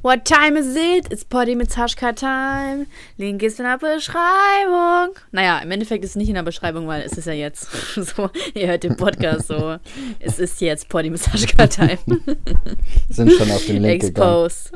[0.00, 1.10] What time is it?
[1.10, 2.86] It's Potty mit Sashka Time.
[3.16, 5.16] Link ist in der Beschreibung.
[5.32, 8.30] Naja, im Endeffekt ist es nicht in der Beschreibung, weil es ist ja jetzt so.
[8.54, 9.76] Ihr hört den Podcast so.
[10.20, 11.98] Es ist jetzt Potty mit Sashka Time.
[13.08, 14.72] Sind schon auf den Link Exposed.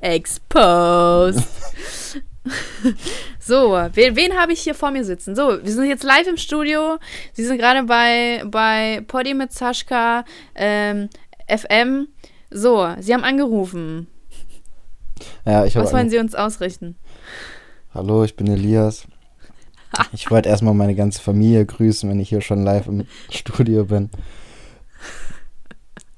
[0.00, 1.44] Exposed.
[3.38, 5.36] so, wen, wen habe ich hier vor mir sitzen?
[5.36, 6.96] So, wir sind jetzt live im Studio.
[7.34, 11.10] Sie sind gerade bei, bei Poddy mit Sashka ähm,
[11.46, 12.08] FM.
[12.50, 14.08] So, Sie haben angerufen.
[15.44, 16.96] Ja, ich Was wollen Sie uns ausrichten?
[17.94, 19.06] Hallo, ich bin Elias.
[20.12, 24.10] Ich wollte erstmal meine ganze Familie grüßen, wenn ich hier schon live im Studio bin.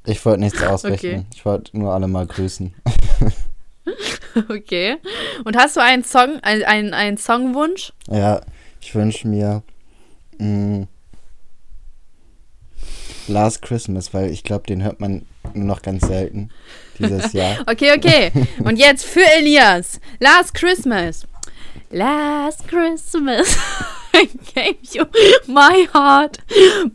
[0.04, 1.06] Ich wollte nichts ausrichten.
[1.06, 1.24] Okay.
[1.34, 2.74] Ich wollte nur alle mal grüßen.
[4.48, 4.96] Okay.
[5.44, 7.92] Und hast du einen Song, einen, einen Songwunsch?
[8.08, 8.40] Ja,
[8.80, 9.62] ich wünsche mir
[10.38, 10.88] mh, mm,
[13.28, 16.50] Last Christmas, weil ich glaube, den hört man nur noch ganz selten
[16.98, 17.58] dieses Jahr.
[17.66, 18.32] okay, okay.
[18.64, 20.00] Und jetzt für Elias.
[20.20, 21.26] Last Christmas.
[21.90, 23.56] Last Christmas.
[24.14, 25.06] I gave you
[25.46, 26.38] my heart,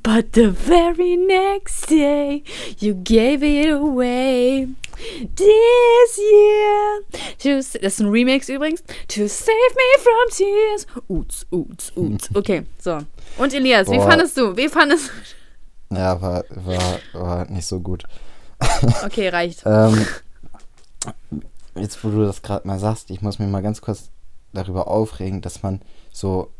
[0.04, 2.44] but the very next day
[2.80, 4.68] you gave it away.
[5.36, 7.02] This year.
[7.40, 8.82] To, das ist ein Remix übrigens.
[9.10, 10.88] To save me from tears.
[11.08, 12.30] Uts, uts, uts.
[12.36, 13.00] Okay, so.
[13.38, 13.94] Und Elias, Boah.
[13.94, 14.58] wie fandest du?
[14.58, 15.12] Wie fandest
[15.90, 15.96] du?
[15.96, 18.04] Ja, war, war, war nicht so gut.
[19.06, 19.64] Okay, reicht.
[19.66, 20.06] ähm,
[21.76, 24.10] jetzt, wo du das gerade mal sagst, ich muss mir mal ganz kurz
[24.54, 26.52] darüber aufregen, dass man so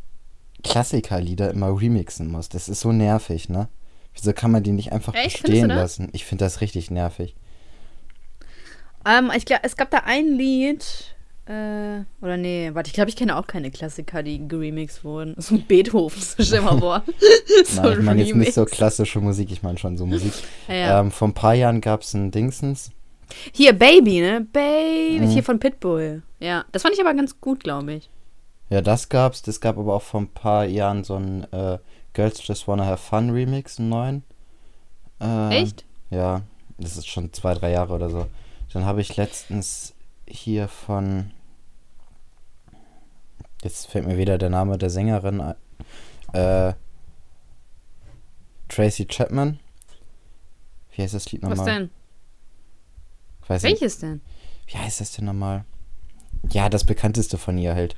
[0.64, 2.50] Klassikerlieder immer remixen muss.
[2.50, 3.68] Das ist so nervig, ne?
[4.14, 5.44] Wieso kann man die nicht einfach Echt?
[5.44, 6.10] bestehen lassen?
[6.12, 7.36] Ich finde das richtig nervig.
[9.06, 11.16] Ähm, ich glaube, es gab da ein Lied.
[11.48, 15.34] Äh, oder nee, warte, ich glaube, ich kenne auch keine Klassiker, die geremixed wurden.
[15.38, 17.04] So ein Beethoven, stell mal vor.
[17.66, 20.34] so Nein, ich meine jetzt nicht so klassische Musik, ich meine schon so Musik.
[20.68, 21.00] Ja, ja.
[21.00, 22.92] Ähm, vor ein paar Jahren gab es ein Dingsens.
[23.54, 24.46] Hier, Baby, ne?
[24.52, 25.30] Baby, mhm.
[25.30, 26.22] hier von Pitbull.
[26.40, 28.10] Ja, das fand ich aber ganz gut, glaube ich.
[28.70, 29.42] Ja, das gab's.
[29.42, 31.78] Das gab aber auch vor ein paar Jahren so ein äh,
[32.14, 34.24] Girls Just Wanna Have Fun Remix, einen neuen.
[35.22, 35.86] Äh, Echt?
[36.10, 36.42] Ja,
[36.78, 38.28] das ist schon zwei, drei Jahre oder so.
[38.74, 39.94] Dann habe ich letztens
[40.28, 41.32] hier von.
[43.64, 45.56] Jetzt fällt mir wieder der Name der Sängerin ein.
[46.34, 46.74] Äh,
[48.70, 49.60] Tracy Chapman.
[50.92, 51.58] Wie heißt das Lied nochmal?
[51.60, 51.90] Was denn?
[53.48, 54.04] Weiß Welches nicht.
[54.04, 54.22] denn?
[54.68, 55.64] Wie heißt das denn nochmal?
[56.50, 57.96] Ja, das bekannteste von ihr halt.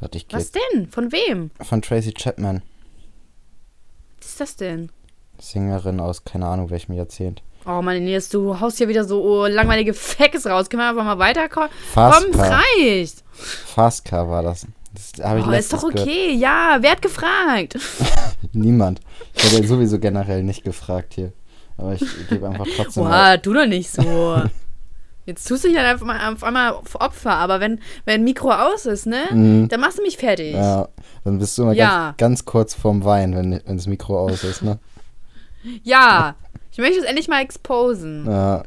[0.00, 0.88] Warte, ich Was denn?
[0.88, 1.50] Von wem?
[1.60, 2.62] Von Tracy Chapman.
[4.18, 4.90] Was ist das denn?
[5.38, 7.42] Sängerin aus keine Ahnung welchem Jahrzehnt.
[7.70, 10.70] Oh Mann, Ines, du haust hier wieder so langweilige Facts raus.
[10.70, 11.68] Können wir einfach mal weiterkommen?
[11.92, 13.24] Komm, es reicht.
[13.30, 14.66] Fastcar war das.
[14.94, 16.28] Das habe ich oh, ist doch okay.
[16.28, 16.40] Gehört.
[16.40, 17.76] Ja, wer hat gefragt?
[18.54, 19.00] Niemand.
[19.34, 21.34] Ich habe ja sowieso generell nicht gefragt hier.
[21.76, 23.04] Aber ich gebe einfach trotzdem.
[23.04, 24.42] Boah, du doch nicht so.
[25.26, 28.86] Jetzt tust du dich halt einfach mal auf einmal Opfer, aber wenn, wenn Mikro aus
[28.86, 29.68] ist, ne, mhm.
[29.68, 30.54] dann machst du mich fertig.
[30.54, 30.88] Ja,
[31.22, 32.14] dann bist du immer ja.
[32.16, 34.78] ganz, ganz kurz vorm Wein, wenn, wenn das Mikro aus ist, ne?
[35.82, 36.34] Ja,
[36.72, 38.26] ich möchte es endlich mal exposen.
[38.26, 38.62] Ja.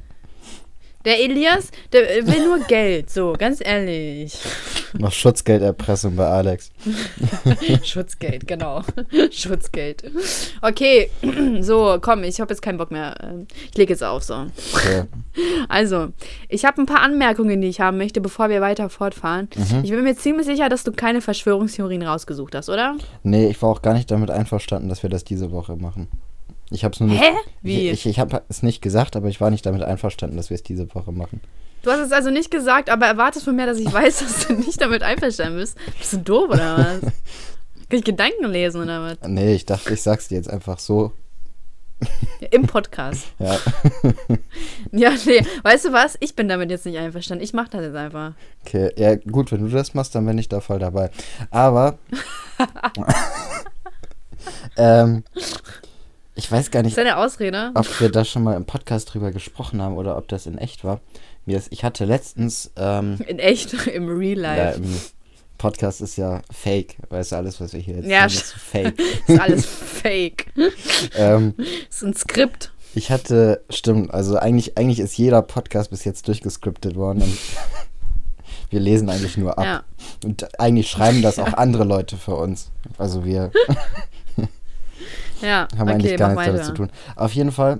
[1.06, 4.38] Der Elias, der will nur Geld, so, ganz ehrlich.
[4.94, 6.72] Noch Schutzgelderpressung bei Alex.
[7.84, 8.84] Schutzgeld, genau.
[9.31, 10.03] Schutzgeld.
[10.62, 11.09] Okay,
[11.62, 13.16] so, komm, ich habe jetzt keinen Bock mehr.
[13.72, 14.45] Ich lege jetzt auf, so.
[14.73, 15.06] Okay.
[15.69, 16.09] Also,
[16.50, 19.50] ich habe ein paar Anmerkungen, die ich haben möchte, bevor wir weiter fortfahren.
[19.56, 19.83] Mhm.
[19.83, 22.95] Ich bin mir ziemlich sicher, dass du keine Verschwörungstheorien rausgesucht hast, oder?
[23.23, 26.09] Nee, ich war auch gar nicht damit einverstanden, dass wir das diese Woche machen.
[26.72, 27.22] Ich habe es nur nicht.
[27.22, 27.34] Hä?
[27.62, 27.90] Wie?
[27.90, 30.64] Ich, ich, habe es nicht gesagt, aber ich war nicht damit einverstanden, dass wir es
[30.64, 31.42] diese Woche machen.
[31.84, 34.54] Du hast es also nicht gesagt, aber erwartest von mir, dass ich weiß, dass du
[34.54, 35.78] nicht damit einverstanden bist.
[36.00, 37.02] Bist du doof oder was?
[37.90, 39.18] Kann ich Gedanken lesen oder was?
[39.28, 41.12] Nee, ich dachte, ich sag's dir jetzt einfach so.
[42.40, 43.28] Ja, Im Podcast.
[43.40, 43.58] Ja.
[44.92, 45.46] ja, nee.
[45.64, 46.18] Weißt du was?
[46.22, 47.44] Ich bin damit jetzt nicht einverstanden.
[47.44, 48.34] Ich mach das jetzt einfach.
[48.66, 51.12] Okay, ja, gut, wenn du das machst, dann bin ich da voll dabei.
[51.52, 52.00] Aber.
[54.78, 55.24] ähm,
[56.41, 57.72] ich weiß gar nicht, das ist eine Ausrede.
[57.75, 60.83] ob wir da schon mal im Podcast drüber gesprochen haben oder ob das in echt
[60.83, 61.00] war.
[61.45, 62.71] ich hatte letztens.
[62.75, 64.60] Ähm, in echt, im Real Life.
[64.60, 64.95] Ja, im
[65.60, 66.95] Podcast ist ja fake.
[67.10, 69.00] Weißt du, alles, was wir hier jetzt ja, sagen, ist fake.
[69.27, 70.48] ist alles fake.
[71.16, 71.54] ähm,
[71.88, 72.71] ist ein Skript.
[72.95, 77.21] Ich hatte, stimmt, also eigentlich, eigentlich ist jeder Podcast bis jetzt durchgescriptet worden.
[77.21, 77.38] Und
[78.71, 79.63] wir lesen eigentlich nur ab.
[79.63, 79.83] Ja.
[80.25, 82.71] Und eigentlich schreiben das auch andere Leute für uns.
[82.98, 83.51] Also wir.
[85.42, 86.92] Ja, haben okay, eigentlich gar nichts damit zu tun.
[87.16, 87.80] Auf jeden Fall,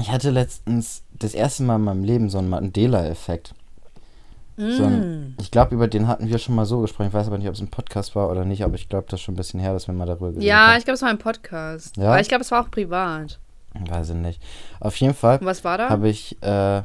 [0.00, 3.54] ich hatte letztens das erste Mal in meinem Leben so einen Mandela-Effekt.
[4.56, 4.70] Mm.
[4.70, 4.90] So
[5.40, 7.08] ich glaube, über den hatten wir schon mal so gesprochen.
[7.08, 9.20] Ich weiß aber nicht, ob es ein Podcast war oder nicht, aber ich glaube, das
[9.20, 10.72] ist schon ein bisschen her, dass wir mal darüber ja, haben.
[10.72, 11.96] Ja, ich glaube, es war ein Podcast.
[11.96, 12.08] Ja?
[12.08, 13.38] Aber ich glaube, es war auch privat.
[13.74, 14.42] Weiß ich nicht.
[14.80, 15.88] Auf jeden Fall was war da?
[15.88, 16.82] habe ich äh,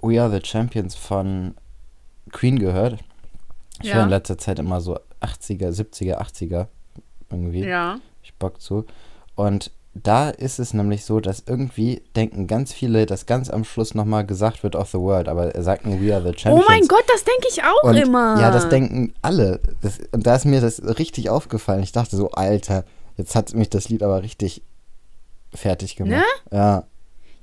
[0.00, 1.54] We Are the Champions von
[2.32, 2.98] Queen gehört?
[3.82, 3.96] Ich Ja.
[3.96, 6.68] höre in letzter Zeit immer so 80er, 70er, 80er
[7.30, 7.64] irgendwie.
[7.64, 7.98] Ja.
[8.22, 8.86] Ich Bock zu.
[9.40, 13.94] Und da ist es nämlich so, dass irgendwie denken ganz viele, dass ganz am Schluss
[13.94, 16.68] nochmal gesagt wird of the world, aber er sagt nur We Are the Oh Champions.
[16.68, 18.40] mein Gott, das denke ich auch Und immer.
[18.40, 19.60] Ja, das denken alle.
[19.80, 21.82] Das, und da ist mir das richtig aufgefallen.
[21.82, 22.84] Ich dachte so, Alter,
[23.16, 24.62] jetzt hat mich das Lied aber richtig
[25.54, 26.20] fertig gemacht.
[26.50, 26.56] Ne?
[26.56, 26.84] Ja.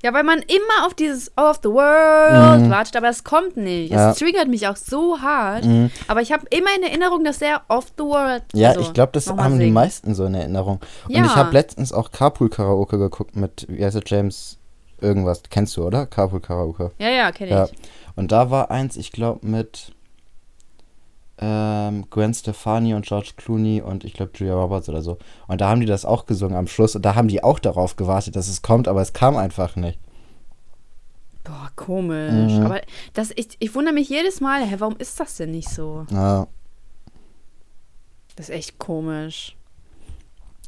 [0.02, 2.70] Ja, weil man immer auf dieses of the world Mhm.
[2.70, 3.90] wartet, aber es kommt nicht.
[3.92, 4.10] Ja.
[4.12, 5.64] Es triggert mich auch so hart.
[5.64, 5.90] Mhm.
[6.06, 8.42] Aber ich habe immer in Erinnerung, dass er of the world.
[8.52, 9.74] Ja, also, ich glaube, das haben die singt.
[9.74, 10.78] meisten so in Erinnerung.
[11.08, 11.24] Und Ja.
[11.24, 14.58] ich habe letztens auch Carpool Karaoke geguckt mit, wie heißt er, James
[15.00, 15.42] irgendwas.
[15.50, 16.06] Kennst du, oder?
[16.06, 16.92] Carpool Karaoke.
[16.98, 17.64] Ja, ja, kenne Ja.
[17.64, 17.72] ich.
[18.14, 19.92] Und da war eins, ich glaube, mit
[21.40, 25.18] ähm, Gwen Stefani und George Clooney und ich glaube Julia Roberts oder so.
[25.46, 26.96] Und da haben die das auch gesungen am Schluss.
[26.96, 29.98] Und da haben die auch darauf gewartet, dass es kommt, aber es kam einfach nicht.
[31.44, 32.52] Boah, komisch.
[32.52, 32.66] Mhm.
[32.66, 32.80] Aber
[33.14, 36.06] das, ich, ich wundere mich jedes Mal, hä, warum ist das denn nicht so?
[36.10, 36.46] Ja.
[38.36, 39.56] Das ist echt komisch.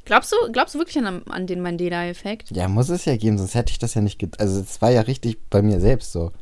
[0.04, 2.50] Glaubst du, glaubst du wirklich an, an den Mandela-Effekt?
[2.50, 4.40] Ja, muss es ja geben, sonst hätte ich das ja nicht.
[4.40, 6.32] Also, es war ja richtig bei mir selbst so.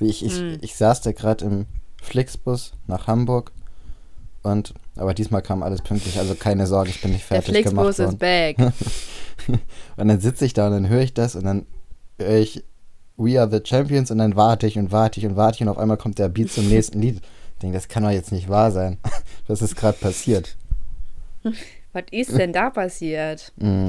[0.00, 0.58] Ich, ich, Hm.
[0.60, 1.66] ich saß da gerade im
[2.04, 3.52] Flixbus nach Hamburg
[4.42, 4.74] und.
[4.96, 7.98] Aber diesmal kam alles pünktlich, also keine Sorge, ich bin nicht Der fertig gemacht Flixbus
[7.98, 8.10] worden.
[8.10, 8.56] ist back.
[9.96, 11.66] Und dann sitze ich da und dann höre ich das und dann
[12.18, 12.62] höre ich
[13.16, 15.68] We Are the Champions und dann warte ich und warte ich und warte ich und
[15.68, 17.16] auf einmal kommt der Beat zum nächsten Lied.
[17.54, 18.98] Ich denke, das kann doch jetzt nicht wahr sein.
[19.48, 20.56] Was ist gerade passiert?
[21.92, 23.52] Was ist denn da passiert?
[23.56, 23.88] Mm,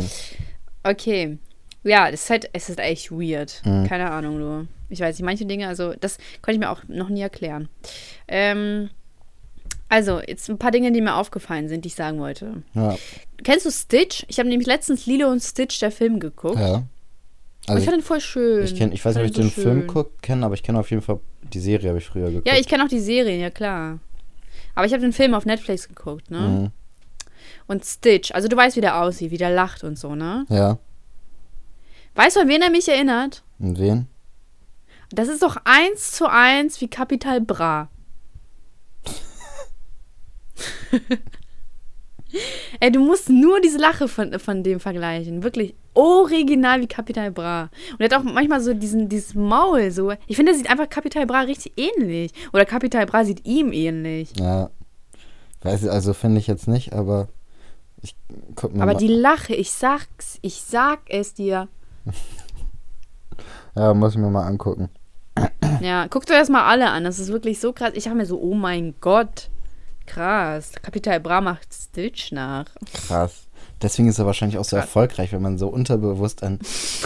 [0.83, 1.37] Okay.
[1.83, 3.61] Ja, das ist halt, es ist echt weird.
[3.65, 3.85] Mhm.
[3.87, 4.67] Keine Ahnung, du.
[4.89, 7.69] Ich weiß nicht, manche Dinge, also das konnte ich mir auch noch nie erklären.
[8.27, 8.89] Ähm,
[9.89, 12.63] also, jetzt ein paar Dinge, die mir aufgefallen sind, die ich sagen wollte.
[12.73, 12.95] ja,
[13.43, 14.25] Kennst du Stitch?
[14.27, 16.59] Ich habe nämlich letztens Lilo und Stitch, der Film, geguckt.
[16.59, 16.75] ja.
[16.77, 16.85] und
[17.65, 18.63] ich Also, fand den voll schön.
[18.65, 19.87] ich, kenn, ich weiß nicht, ob ich den Film schön.
[19.87, 21.19] guck, kenne, aber ich kenne auf jeden Fall
[21.53, 22.47] die Serie, habe ich früher geguckt.
[22.47, 23.99] Ja, ich kenne auch die Serie, ja klar.
[24.73, 26.39] Aber ich habe den Film auf Netflix geguckt, ne?
[26.39, 26.71] Mhm.
[27.67, 30.45] Und Stitch, also du weißt, wie der aussieht, wie der lacht und so, ne?
[30.49, 30.77] Ja.
[32.15, 33.43] Weißt du, an wen er mich erinnert?
[33.59, 34.07] Und wen?
[35.15, 37.89] Das ist doch eins zu eins wie Capital Bra.
[42.79, 45.43] Ey, du musst nur diese Lache von, von dem vergleichen.
[45.43, 47.69] Wirklich original wie Capital Bra.
[47.93, 50.11] Und er hat auch manchmal so diesen, dieses Maul so.
[50.27, 52.31] Ich finde, er sieht einfach Capital Bra richtig ähnlich.
[52.51, 54.33] Oder Capital Bra sieht ihm ähnlich.
[54.37, 54.69] Ja.
[55.61, 57.29] Weiß ich, also finde ich jetzt nicht, aber
[58.01, 58.15] ich
[58.55, 58.99] guck mir Aber mal.
[58.99, 61.69] die Lache, ich sag's, ich sag es dir.
[63.75, 64.89] ja, muss ich mir mal angucken.
[65.81, 67.03] Ja, guckt euch das mal alle an.
[67.03, 67.91] Das ist wirklich so krass.
[67.93, 69.49] Ich dachte mir so, oh mein Gott.
[70.05, 70.71] Krass.
[70.81, 72.65] Capital Bra macht Stitch nach.
[73.07, 73.43] Krass.
[73.81, 74.85] Deswegen ist er wahrscheinlich auch so Krass.
[74.85, 76.59] erfolgreich, wenn man so unterbewusst an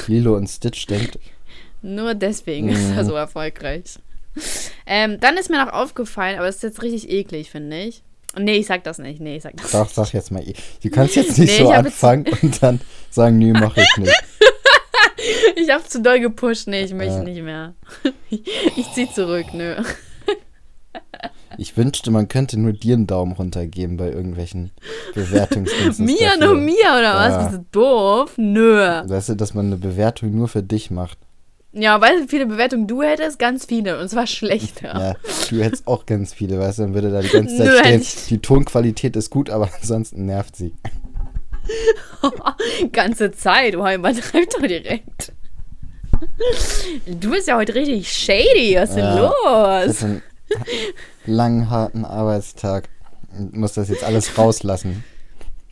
[0.07, 1.17] Lilo und Stitch denkt.
[1.81, 3.07] Nur deswegen ist er Mhm.
[3.07, 3.99] so erfolgreich.
[4.85, 8.03] Ähm, dann ist mir noch aufgefallen, aber das ist jetzt richtig eklig, finde ich.
[8.37, 9.19] Nee, ich sag das nicht.
[9.19, 10.43] Nee, ich sag das Doch, sag jetzt mal.
[10.83, 12.79] Du kannst jetzt nicht Nee, so anfangen und dann
[13.09, 14.13] sagen, nee, mach ich nicht.
[15.55, 16.67] Ich hab zu doll gepusht.
[16.67, 17.23] Nee, ich möchte Ja.
[17.23, 17.73] nicht mehr.
[18.29, 19.75] Ich zieh zurück, nö.
[21.57, 24.71] Ich wünschte, man könnte nur dir einen Daumen runter geben bei irgendwelchen
[25.13, 26.05] Bewertungsdiensten.
[26.05, 27.33] Mia, nur Mia, oder was?
[27.33, 27.43] Ja.
[27.47, 28.33] Bist du doof?
[28.37, 28.77] Nö.
[28.79, 31.17] Weißt du, dass man eine Bewertung nur für dich macht?
[31.73, 33.39] Ja, weißt du, wie viele Bewertungen du hättest?
[33.39, 33.99] Ganz viele.
[33.99, 34.87] Und zwar schlechter.
[34.97, 35.15] Ja,
[35.49, 38.01] du hättest auch ganz viele, weißt du, dann würde da die ganze Zeit Nö, stehen,
[38.01, 40.73] ich- die Tonqualität ist gut, aber ansonsten nervt sie.
[42.91, 43.75] Ganze Zeit.
[43.75, 45.33] Oh, übertreib doch direkt.
[47.07, 48.75] Du bist ja heute richtig shady.
[48.77, 49.19] Was ist denn Ja.
[49.19, 49.33] los?
[49.85, 50.21] Das ist ein
[51.25, 52.89] langen, harten Arbeitstag.
[53.37, 55.03] Und muss das jetzt alles rauslassen.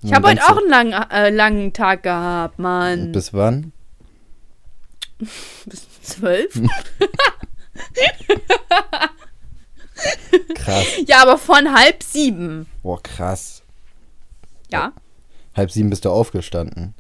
[0.04, 3.12] Ich habe heute auch einen langen, äh, langen Tag gehabt, Mann.
[3.12, 3.72] Bis wann?
[5.66, 6.54] Bis zwölf?
[10.56, 10.86] Krass.
[11.08, 12.68] ja, aber von halb sieben.
[12.84, 13.64] Boah, krass.
[14.72, 14.92] Ja?
[15.56, 16.94] Halb sieben bist du aufgestanden.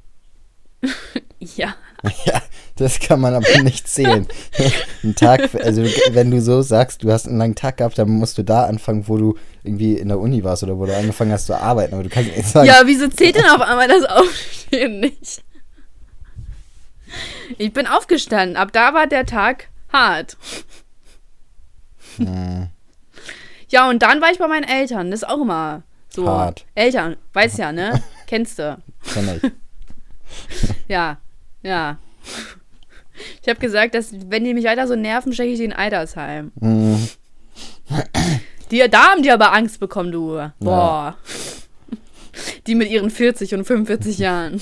[1.40, 1.76] Ja.
[2.26, 2.42] Ja,
[2.76, 4.28] das kann man aber nicht zählen.
[5.04, 8.38] Ein Tag, also wenn du so sagst, du hast einen langen Tag gehabt, dann musst
[8.38, 11.48] du da anfangen, wo du irgendwie in der Uni warst oder wo du angefangen hast
[11.48, 11.94] zu arbeiten.
[11.94, 15.44] Aber du kannst nicht sagen, Ja, wieso zählt denn auf einmal das Aufstehen nicht?
[17.58, 18.58] Ich bin aufgestanden.
[18.58, 20.38] Ab da war der Tag hart.
[22.18, 22.68] hm,
[23.70, 25.12] Ja, und dann war ich bei meinen Eltern.
[25.12, 26.28] Das ist auch immer so.
[26.28, 26.66] Hart.
[26.76, 28.04] Eltern, weißt ja, ne?
[28.28, 28.78] Kennst du.
[29.14, 29.52] kenn ich.
[30.90, 31.18] Ja,
[31.68, 31.98] ja.
[33.42, 36.52] Ich habe gesagt, dass wenn die mich weiter so nerven, stecke ich die in Eidersheim.
[36.60, 37.08] Hm,
[38.72, 40.52] Die, da haben die aber Angst bekommen, du.
[40.60, 41.16] Boah.
[42.68, 44.62] Die mit ihren 40 und 45 Jahren.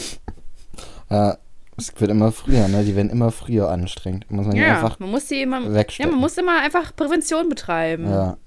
[1.10, 1.38] ja,
[1.76, 2.84] Es wird immer früher, ne?
[2.86, 4.30] Die werden immer früher anstrengend.
[4.32, 5.60] Muss man Ja, einfach man muss die immer.
[5.62, 6.12] Ja, wegstecken.
[6.12, 8.10] man muss immer einfach Prävention betreiben.
[8.10, 8.38] Ja.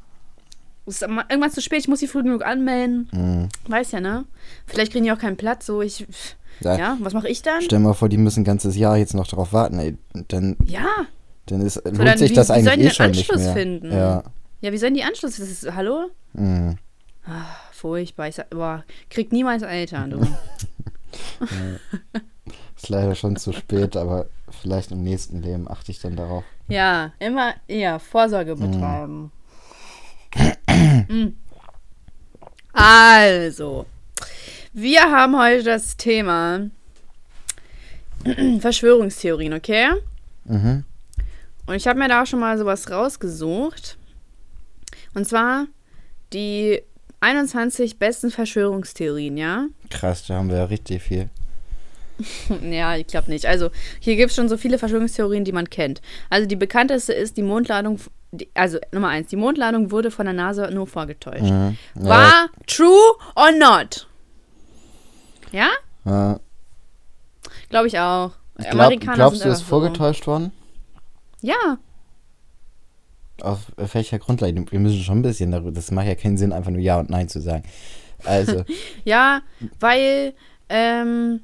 [0.86, 3.10] Es ist irgendwann zu spät, ich muss die früh genug anmelden.
[3.12, 3.48] Mhm.
[3.70, 4.24] Weiß ja, ne?
[4.66, 6.06] Vielleicht kriegen die auch keinen Platz, so ich.
[6.60, 6.76] Ja.
[6.78, 7.62] Ja, was mache ich dann?
[7.62, 9.96] Stell mal vor, die müssen ein ganzes Jahr jetzt noch darauf warten, ey.
[10.28, 10.86] Dann, Ja.
[11.46, 13.52] dann ist, lohnt dann sich wie- das wie eigentlich eh schon nicht Anschluss mehr.
[13.54, 13.92] finden?
[13.92, 14.22] Ja.
[14.60, 15.36] Ja, wie sollen die Anschluss?
[15.36, 16.10] Das ist, hallo?
[16.34, 16.76] Mhm.
[17.72, 18.28] Furchtbar.
[18.28, 20.20] Ich sag, boah, kriegt niemals Eltern, du.
[22.76, 24.26] Ist leider schon zu spät, aber
[24.62, 26.44] vielleicht im nächsten Leben achte ich dann darauf.
[26.68, 29.30] ja, immer eher Vorsorge betreiben.
[31.08, 31.32] Mm.
[32.72, 33.86] Also,
[34.72, 36.68] wir haben heute das Thema
[38.60, 39.88] Verschwörungstheorien, okay?
[40.44, 40.84] Mhm.
[41.66, 43.96] Und ich habe mir da auch schon mal sowas rausgesucht.
[45.14, 45.66] Und zwar
[46.32, 46.82] die
[47.20, 49.66] 21 besten Verschwörungstheorien, ja?
[49.90, 51.28] Krass, da haben wir ja richtig viel.
[52.68, 53.46] Ja, ich glaube nicht.
[53.46, 53.70] Also,
[54.00, 56.02] hier gibt es schon so viele Verschwörungstheorien, die man kennt.
[56.30, 58.00] Also, die bekannteste ist die Mondladung.
[58.32, 61.42] die- Also, Nummer eins: Die Mondladung wurde von der NASA nur vorgetäuscht.
[61.44, 61.78] Mhm.
[61.94, 64.07] Ja, War true or not?
[65.52, 65.70] Ja?
[66.04, 66.40] ja.
[67.68, 68.32] Glaube ich auch.
[68.58, 70.52] Ich glaub, Amerikaner glaubst du, ist einfach vorgetäuscht worden?
[71.40, 71.78] Ja.
[73.40, 74.64] Auf welcher Grundlage?
[74.70, 75.70] Wir müssen schon ein bisschen darüber.
[75.70, 77.62] Das macht ja keinen Sinn, einfach nur Ja und Nein zu sagen.
[78.24, 78.64] Also,
[79.04, 79.42] Ja,
[79.78, 80.34] weil,
[80.68, 81.40] ähm,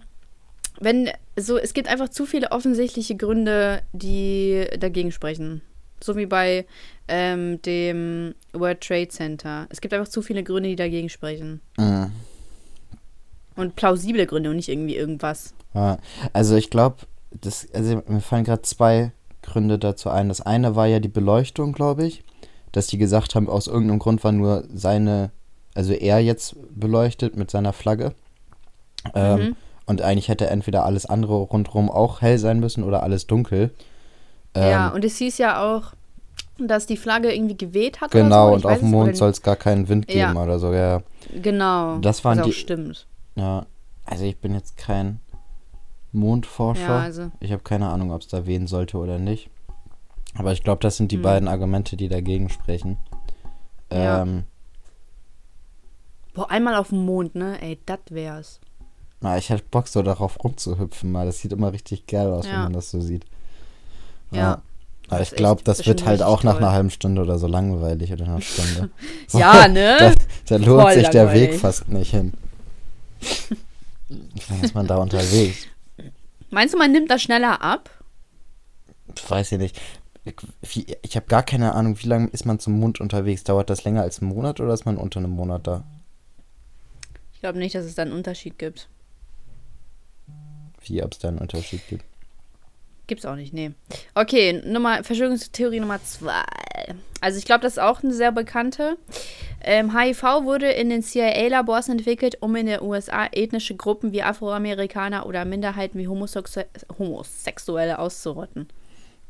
[0.80, 5.62] wenn, so, es gibt einfach zu viele offensichtliche Gründe, die dagegen sprechen.
[6.02, 6.66] So wie bei
[7.06, 9.66] ähm, dem World Trade Center.
[9.70, 11.60] Es gibt einfach zu viele Gründe, die dagegen sprechen.
[11.78, 12.10] mh.
[13.56, 15.54] Und plausible Gründe und nicht irgendwie irgendwas.
[15.74, 15.98] Ja,
[16.32, 16.96] also ich glaube,
[17.30, 20.28] das, also mir fallen gerade zwei Gründe dazu ein.
[20.28, 22.24] Das eine war ja die Beleuchtung, glaube ich,
[22.72, 25.30] dass die gesagt haben, aus irgendeinem Grund war nur seine,
[25.74, 28.12] also er jetzt beleuchtet mit seiner Flagge.
[29.14, 29.56] Ähm, Mhm.
[29.86, 33.70] Und eigentlich hätte entweder alles andere rundherum auch hell sein müssen oder alles dunkel.
[34.54, 35.92] Ähm, ja, und es hieß ja auch,
[36.58, 38.66] dass die Flagge irgendwie geweht hat genau, oder so.
[38.68, 40.28] und auf dem Mond soll es gar keinen Wind Ja.
[40.28, 41.02] geben oder so, ja.
[41.42, 41.98] Genau.
[41.98, 43.06] Das waren was auch die- stimmt.
[43.36, 43.66] Ja,
[44.04, 45.20] also ich bin jetzt kein
[46.12, 46.82] Mondforscher.
[46.82, 47.30] Ja, also.
[47.40, 49.50] Ich habe keine Ahnung, ob es da wehen sollte oder nicht.
[50.36, 51.22] Aber ich glaube, das sind die Hm.
[51.22, 52.98] beiden Argumente, die dagegen sprechen.
[53.92, 54.22] Ja.
[54.22, 54.44] Ähm,
[56.34, 57.60] Boah, einmal auf dem Mond, ne?
[57.62, 58.60] Ey, das wär's.
[59.20, 61.24] na, ich hätte Bock, so darauf rumzuhüpfen mal.
[61.26, 62.62] Das sieht immer richtig geil aus, wenn Ja.
[62.64, 63.24] man das so sieht.
[64.32, 64.60] Ja.
[65.08, 66.62] Aber Das ich glaube, das wird halt auch nach toll.
[66.64, 68.90] einer halben Stunde oder so langweilig oder einer Stunde.
[69.32, 69.96] Ja, ne?
[69.98, 70.12] Da,
[70.46, 71.60] da lohnt Voll sich der Weg langweilig.
[71.60, 72.32] fast nicht hin.
[74.08, 75.66] Wie lange ist man da unterwegs?
[76.50, 77.90] Meinst du, man nimmt das schneller ab?
[79.16, 79.80] Ich weiß ja nicht.
[80.24, 83.44] Ich, ich habe gar keine Ahnung, wie lange ist man zum Mond unterwegs?
[83.44, 85.84] Dauert das länger als einen Monat oder ist man unter einem Monat da?
[87.34, 88.88] Ich glaube nicht, dass es da einen Unterschied gibt.
[90.80, 92.04] Wie, ob es da einen Unterschied gibt?
[93.06, 93.72] Gibt's auch nicht, nee.
[94.14, 96.42] Okay, Nummer, Verschwörungstheorie Nummer zwei.
[97.20, 98.96] Also ich glaube, das ist auch eine sehr bekannte.
[99.62, 105.26] Ähm, HIV wurde in den CIA-Labors entwickelt, um in den USA ethnische Gruppen wie Afroamerikaner
[105.26, 106.60] oder Minderheiten wie Homosexu
[106.98, 108.68] Homosexuelle auszurotten.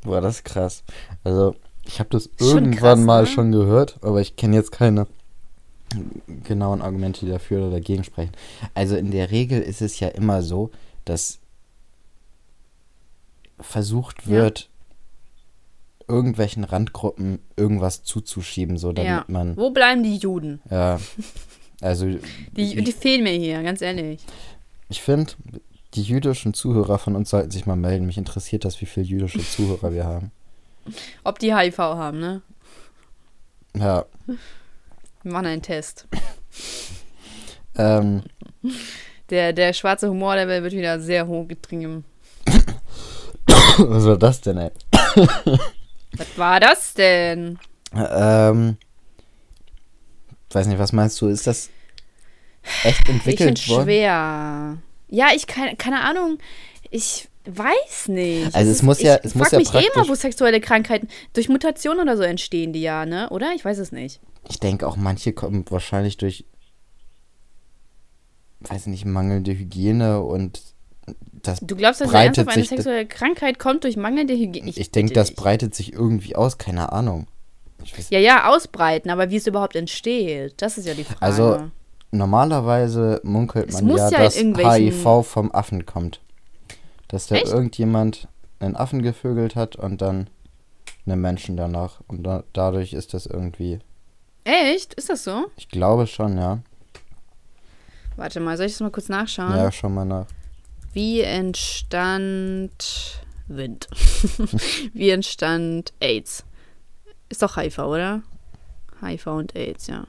[0.02, 0.82] Boah, das ist krass.
[1.22, 1.54] Also,
[1.84, 3.26] ich habe das Schon irgendwann krass, mal ne?
[3.28, 5.06] schon gehört, aber ich kenne jetzt keine
[6.44, 8.32] genauen Argumente, die dafür oder dagegen sprechen.
[8.74, 10.70] Also, in der Regel ist es ja immer so,
[11.04, 11.38] dass
[13.60, 14.30] versucht Ja.
[14.32, 14.68] wird,
[16.06, 19.24] irgendwelchen Randgruppen irgendwas zuzuschieben, so damit ja.
[19.28, 19.56] man.
[19.56, 20.60] Wo bleiben die Juden?
[20.70, 21.00] Ja.
[21.80, 22.06] Also,
[22.52, 24.20] Die, die fehlen mir hier, ganz ehrlich.
[24.88, 25.32] ich finde,
[25.94, 28.06] die jüdischen Zuhörer von uns sollten sich mal melden.
[28.06, 30.30] Mich interessiert das, wie viele jüdische Zuhörer wir haben.
[31.24, 32.42] Ob die HIV haben, ne?
[33.76, 34.04] Ja.
[34.26, 36.06] Wir machen einen Test.
[37.76, 38.22] Ähm,
[39.30, 42.04] Der, der schwarze Humorlevel wird wieder sehr hoch getrieben.
[43.90, 44.70] was war das denn, ey?
[46.16, 47.58] Was war das denn?
[47.94, 48.76] Ähm,
[50.50, 51.26] weiß nicht, was meinst du?
[51.28, 51.70] Ist das
[52.84, 53.84] echt Ich entwickelt finde worden?
[53.84, 54.78] schwer.
[55.08, 56.38] Ja, ich keine, keine Ahnung.
[56.90, 58.54] Ich weiß nicht.
[58.54, 61.08] Also es muss ja- ich es muss frag ja mich eh immer, wo sexuelle Krankheiten
[61.32, 63.28] durch Mutationen oder so entstehen, die ja, ne?
[63.30, 63.52] Oder?
[63.54, 64.20] Ich weiß es nicht.
[64.48, 66.44] Ich denke auch, manche kommen wahrscheinlich durch,
[68.60, 70.60] weiß nicht, mangelnde Hygiene und
[71.46, 71.60] das.
[71.60, 74.70] Du glaubst, dass Breitet ernsthaft eine sexuelle Krankheit kommt durch mangelnde Hygiene?
[74.70, 75.36] Ich, denke, bitte das dich.
[75.36, 77.26] breitet sich irgendwie aus, keine Ahnung.
[77.82, 81.22] Ich Ja, ja, ausbreiten, aber wie es überhaupt entsteht, das ist ja die Frage.
[81.22, 81.70] Also,
[82.14, 86.20] Normalerweise munkelt Es man ja, ja dass HIV vom Affen kommt.
[87.08, 87.48] Dass da Echt?
[87.48, 88.28] irgendjemand
[88.60, 90.30] einen Affen gevögelt hat und dann
[91.06, 92.00] einen Menschen danach.
[92.06, 93.80] Und da, dadurch ist das irgendwie.
[94.44, 94.94] Echt?
[94.94, 95.46] Ist das so?
[95.56, 96.60] Ich glaube schon, ja.
[98.16, 99.56] Warte mal, soll ich das mal kurz nachschauen?
[99.56, 100.26] Ja, schon mal nach.
[100.94, 103.88] Wie entstand Wind?
[104.92, 106.44] Wie entstand AIDS?
[107.28, 108.22] Ist doch HIV, oder?
[109.02, 110.06] HIV und AIDS, ja.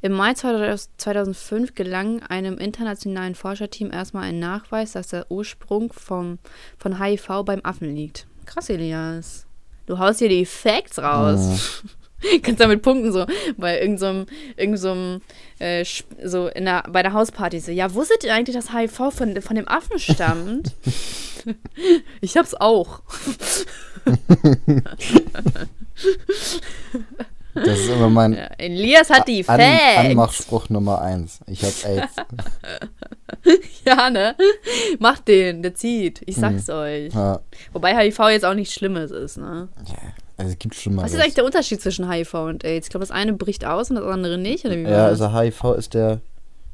[0.00, 6.38] Im Mai 2005 gelang einem internationalen Forscherteam erstmal ein Nachweis, dass der Ursprung vom,
[6.78, 8.26] von HIV beim Affen liegt.
[8.46, 9.46] Krass, Elias.
[9.84, 11.82] Du haust hier die Facts raus.
[12.42, 13.26] Kannst damit punkten, so
[13.56, 15.20] bei irgendeinem, so irgend so,
[15.58, 15.84] äh,
[16.24, 19.56] so in der, bei der Hausparty so, ja, wusstet ihr eigentlich, dass HIV von, von
[19.56, 20.72] dem Affen stammt?
[22.20, 23.02] ich hab's auch.
[27.54, 28.32] Das ist immer mein.
[28.32, 29.98] Ja, Elias hat die An Facts.
[29.98, 31.40] Anmachspruch Nummer eins.
[31.46, 32.16] Ich hab AIDS.
[33.84, 34.34] ja, ne?
[34.98, 36.22] Macht den, der zieht.
[36.24, 37.12] Ich sag's euch.
[37.12, 37.40] ja.
[37.72, 39.68] Wobei HIV jetzt auch nichts Schlimmes ist, ne?
[39.86, 39.94] ja.
[40.36, 41.04] Also es gibt schon mal.
[41.04, 42.86] Was ist eigentlich der Unterschied zwischen HIV und AIDS?
[42.86, 44.64] Ich glaube, das eine bricht aus und das andere nicht.
[44.64, 45.20] Oder wie Ja, das?
[45.20, 46.20] also HIV ist der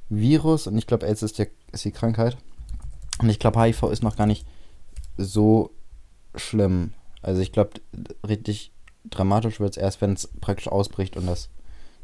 [0.09, 2.37] Virus und ich glaube, AIDS ist, der, ist die Krankheit.
[3.21, 4.47] Und ich glaube, HIV ist noch gar nicht
[5.17, 5.71] so
[6.35, 6.93] schlimm.
[7.23, 7.71] Also ich glaube,
[8.27, 8.73] richtig
[9.05, 11.49] dramatisch wird es erst, wenn es praktisch ausbricht und das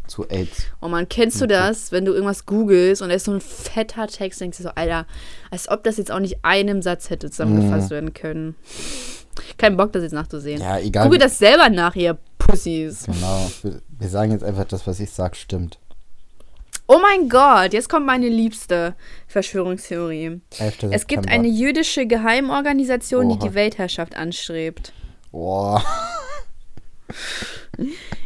[0.06, 0.64] zu AIDS.
[0.82, 4.06] Oh man, kennst du das, wenn du irgendwas googelst und da ist so ein fetter
[4.06, 5.06] Text, denkst du so, Alter,
[5.50, 8.54] als ob das jetzt auch nicht einem Satz hätte zusammengefasst werden können.
[9.58, 10.60] Kein Bock, das jetzt nachzusehen.
[10.60, 11.04] Ja, egal.
[11.04, 13.04] Google das selber nach, ihr Pussys.
[13.06, 13.50] Genau.
[13.62, 15.78] Wir, wir sagen jetzt einfach, das, was ich sage, stimmt.
[16.86, 18.94] Oh mein Gott, jetzt kommt meine liebste
[19.26, 20.40] Verschwörungstheorie.
[20.58, 20.82] 11.
[20.90, 23.48] Es gibt eine jüdische Geheimorganisation, die Oha.
[23.48, 24.92] die Weltherrschaft anstrebt.
[25.30, 25.82] Boah.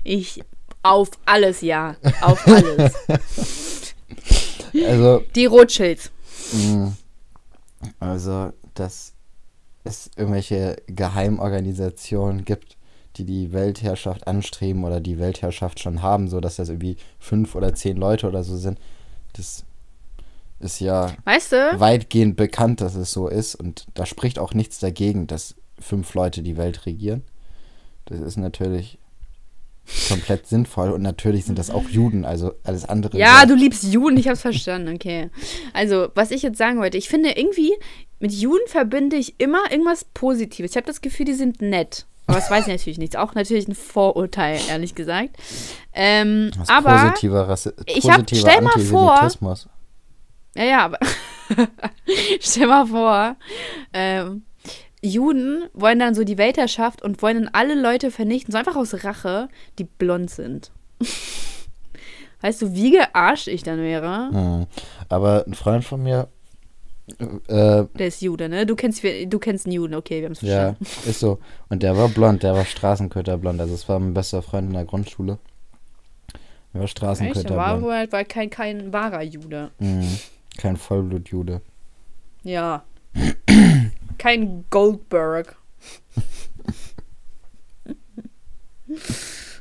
[0.05, 0.43] Ich
[0.83, 1.97] auf alles, ja.
[2.21, 2.93] Auf alles.
[4.87, 6.11] Also, Die Rothschilds.
[6.53, 6.93] mh,
[8.01, 9.15] also, dass
[9.89, 12.77] es irgendwelche Geheimorganisationen gibt,
[13.17, 17.75] die die Weltherrschaft anstreben oder die Weltherrschaft schon haben, so dass das irgendwie fünf oder
[17.75, 18.79] zehn Leute oder so sind.
[19.33, 19.65] Das
[20.61, 21.81] ist ja Weißt du?
[21.81, 26.43] weitgehend bekannt, dass es so ist und da spricht auch nichts dagegen, dass fünf Leute
[26.43, 27.23] die Welt regieren.
[28.07, 28.98] Das ist natürlich
[30.09, 33.19] komplett sinnvoll und natürlich sind das auch Juden, also alles andere.
[33.19, 35.31] Ja, du liebst Juden, ich hab's verstanden, okay.
[35.73, 37.73] Also, was ich jetzt sagen wollte, ich finde irgendwie,
[38.21, 40.73] mit Juden verbinde ich immer irgendwas Positives.
[40.73, 42.07] Ich habe das Gefühl, die sind nett.
[42.27, 43.17] Aber das weiß ich natürlich nicht.
[43.17, 45.31] Auch natürlich ein Vorurteil, ehrlich gesagt.
[45.95, 49.31] Ähm, Das aber, positiver, Rassi ich hab- stell mal vor-
[50.55, 50.99] ja, ja, aber
[52.41, 53.37] stell mal vor,
[53.93, 54.43] ähm,
[55.03, 59.05] Juden wollen dann so die Weltherrschaft und wollen dann alle Leute vernichten, so einfach aus
[59.05, 60.73] Rache, die blond sind.
[62.41, 64.31] Weißt du, wie gearscht ich dann wäre?
[64.31, 64.67] Hm.
[65.09, 66.29] Aber ein Freund von mir,
[67.19, 68.67] äh, Der ist Jude, ne?
[68.67, 71.11] Du kennst, du kennst einen Juden, okay, wir haben es ja, verstanden.
[71.11, 71.39] ist so.
[71.69, 73.61] Und der war blond, der war Straßenköterblond.
[73.61, 75.39] Also es war mein bester Freund in der Grundschule.
[76.75, 77.03] Der war Echt?
[77.03, 77.83] Der war Straßenköterblond.
[77.83, 79.71] wohl war kein, kein wahrer Jude.
[79.79, 80.19] Mhm.
[80.59, 81.63] Kein Vollblutjude.
[82.43, 82.85] Ja.
[84.29, 85.57] kein Goldberg.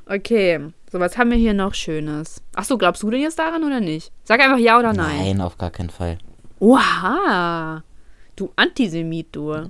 [0.06, 2.42] Okay, so was haben wir hier noch Schönes?
[2.54, 4.12] Achso, glaubst du denn jetzt daran oder nicht?
[4.24, 5.20] Sag einfach ja oder nein.
[5.20, 6.18] Nein, auf gar keinen Fall.
[6.60, 7.84] Oha!
[8.36, 9.54] Du Antisemit, du.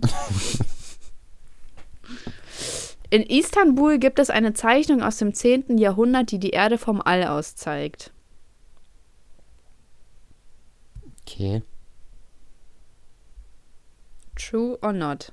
[3.09, 5.77] In Istanbul gibt es eine Zeichnung aus dem 10.
[5.77, 8.11] Jahrhundert, die die Erde vom All aus zeigt.
[11.21, 11.61] Okay.
[14.37, 15.31] True or not?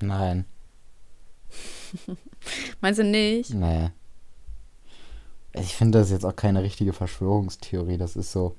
[0.00, 0.44] Nein.
[2.80, 3.54] Meinst du nicht?
[3.54, 3.90] Naja.
[5.54, 7.96] Ich finde das jetzt auch keine richtige Verschwörungstheorie.
[7.96, 8.54] Das ist so.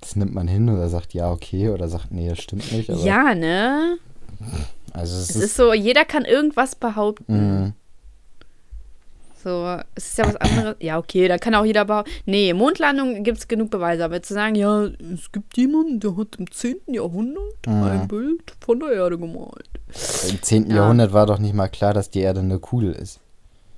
[0.00, 2.88] Das nimmt man hin oder sagt ja, okay, oder sagt, nee, das stimmt nicht.
[2.88, 3.98] Ja, ne?
[4.92, 5.42] Also es, Es ist.
[5.42, 7.62] ist so, jeder kann irgendwas behaupten.
[7.64, 7.72] mh,
[9.46, 10.74] So, es ist ja was anderes.
[10.80, 12.10] Ja, okay, da kann auch jeder behaupten.
[12.24, 16.34] Nee, Mondlandung gibt es genug Beweise, aber zu sagen, ja, es gibt jemanden, der hat
[16.40, 16.78] im 10.
[16.88, 17.82] Jahrhundert Mhm.
[17.84, 19.68] ein Bild von der Erde gemalt.
[20.28, 20.68] Im 10.
[20.68, 20.76] Ja.
[20.78, 23.20] Jahrhundert war doch nicht mal klar, dass die Erde eine Kugel ist.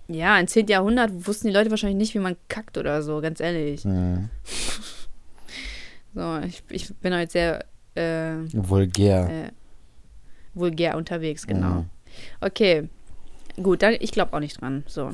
[0.08, 0.68] Ja, im 10.
[0.68, 3.84] Jahrhundert wussten die Leute wahrscheinlich nicht, wie man kackt oder so, ganz ehrlich.
[3.84, 4.30] Mhm.
[6.14, 9.28] So, ich, ich bin heute sehr äh, Vulgär.
[9.28, 9.50] äh,
[10.54, 11.80] vulgär unterwegs, genau.
[11.82, 11.90] Mhm.
[12.40, 12.88] Okay.
[13.62, 14.84] Gut, dann, ich glaube auch nicht dran.
[14.86, 15.10] So.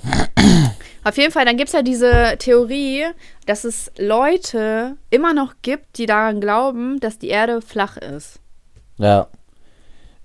[1.05, 3.05] Auf jeden Fall, dann gibt es ja diese Theorie,
[3.47, 8.41] dass es Leute immer noch gibt, die daran glauben, dass die Erde flach ist.
[8.99, 9.29] Ja.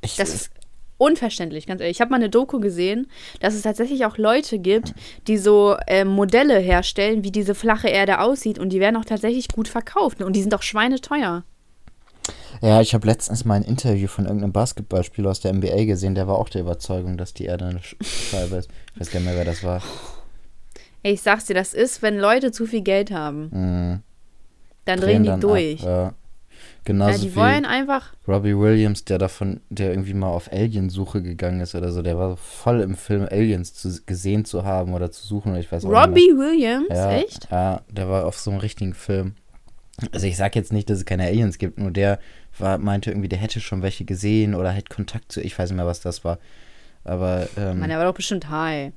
[0.01, 0.51] Ich, Das ist
[0.97, 1.97] unverständlich, ganz ehrlich.
[1.97, 3.08] Ich habe mal eine Doku gesehen,
[3.39, 4.93] dass es tatsächlich auch Leute gibt,
[5.27, 9.47] die so äh, Modelle herstellen, wie diese flache Erde aussieht und die werden auch tatsächlich
[9.47, 10.21] gut verkauft.
[10.21, 11.43] Und die sind auch schweineteuer.
[12.62, 16.28] Ja, ich habe letztens mal ein Interview von irgendeinem Basketballspieler aus der NBA gesehen, der
[16.28, 18.70] war auch der Überzeugung, dass die Erde eine Sch- Scheibe ist.
[18.96, 19.82] Ich weiß gar nicht mehr, wer das war.
[21.04, 23.50] Ey, ich sag's dir, das ist, wenn Leute zu viel Geld haben.
[23.52, 24.00] Mhm.
[24.86, 25.82] Dann drehen die dann durch.
[25.84, 26.13] Ab, ja.
[26.84, 28.13] Genauso ja, die wie wollen einfach.
[28.28, 32.36] Robbie Williams, der davon, der irgendwie mal auf Aliensuche gegangen ist oder so, der war
[32.38, 35.89] voll im Film Aliens zu, gesehen zu haben oder zu suchen oder ich weiß auch
[35.89, 36.88] Robbie Williams.
[36.89, 37.48] Ja, echt?
[37.52, 39.36] Ja, der war auf so einem richtigen Film.
[40.12, 42.20] Also ich sag jetzt nicht, dass es keine Aliens gibt, nur der
[42.58, 45.78] war, meinte irgendwie, der hätte schon welche gesehen oder hätte Kontakt zu, ich weiß nicht
[45.78, 46.40] mehr, was das war.
[47.04, 48.92] Aber ähm, Man, der war doch bestimmt high.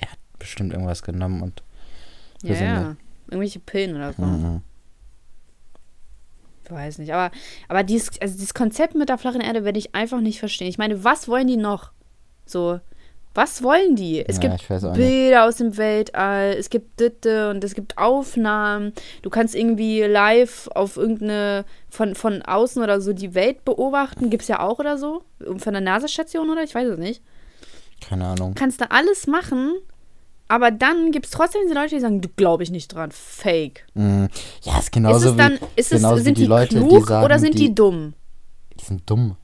[0.00, 1.62] der hat bestimmt irgendwas genommen und
[2.42, 2.96] Ja, ja.
[3.28, 4.22] Irgendwelche Pillen oder so.
[4.22, 4.62] mhm.
[6.64, 7.12] Ich weiß nicht.
[7.12, 7.30] Aber,
[7.68, 10.68] aber dieses, also dieses Konzept mit der flachen Erde werde ich einfach nicht verstehen.
[10.68, 11.92] Ich meine, was wollen die noch?
[12.46, 12.80] So,
[13.34, 14.24] was wollen die?
[14.24, 14.94] Es Ja, gibt.
[14.94, 18.92] Bilder aus dem Weltall, es gibt Ditte und es gibt Aufnahmen.
[19.22, 24.30] Du kannst irgendwie live auf irgendeine, von, von außen oder so die Welt beobachten.
[24.30, 25.22] Gibt es ja auch oder so.
[25.58, 26.62] Von der NASA-Station oder?
[26.62, 27.22] Ich weiß es nicht.
[28.06, 28.54] keine Ahnung.
[28.54, 29.72] Kannst da alles machen,
[30.46, 33.10] aber dann gibt es trotzdem diese Leute, die sagen, du glaube ich nicht dran.
[33.10, 33.84] Fake.
[33.94, 34.28] Mhm.
[34.62, 36.76] Ja, ist Ist genauso es dann, wie, ist es, genauso wie sind die, die, Leute,
[36.76, 38.14] klug die sagen, oder sind die, dumm?
[38.78, 39.36] Die sind dumm.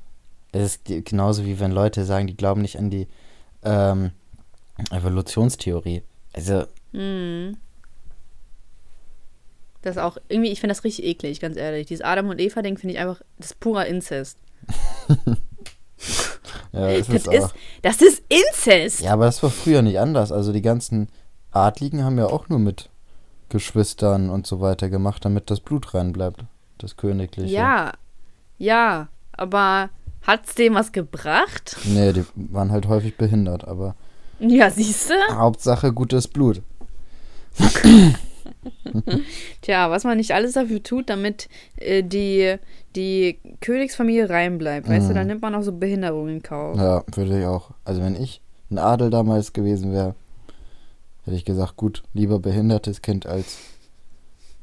[0.53, 3.09] Das ist die, genauso wie wenn Leute sagen, die glauben nicht an die
[3.65, 4.11] ähm,
[4.91, 6.03] Evolutionstheorie.
[6.33, 7.57] Also, Hm.
[9.83, 11.87] Das auch, irgendwie, ich finde das richtig eklig, ganz ehrlich.
[11.87, 14.37] Dieses Adam und Eva-Ding finde ich einfach, das ist purer Inzest.
[16.73, 17.33] ja, Das auch.
[17.33, 19.01] ist, das ist Inzest!
[19.01, 20.33] Ja, aber das war früher nicht anders.
[20.33, 21.09] Also die ganzen
[21.51, 22.91] Adligen haben ja auch nur mit
[23.49, 26.45] Geschwistern und so weiter gemacht, damit das Blut rein bleibt.
[26.79, 27.53] Das Königliche.
[27.53, 27.93] Ja,
[28.59, 29.89] ja, aber
[30.27, 31.77] hat's dem was gebracht?
[31.85, 33.95] Nee, die waren halt häufig behindert, aber
[34.39, 35.15] Ja, siehst du?
[35.35, 36.63] Hauptsache gutes Blut.
[39.63, 42.57] Tja, was man nicht alles dafür tut, damit äh, die,
[42.97, 45.15] die Königsfamilie reinbleibt, weißt du, Mhm.
[45.15, 46.77] dann nimmt man auch so Behinderungen in Kauf.
[46.77, 47.71] Ja, würde ich auch.
[47.85, 50.15] Also wenn ich ein Adel damals gewesen wäre,
[51.25, 53.59] hätte ich gesagt, gut, lieber behindertes Kind als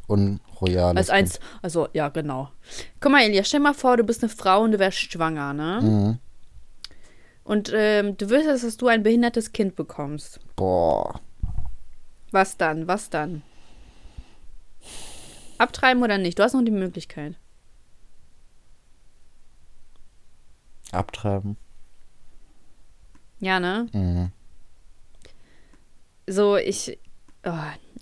[0.08, 2.50] unroyales Als eins, also, ja, genau.
[3.00, 5.80] Guck mal, Elia, stell mal vor, du bist eine Frau und du wärst schwanger, ne?
[5.82, 6.20] Mhm.
[7.44, 10.40] Und ähm, du wüsstest, dass du ein behindertes Kind bekommst.
[10.56, 11.22] Boah.
[12.32, 12.88] Was dann?
[12.88, 13.42] Was dann?
[15.58, 16.38] Abtreiben oder nicht?
[16.38, 17.36] Du hast noch die Möglichkeit.
[20.92, 21.58] Abtreiben.
[23.40, 23.88] Ja, ne?
[23.94, 24.32] Mhm.
[26.28, 27.00] So, ich.
[27.46, 27.52] Oh,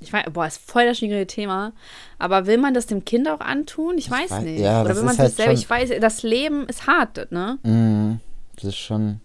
[0.05, 1.73] ich weiß, boah, ist voll das schwierige Thema.
[2.19, 3.97] Aber will man das dem Kind auch antun?
[3.97, 4.61] Ich weiß weiß- nicht.
[4.61, 5.53] ja, Oder will man sich halt selber.
[5.53, 7.59] Ich weiß, das Leben ist hart, ne?
[7.63, 8.19] Mhm.
[8.55, 9.19] Das ist schon.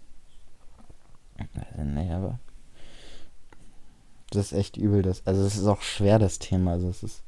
[1.77, 2.39] Nee, aber.
[4.31, 5.25] Das ist echt übel, das.
[5.25, 6.71] Also es ist auch schwer, das Thema.
[6.73, 7.23] Also es ist.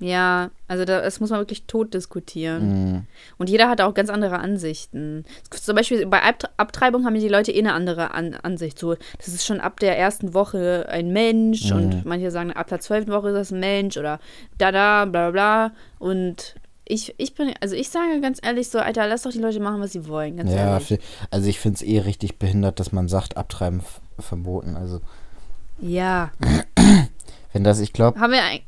[0.00, 2.92] Ja, also da, das muss man wirklich tot diskutieren.
[2.92, 3.02] Mhm.
[3.36, 5.24] Und jeder hat auch ganz andere Ansichten.
[5.50, 8.78] Zum Beispiel bei Abt- Abtreibung haben die Leute eh eine andere An Ansicht.
[8.78, 11.76] So, das ist schon ab der ersten Woche ein Mensch Mhm.
[11.76, 14.20] und manche sagen, ab der zwölften Woche ist das ein Mensch oder
[14.56, 15.72] da, da, bla, bla, bla.
[15.98, 19.58] Und ich, ich bin, also ich sage ganz ehrlich so, Alter, lass doch die Leute
[19.60, 21.00] machen, was sie wollen, ganz Ja, ehrlich.
[21.30, 23.82] also ich finde es eh richtig behindert, dass man sagt, Abtreiben
[24.20, 24.76] verboten.
[24.76, 25.00] Also
[25.80, 26.30] Ja.
[27.52, 28.60] wenn das, ich glaube, Haben wir ein,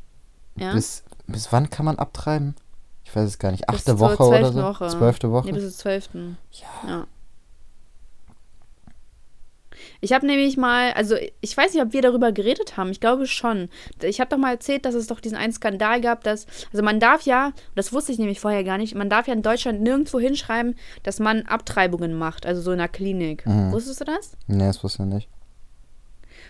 [0.57, 0.73] ja?
[0.73, 2.55] bis, bis wann kann man abtreiben?
[3.03, 3.67] Ich weiß es gar nicht.
[3.69, 4.61] Achte Woche oder so?
[4.61, 4.87] Woche.
[4.87, 5.47] Zwölfte Woche?
[5.47, 6.37] Nee, bis zur zwölften.
[6.51, 6.89] ja.
[6.89, 7.07] Ja.
[9.99, 12.91] Ich habe nämlich mal, also ich weiß nicht, ob wir darüber geredet haben.
[12.91, 13.69] Ich glaube schon.
[14.01, 16.99] Ich habe doch mal erzählt, dass es doch diesen einen Skandal gab, dass, also man
[16.99, 19.81] darf ja, und das wusste ich nämlich vorher gar nicht, man darf ja in Deutschland
[19.81, 23.45] nirgendwo hinschreiben, dass man Abtreibungen macht, also so in einer Klinik.
[23.45, 23.71] Mhm.
[23.71, 24.31] Wusstest du das?
[24.47, 25.29] Nee, das wusste ich nicht.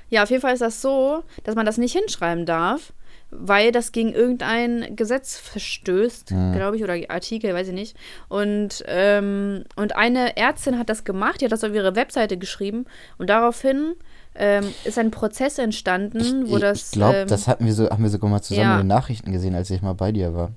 [0.09, 2.93] Ja, auf jeden Fall ist das so, dass man das nicht hinschreiben darf,
[3.31, 6.51] weil das gegen irgendein Gesetz verstößt, Mhm.
[6.53, 7.95] glaube ich, oder Artikel, weiß ich nicht.
[8.29, 12.85] Und, ähm, und eine Ärztin hat das gemacht, die hat das auf ihre Webseite geschrieben
[13.17, 13.93] und daraufhin
[14.35, 16.85] ähm, ist ein Prozess entstanden, wo ich das.
[16.87, 18.75] ich glaube, ähm, das hatten wir so, haben wir sogar mal zusammen ja.
[18.75, 20.51] in den Nachrichten gesehen, als ich mal bei dir war.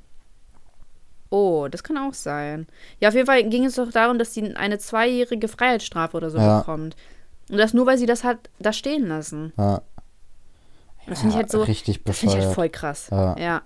[1.30, 2.66] Oh, das kann auch sein.
[3.00, 6.38] Ja, auf jeden Fall ging es doch darum, dass sie eine zweijährige Freiheitsstrafe oder so
[6.38, 6.60] Ja.
[6.60, 6.94] bekommt.
[7.50, 9.52] Und das nur, weil sie das hat da stehen lassen.
[9.58, 9.82] Ja.
[11.06, 11.62] Das finde ich Ja, halt so.
[11.62, 13.08] Richtig Das finde ich halt voll krass.
[13.10, 13.36] Ja.
[13.38, 13.62] ja.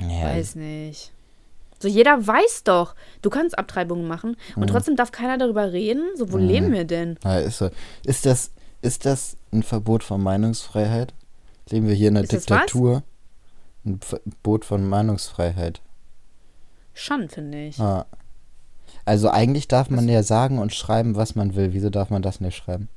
[0.00, 1.12] ja, Weiß nicht.
[1.80, 4.66] So, jeder weiß doch, du kannst Abtreibungen machen und Mhm.
[4.66, 6.02] trotzdem darf keiner darüber reden.
[6.16, 6.46] So, wo Mhm.
[6.46, 7.18] leben wir denn?
[7.22, 7.70] ja, ist, so.
[8.04, 8.50] ist, das,
[8.82, 11.14] ist das ein Verbot von Meinungsfreiheit?
[11.70, 12.44] Leben wir hier in einer Ist was?
[12.46, 13.02] Diktatur?
[13.86, 15.80] Ein Verbot von Meinungsfreiheit.
[16.94, 17.78] Schon, finde ich.
[17.78, 18.06] Ah.
[19.04, 21.72] Also eigentlich darf man ja sagen und schreiben, was man will.
[21.74, 22.88] Wieso darf man das nicht schreiben?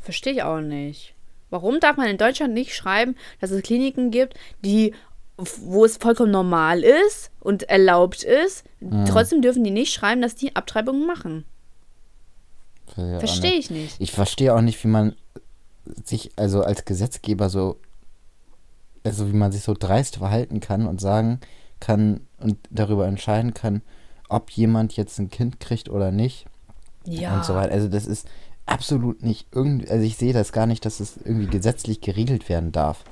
[0.00, 1.13] Verstehe ich auch nicht.
[1.54, 4.92] Warum darf man in Deutschland nicht schreiben, dass es Kliniken gibt, die,
[5.36, 9.04] wo es vollkommen normal ist und erlaubt ist, Mhm.
[9.06, 11.44] trotzdem dürfen die nicht schreiben, dass die Abtreibungen machen?
[13.18, 14.00] Verstehe ich nicht.
[14.00, 15.14] Ich verstehe auch nicht, wie man
[16.04, 17.78] sich, also als Gesetzgeber so,
[19.04, 21.38] also wie man sich so dreist verhalten kann und sagen
[21.78, 23.82] kann und darüber entscheiden kann,
[24.28, 26.46] ob jemand jetzt ein Kind kriegt oder nicht
[27.04, 27.36] Ja.
[27.36, 27.72] und so weiter.
[27.72, 28.26] Also das ist
[28.66, 32.72] absolut nicht irgendwie, also ich sehe das gar nicht, dass es irgendwie gesetzlich geregelt werden
[32.72, 33.04] darf.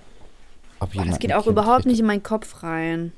[0.78, 3.12] Boah, das geht auch Kind überhaupt nicht in meinen Kopf rein.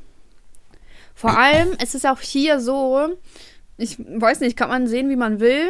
[1.14, 3.16] Vor allem, es ist auch hier so,
[3.78, 5.68] ich weiß nicht, kann man sehen, wie man will,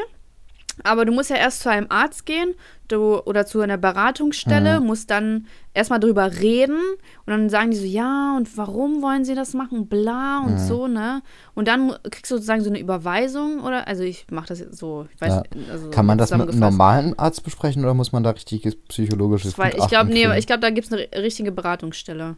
[0.83, 2.55] aber du musst ja erst zu einem Arzt gehen
[2.89, 4.87] du, oder zu einer Beratungsstelle, Mhm.
[4.87, 6.77] musst dann erstmal drüber reden
[7.25, 10.59] und dann sagen die so, ja, und warum wollen sie das machen, bla und Mhm.
[10.59, 11.23] so, ne?
[11.55, 15.07] Und dann kriegst du sozusagen so eine Überweisung oder, also ich mache das jetzt so,
[15.15, 15.43] ich weiß Ja.
[15.73, 19.57] also Kann man das mit einem normalen Arzt besprechen oder muss man da richtiges psychologisches
[19.57, 22.37] Weil ich glaube, nee, ich glaube, da gibt es eine richtige Beratungsstelle.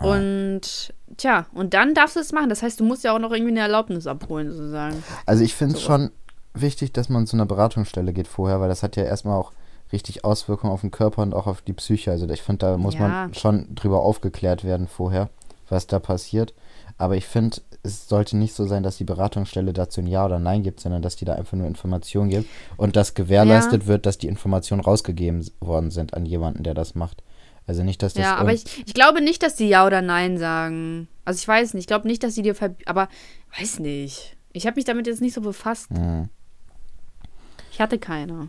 [0.00, 0.04] Ah.
[0.04, 2.48] Und tja, und dann darfst du es machen.
[2.48, 5.02] Das heißt, du musst ja auch noch irgendwie eine Erlaubnis abholen, sozusagen.
[5.26, 5.86] Also ich finde es So.
[5.86, 6.10] schon
[6.60, 9.52] wichtig, dass man zu einer Beratungsstelle geht vorher, weil das hat ja erstmal auch
[9.92, 12.10] richtig Auswirkungen auf den Körper und auch auf die Psyche.
[12.10, 13.00] Also ich finde, da muss Ja.
[13.00, 15.30] man schon drüber aufgeklärt werden vorher,
[15.68, 16.54] was da passiert.
[16.98, 20.38] Aber ich finde, es sollte nicht so sein, dass die Beratungsstelle dazu ein Ja oder
[20.38, 24.18] Nein gibt, sondern dass die da einfach nur Informationen gibt und dass gewährleistet wird, dass
[24.18, 27.22] die Informationen rausgegeben worden sind an jemanden, der das macht.
[27.66, 30.38] Also nicht, dass das Ja, aber ich, ich glaube nicht, dass die Ja oder Nein
[30.38, 31.08] sagen.
[31.24, 31.82] Also ich weiß nicht.
[31.82, 32.54] Ich glaube nicht, dass die dir
[32.86, 33.08] Aber
[33.58, 34.36] weiß nicht.
[34.52, 35.90] Ich habe mich damit jetzt nicht so befasst.
[35.90, 36.28] Hm,
[37.76, 38.48] Ich hatte keine.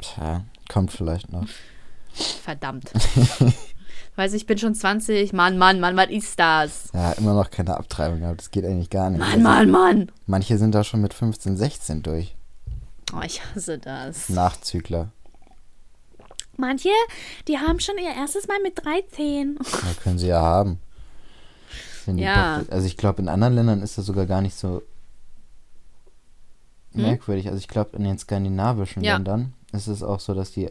[0.00, 1.44] tja, kommt vielleicht noch.
[2.42, 2.90] Verdammt.
[4.16, 5.34] weiß ich bin schon 20.
[5.34, 6.88] Mann, Mann, Mann, was ist das?
[6.94, 8.40] Ja, immer noch keine Abtreibung gehabt.
[8.40, 9.20] Das geht eigentlich gar nicht.
[9.20, 10.12] Mann, Mann, Mann.
[10.24, 12.34] Manche sind da schon mit 15, 16 durch.
[13.14, 14.30] Oh, ich hasse das.
[14.30, 15.10] Nachzügler.
[16.56, 16.88] Manche,
[17.48, 19.58] die haben schon ihr erstes Mal mit 13.
[19.60, 20.80] Ja, können sie ja haben.
[22.06, 22.62] Ja.
[22.70, 24.80] Also ich glaube, in anderen Ländern ist das sogar gar nicht so
[26.94, 27.02] Hm?
[27.02, 27.46] merkwürdig.
[27.48, 29.14] Also ich glaube, in den skandinavischen Ja.
[29.14, 30.70] Ländern ist es auch so, dass die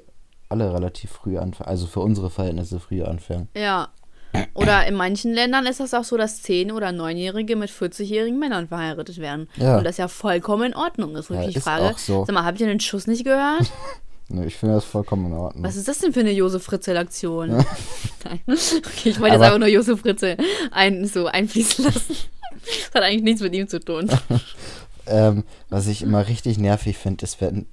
[0.50, 1.70] alle relativ früh anfangen.
[1.70, 3.48] Also für unsere Verhältnisse früh anfangen.
[3.56, 3.90] Ja.
[4.54, 8.68] Oder in manchen Ländern ist das auch so, dass 10- oder 9-Jährige mit 40-jährigen Männern
[8.70, 9.50] verheiratet werden.
[9.58, 9.78] Ja.
[9.78, 11.30] Und das ja vollkommen in Ordnung ist.
[11.30, 12.24] Und Ja, ich ist frage, auch so.
[12.26, 13.72] sag mal, habt ihr den Schuss nicht gehört?
[14.30, 15.66] Nö, ich finde das vollkommen in Ordnung.
[15.66, 17.50] Was ist das denn für eine Josef Fritzl-Aktion?
[18.24, 18.40] Nein.
[18.48, 20.38] Okay, ich wollte jetzt Aber- einfach nur Josef Fritzl
[20.72, 22.16] ein, so einfließen lassen.
[22.64, 24.08] Das hat eigentlich nichts mit ihm zu tun.
[25.08, 27.66] Ähm, was ich immer richtig nervig finde, ist, wenn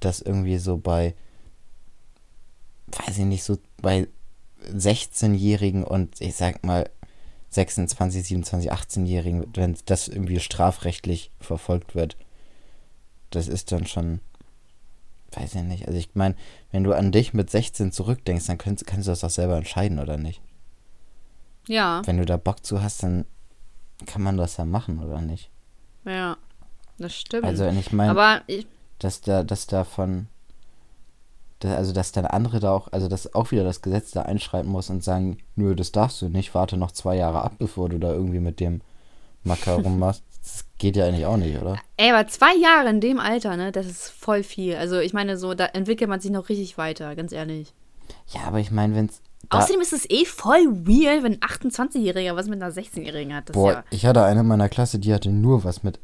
[0.00, 1.14] das irgendwie so bei,
[2.86, 4.08] weiß ich nicht, so bei
[4.72, 6.88] 16-Jährigen und ich sag mal
[7.50, 12.16] 26, 27, 18-Jährigen, wenn das irgendwie strafrechtlich verfolgt wird.
[13.30, 14.20] Das ist dann schon,
[15.32, 15.86] weiß ich nicht.
[15.86, 16.34] Also ich meine,
[16.72, 19.98] wenn du an dich mit 16 zurückdenkst, dann kannst, kannst du das doch selber entscheiden,
[19.98, 20.40] oder nicht?
[21.68, 23.24] Ja, Wenn du da Bock zu hast, dann
[24.06, 25.50] kann man das ja machen, oder nicht?
[26.04, 26.36] ja.
[26.98, 27.44] Das stimmt.
[27.44, 28.66] Also ich meine, Aber ich,
[28.98, 30.28] dass da, dass da von,
[31.60, 34.70] da, also dass dann andere da auch, also dass auch wieder das Gesetz da einschreiten
[34.70, 37.98] muss und sagen, nö, das darfst du nicht, warte noch zwei Jahre ab, bevor du
[37.98, 38.80] da irgendwie mit dem
[39.44, 40.22] Macker rummachst.
[40.46, 41.76] Das geht ja eigentlich auch nicht, oder?
[41.96, 44.76] ey, aber zwei Jahre in dem Alter, ne, das ist voll viel.
[44.76, 47.74] Also ich meine, so, da entwickelt man sich noch richtig weiter, ganz ehrlich.
[48.28, 52.48] Ja, aber ich meine, wenn's Außerdem ist es eh voll weird, wenn ein 28-Jähriger was
[52.48, 53.48] mit einer 16-Jährigen hat.
[53.48, 53.84] Das boah, ja.
[53.90, 56.00] ich hatte eine in meiner Klasse, die hatte nur was mit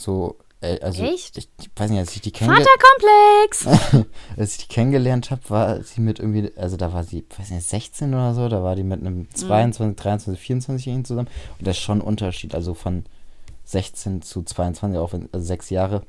[0.00, 1.38] so, äh, also Echt?
[1.38, 4.06] Ich, ich weiß nicht, als ich die kennenge Vaterkomplex!
[4.36, 7.68] als ich die kennengelernt habe, war sie mit irgendwie, also da war sie, weiß nicht,
[7.68, 11.28] 16 oder so, da war die mit einem 22, 23, 24-Jährigen zusammen.
[11.58, 13.04] Und das ist schon ein Unterschied, also von
[13.64, 16.02] 16 zu 22, auch wenn, also sechs Jahre.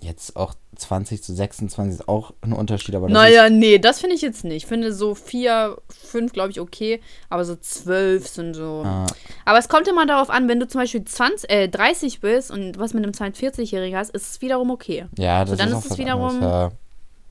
[0.00, 4.22] Jetzt auch 20 zu 26 ist auch ein Unterschied, aber Naja, nee, das finde ich
[4.22, 4.56] jetzt nicht.
[4.56, 7.00] Ich finde so vier, fünf, glaube ich, okay.
[7.28, 8.82] Aber so zwölf sind so.
[8.84, 9.06] ah,
[9.44, 12.78] Aber es kommt immer darauf an, wenn du zum Beispiel 20, äh, 30 bist und
[12.78, 15.06] was mit einem 42-Jährigen hast, ist es wiederum okay.
[15.18, 16.78] ja, das So, dann ist ist auch es wiederum- anderes, ja.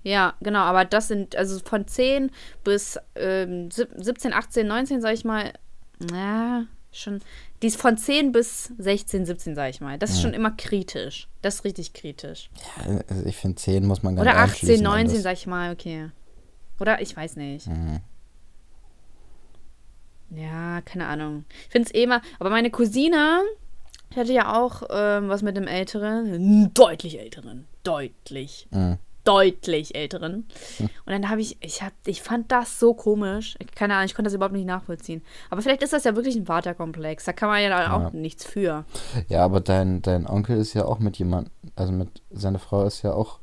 [0.08, 2.30] Ja, genau, aber das sind, also von 10
[2.64, 5.52] bis ähm, sieb- 17, 18, 19, sag ich mal,
[6.12, 7.22] na, schon,
[7.66, 9.98] die ist von 10 bis 16, 17, sag ich mal.
[9.98, 11.28] Das ist schon immer kritisch.
[11.42, 12.52] Das ist richtig kritisch.
[12.88, 15.24] ja also ich finde 10 muss man gar Oder nicht 18, einschließen, 19, alles.
[15.24, 16.12] sag ich mal, okay.
[16.80, 17.66] Oder ich weiß nicht.
[17.66, 18.02] Mhm.
[20.30, 21.46] Ja, keine Ahnung.
[21.66, 23.42] Ich finde es eh immer, aber meine Cousine,
[24.14, 29.00] die hatte ja auch ähm, was mit einem Älteren, einen deutlich Älteren, deutlich, Mhm.
[29.26, 30.48] Deutlich Älteren.
[30.80, 33.58] Und dann habe ich, ich hab, ich fand das so komisch.
[33.76, 35.22] Keine Ahnung, ich konnte das überhaupt nicht nachvollziehen.
[35.50, 37.26] Aber vielleicht ist das ja wirklich ein Vaterkomplex.
[37.26, 38.86] Da kann man ja dann auch nichts für.
[39.28, 43.02] Ja, aber dein, dein Onkel ist ja auch mit jemandem, also mit, seine Frau ist
[43.02, 43.40] ja auch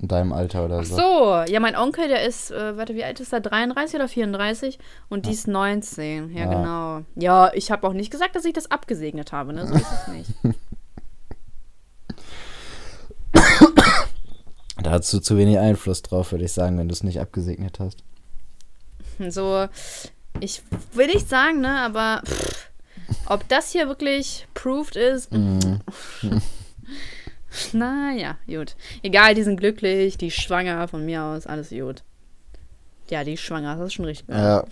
[0.00, 0.94] in deinem Alter oder Ach so.
[0.96, 3.40] so, ja, mein Onkel, der ist, äh, warte, wie alt ist er?
[3.40, 4.78] 33 oder 34?
[5.08, 6.30] Und die ist 19.
[6.32, 6.46] Ja, Ja.
[6.54, 7.00] genau.
[7.16, 9.66] Ja, ich habe auch nicht gesagt, dass ich das abgesegnet habe, ne?
[9.66, 10.30] So ist es nicht.
[14.88, 17.78] Da hast du zu wenig Einfluss drauf, würde ich sagen, wenn du es nicht abgesegnet
[17.78, 17.98] hast.
[19.28, 19.68] So,
[20.40, 20.62] ich
[20.94, 22.70] will nicht sagen, ne, aber pff,
[23.26, 25.80] Ob das hier wirklich proved ist, Mhm.
[27.74, 28.76] naja, gut.
[29.02, 32.02] Egal, die sind glücklich, die schwanger von mir aus, alles gut.
[33.10, 34.26] Ja, die ist schwanger, das ist schon richtig.
[34.30, 34.64] Ja,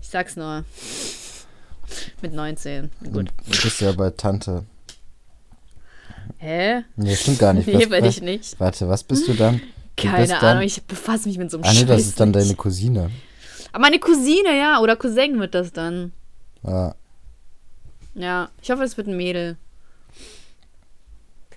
[0.00, 0.64] Ich sag's nur.
[2.22, 2.90] Mit 19.
[3.12, 3.28] Gut.
[3.46, 4.64] du bist ja bei Tante.
[6.38, 6.82] Hä?
[6.96, 7.66] Nee, stimmt gar nicht.
[7.66, 8.60] Nee, Was- bin was- ich nicht.
[8.60, 9.60] Warte, was bist du dann?
[9.96, 12.32] Du Keine dann- Ahnung, ich befasse mich mit so einem Ah, nee, das ist dann
[12.32, 13.10] deine Cousine.
[13.72, 16.12] Aber meine Cousine, ja, oder Cousin wird das dann.
[16.62, 16.94] Ja.
[18.14, 19.56] Ja, ich hoffe, es wird ein Mädel.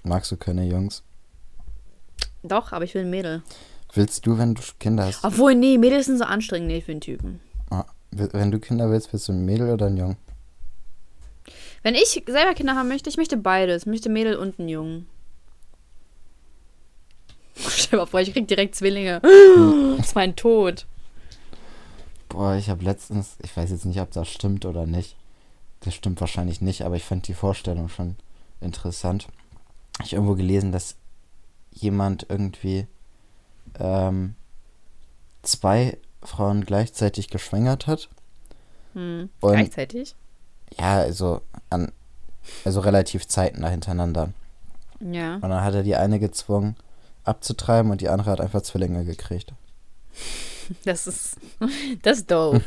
[0.04, 1.04] Magst du keine Jungs?
[2.44, 3.42] Doch, aber ich will ein Mädel.
[3.94, 7.02] Willst du, wenn du Kinder hast, Obwohl, nee, Mädels sind so anstrengend, nee, für den
[7.02, 7.40] Typen.
[7.72, 10.16] ah, wenn du Kinder willst, willst du ein Mädel oder ein Jung?
[11.84, 13.84] Wenn ich selber Kinder haben möchte, ich möchte beides.
[13.84, 15.08] Ich möchte Mädel und einen Jungen.
[17.56, 19.22] Stell dir mal vor, ich krieg direkt Zwillinge.
[19.98, 20.86] Das ist mein Tod.
[22.30, 25.18] Boah, ich habe letztens, ich weiß jetzt nicht, ob das stimmt oder nicht.
[25.82, 28.16] Das stimmt wahrscheinlich nicht, aber ich fand die Vorstellung schon
[28.62, 29.28] interessant.
[30.04, 30.96] Ich irgendwo gelesen, dass
[31.72, 32.88] jemand irgendwie
[33.78, 34.36] ähm,
[35.42, 38.10] zwei Frauen gleichzeitig geschwängert hat.
[38.94, 39.30] Hm.
[39.42, 40.16] Gleichzeitig?
[40.78, 41.92] Ja, also an
[42.66, 44.30] also relativ zeitnah hintereinander.
[45.00, 45.36] Ja.
[45.36, 46.76] Und dann hat er die eine gezwungen
[47.24, 49.54] abzutreiben und die andere hat einfach Zwillinge gekriegt.
[50.86, 51.38] Das ist,
[52.04, 52.62] das ist doof.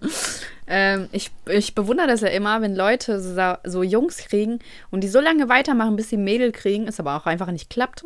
[0.66, 4.58] ähm, ich, ich bewundere das ja immer, wenn Leute so, so Jungs kriegen
[4.90, 8.04] und die so lange weitermachen, bis sie Mädel kriegen, es aber auch einfach nicht klappt.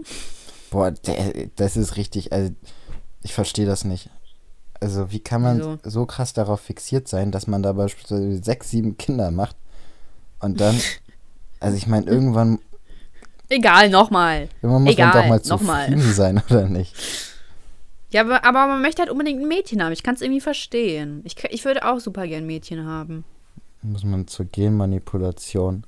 [0.71, 2.53] Boah, der, das ist richtig, also
[3.23, 4.11] ich verstehe das nicht.
[4.83, 5.79] Also wie kann man Wieso?
[5.85, 9.55] so krass darauf fixiert sein, dass man da beispielsweise sechs, sieben Kinder macht
[10.41, 10.77] und dann,
[11.61, 12.59] also ich meine, irgendwann,
[13.49, 14.49] Egal, nochmal.
[14.61, 16.97] irgendwann muss man Egal, doch mal zufrieden sein, oder nicht?
[18.11, 19.93] Ja, aber, aber man möchte halt unbedingt ein Mädchen haben.
[19.93, 21.21] Ich kann es irgendwie verstehen.
[21.25, 23.25] Ich, ich würde auch super gern ein Mädchen haben.
[23.83, 25.85] Muss man zur Genmanipulation,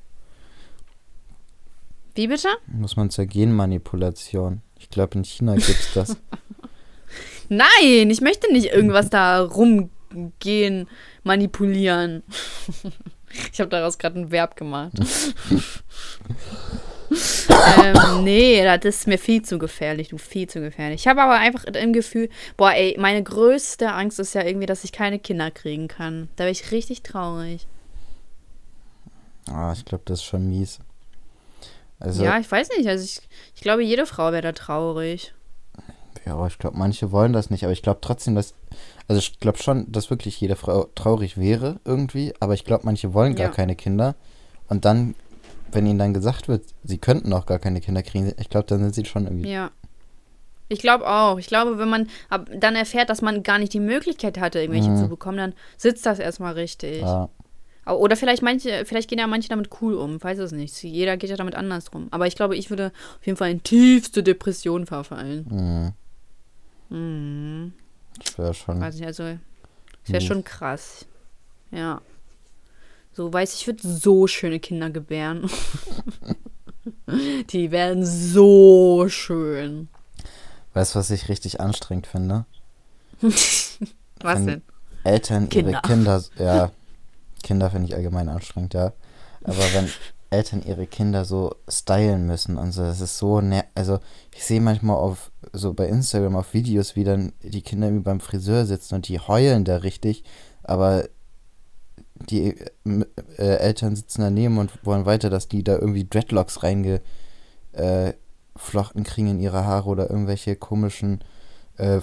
[2.15, 2.49] Wie bitte?
[2.69, 4.63] muss man zur Genmanipulation.
[4.79, 6.17] Ich glaube, in China gibt's das.
[7.49, 10.89] Nein, ich möchte nicht irgendwas da rumgehen,
[11.23, 12.23] manipulieren.
[13.53, 14.93] Ich habe daraus gerade ein Verb gemacht.
[17.83, 21.01] ähm, nee, das ist mir viel zu gefährlich, du, viel zu gefährlich.
[21.01, 24.85] Ich habe aber einfach im Gefühl, boah, ey, meine größte Angst ist ja irgendwie, dass
[24.85, 26.29] ich keine Kinder kriegen kann.
[26.37, 27.67] Da bin ich richtig traurig.
[29.51, 30.79] Ah, ich glaube, das ist schon mies.
[32.01, 32.89] Also, ja, ich weiß nicht.
[32.89, 33.21] Also ich,
[33.55, 35.35] ich glaube, jede Frau wäre da traurig.
[36.47, 38.55] Ich glaube, manche wollen das nicht, aber ich glaube trotzdem, dass,
[39.09, 43.13] also ich glaube schon, dass wirklich jede Frau traurig wäre irgendwie, aber ich glaube, manche
[43.15, 43.53] wollen gar Ja.
[43.53, 44.15] keine Kinder
[44.69, 45.15] und dann,
[45.73, 48.81] wenn ihnen dann gesagt wird, sie könnten auch gar keine Kinder kriegen, ich glaube, dann
[48.81, 49.71] sind sie schon irgendwie, Ja.
[50.69, 51.39] Ich glaube auch.
[51.39, 52.09] Ich glaube, wenn man
[52.59, 54.97] dann erfährt, dass man gar nicht die Möglichkeit hatte, irgendwelche Mhm.
[54.97, 57.03] zu bekommen, dann sitzt das erstmal richtig.
[57.03, 57.29] ja,
[57.87, 60.83] Oder vielleicht manche, vielleicht gehen ja manche damit cool um, weiß es nicht.
[60.83, 62.09] Jeder geht ja damit anders rum.
[62.13, 65.47] Aber ich glaube, ich würde auf jeden Fall in tiefste Depression verfallen.
[65.51, 65.93] mh,
[66.95, 67.73] Mhm.
[68.23, 70.27] das wäre schon, Weiß ich, also, das wäre Mhm.
[70.27, 71.07] schon krass.
[71.71, 72.01] Ja.
[73.13, 75.49] So, weiß ich, ich würde so schöne Kinder gebären.
[77.51, 79.89] Die werden so schön.
[80.75, 82.45] weißt du, was ich richtig anstrengend finde?
[83.23, 84.63] Was Wenn denn?
[85.05, 85.81] Eltern ihre Kinder.
[85.83, 86.71] Kinder, ja,
[87.43, 88.93] Kinder finde ich allgemein anstrengend, ja.
[89.45, 89.91] Aber wenn
[90.35, 93.41] Eltern ihre Kinder so stylen müssen und so, das ist so,
[93.75, 93.99] also
[94.35, 98.21] ich sehe manchmal auf, so bei Instagram auf Videos, wie dann die Kinder irgendwie beim
[98.21, 100.25] Friseur sitzen und die heulen da richtig,
[100.63, 101.05] aber
[102.29, 103.05] die äh,
[103.57, 107.05] Eltern sitzen daneben und wollen weiter, dass die da irgendwie Dreadlocks reingeflochten
[107.75, 111.25] äh, kriegen in ihre Haare oder irgendwelche komischen
[111.77, 112.01] äh,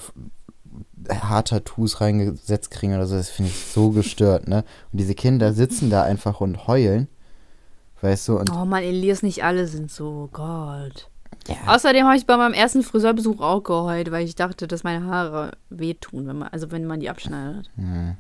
[1.09, 4.63] Haartattoos reingesetzt kriegen oder so, das finde ich so gestört, ne?
[4.91, 7.07] Und diese Kinder sitzen da einfach und heulen,
[8.01, 10.29] weißt du, und Oh Mann, Elias, nicht alle sind so.
[10.31, 11.09] Gott.
[11.47, 15.05] ja, Außerdem habe ich bei meinem ersten Friseurbesuch auch geheult, weil ich dachte, dass meine
[15.05, 17.69] Haare wehtun, wenn man, also wenn man die abschneidet.
[17.75, 18.15] hm,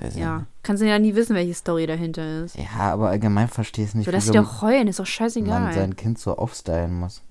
[0.00, 0.38] weiß Ja.
[0.38, 0.46] nicht.
[0.62, 2.56] Kannst du ja nie wissen, welche Story dahinter ist.
[2.56, 5.10] ja, aber allgemein verstehe ich es nicht, So, dass die doch heulen, ist doch man
[5.12, 5.72] scheißegal.
[5.72, 7.22] sein Kind so aufstylen muss.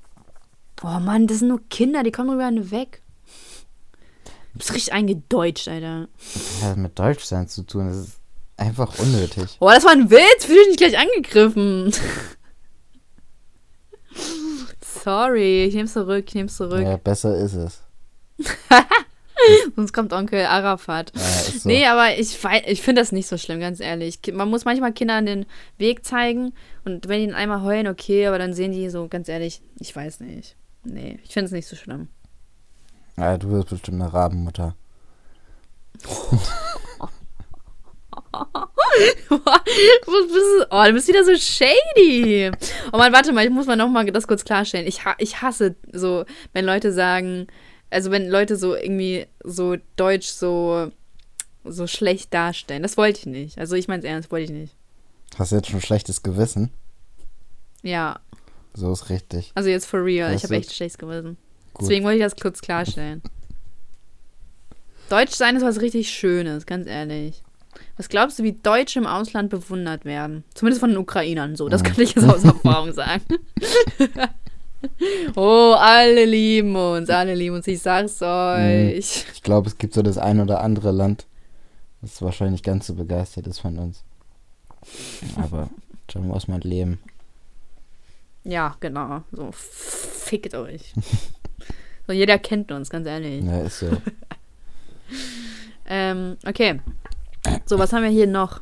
[0.83, 3.01] Oh Mann, das sind nur Kinder, die kommen drüber hinweg.
[4.53, 6.07] Du bist richtig eingedeutscht, Alter.
[6.61, 8.19] Das hat mit Deutschsein zu tun, das ist
[8.57, 9.57] einfach unnötig.
[9.59, 11.93] Oh, das war ein Witz, fühl dich nicht gleich angegriffen.
[14.81, 16.81] Sorry, ich nehm's zurück, ich nehm's zurück.
[16.81, 17.81] Ja, besser ist es.
[19.75, 21.11] Sonst kommt Onkel Arafat.
[21.15, 21.69] Ja, so.
[21.69, 24.19] Nee, aber ich, ich finde das nicht so schlimm, ganz ehrlich.
[24.33, 25.45] Man muss manchmal Kindern den
[25.77, 26.53] Weg zeigen
[26.85, 29.95] und wenn die dann einmal heulen, okay, aber dann sehen die so, ganz ehrlich, ich
[29.95, 30.55] weiß nicht.
[30.83, 32.07] Nee, ich finde es nicht so schlimm.
[33.17, 34.75] Ja, du wirst bestimmt eine Rabenmutter.
[40.71, 42.51] Oh, du bist wieder so shady.
[42.91, 44.87] Oh Mann, warte mal, ich muss mal nochmal das kurz klarstellen.
[44.87, 47.47] Ich, ich hasse so, wenn Leute sagen,
[47.89, 50.91] also wenn Leute so irgendwie so Deutsch so,
[51.63, 52.83] so schlecht darstellen.
[52.83, 53.57] Das wollte ich nicht.
[53.57, 54.75] Also ich meine es ernst, wollte ich nicht.
[55.37, 56.71] Hast du jetzt schon schlechtes Gewissen?
[57.81, 58.19] Ja.
[58.73, 59.51] So ist richtig.
[59.55, 60.31] Also jetzt for real.
[60.31, 61.37] Weißt ich habe echt schlechtes Gewissen.
[61.73, 61.83] Gut.
[61.83, 63.21] Deswegen wollte ich das kurz klarstellen.
[65.09, 67.43] Deutsch sein ist was richtig Schönes, ganz ehrlich.
[67.97, 70.43] Was glaubst du, wie Deutsche im Ausland bewundert werden?
[70.53, 71.69] Zumindest von den Ukrainern so.
[71.69, 71.85] Das Mhm.
[71.85, 73.23] kann ich jetzt aus Erfahrung sagen.
[75.35, 77.67] oh, alle lieben uns, alle lieben uns.
[77.67, 79.25] Ich sag's euch.
[79.33, 81.25] Ich glaube, es gibt so das ein oder andere Land,
[82.01, 84.03] das wahrscheinlich ganz so begeistert ist von uns.
[85.37, 85.69] Aber
[86.11, 86.99] schon muss man leben.
[88.43, 89.23] Ja, genau.
[89.31, 90.93] So, fickt euch.
[92.05, 93.43] so, jeder kennt uns, ganz ehrlich.
[93.43, 93.89] Ja, ist so.
[95.87, 96.79] Ähm, okay.
[97.65, 98.61] So, was haben wir hier noch?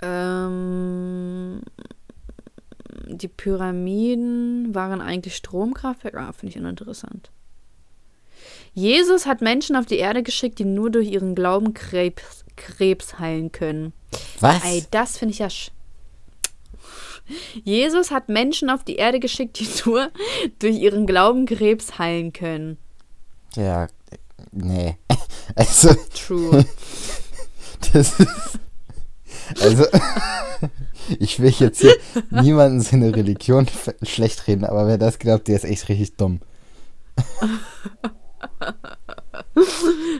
[0.00, 1.62] Ähm,
[3.06, 6.20] die Pyramiden waren eigentlich Stromkraftwerke.
[6.20, 7.30] Ah, finde ich uninteressant.
[8.74, 13.50] Jesus hat Menschen auf die Erde geschickt, die nur durch ihren Glauben Krebs, Krebs heilen
[13.50, 13.92] können.
[14.40, 14.64] Was?
[14.64, 15.50] Ey, das finde ich ja.
[15.50, 15.70] Sch
[17.64, 20.10] Jesus hat Menschen auf die Erde geschickt, die nur
[20.58, 22.78] durch ihren Glauben Krebs heilen können.
[23.56, 23.88] Ja,
[24.52, 24.96] nee.
[25.54, 26.64] Also, True.
[27.92, 28.28] das ist.
[29.60, 29.86] Also,
[31.18, 31.96] ich will jetzt hier
[32.30, 33.66] niemanden seine Religion
[34.02, 36.40] schlecht reden, aber wer das glaubt, der ist echt richtig dumm.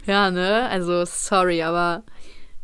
[0.07, 0.69] Ja, ne?
[0.71, 2.03] Also, sorry, aber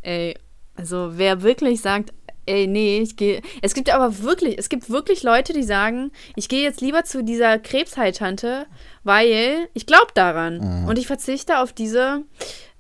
[0.03, 0.37] ey,
[0.77, 2.13] also wer wirklich sagt,
[2.47, 3.43] ey, nee, ich gehe.
[3.63, 7.23] Es gibt aber wirklich, es gibt wirklich Leute, die sagen, ich gehe jetzt lieber zu
[7.23, 8.67] dieser Krebsheiltante,
[9.05, 10.83] weil ich glaube daran.
[10.83, 10.89] Mhm.
[10.89, 12.23] Und ich verzichte auf diese,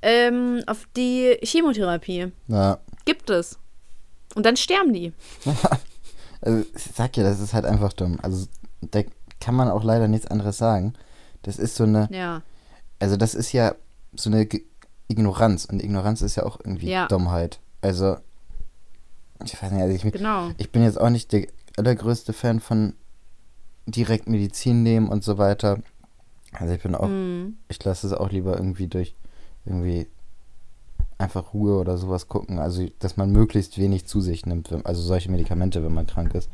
[0.03, 2.33] ähm, auf die Chemotherapie.
[2.49, 3.59] Ja, Gibt es.
[4.35, 5.12] Und dann sterben die.
[6.41, 8.18] also ich sag ja, das ist halt einfach dumm.
[8.22, 8.47] Also,
[8.81, 9.03] da
[9.41, 10.95] kann man auch leider nichts anderes sagen.
[11.43, 12.09] Das ist so eine.
[12.11, 12.43] Ja.
[12.99, 13.75] Also, das ist ja
[14.14, 14.62] so eine Ge
[15.09, 15.66] Ignoranz.
[15.66, 17.07] Und Ignoranz ist ja auch irgendwie Ja.
[17.09, 17.61] Dummheit.
[17.83, 18.16] Also,
[19.45, 20.51] ich weiß nicht, also ich, Genau.
[20.57, 21.47] ich bin jetzt auch nicht der
[21.77, 22.95] allergrößte Fan von
[23.87, 25.81] direkt Medizin nehmen und so weiter.
[26.59, 27.57] Also ich bin auch, Mhm.
[27.68, 29.14] ich lasse es auch lieber irgendwie durch
[29.66, 30.07] irgendwie
[31.18, 32.59] einfach Ruhe oder sowas gucken.
[32.59, 36.50] Also dass man möglichst wenig zu sich nimmt, also solche Medikamente, wenn man krank ist.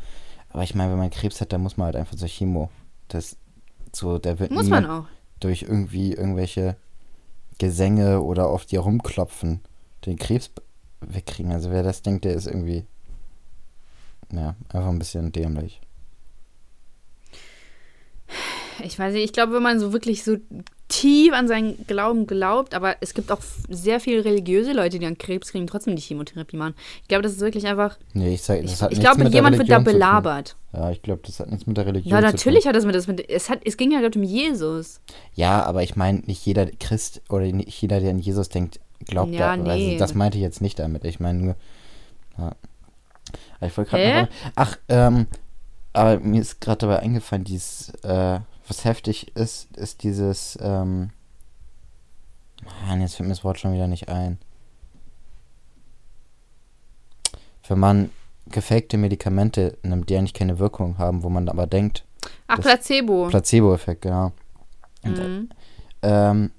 [0.50, 2.70] Aber ich meine, wenn man Krebs hat, dann muss man halt einfach zur Chemo.
[3.08, 3.36] Das
[3.92, 5.06] so, da wird Muss man auch.
[5.40, 6.76] durch irgendwie irgendwelche
[7.58, 9.60] Gesänge oder auf die rumklopfen
[10.06, 10.50] den Krebs
[11.00, 11.52] wegkriegen.
[11.52, 12.84] Also wer das denkt, der ist irgendwie
[14.32, 15.80] ja, einfach ein bisschen dämlich.
[18.84, 20.36] Ich weiß nicht, ich glaube, wenn man so wirklich so
[20.88, 25.16] tief an seinen Glauben glaubt, aber es gibt auch sehr viele religiöse Leute, die an
[25.18, 26.74] Krebs kriegen, trotzdem die Chemotherapie machen.
[27.02, 27.96] Ich glaube, das ist wirklich einfach.
[28.12, 29.90] Nee, ich sag, das hat ich nichts glaube, mit der jemand wird da Religion zu
[29.92, 30.00] tun.
[30.00, 30.56] belabert.
[30.72, 32.68] Ja, ich glaube, das hat nichts mit der Religion Ja, zu natürlich tun.
[32.70, 33.30] hat das mit das mit.
[33.30, 35.00] Es, hat, es ging ja gerade um Jesus.
[35.34, 39.32] Ja, aber ich meine, nicht jeder Christ oder nicht jeder, der an Jesus denkt, glaubt
[39.32, 39.62] Ja, da.
[39.62, 39.70] nee.
[39.92, 41.04] Also, das meinte ich jetzt nicht damit.
[41.04, 41.56] Ich meine nur.
[42.36, 42.52] Ja.
[43.60, 44.28] Ich wollte gerade.
[44.56, 45.26] Ach, ähm,
[45.92, 48.40] aber mir ist gerade dabei eingefallen, dieses, äh,
[48.70, 51.10] was heftig ist, ist dieses, ähm.
[52.86, 54.38] Mann, jetzt fällt mir das Wort schon wieder nicht ein.
[57.66, 58.10] Wenn man
[58.46, 62.04] gefakte Medikamente nimmt, die eigentlich keine Wirkung haben, wo man aber denkt,
[62.48, 63.28] Ach, Placebo.
[63.28, 64.32] Placebo-Effekt, genau.
[65.04, 65.48] Und, Mhm.
[66.02, 66.50] ähm,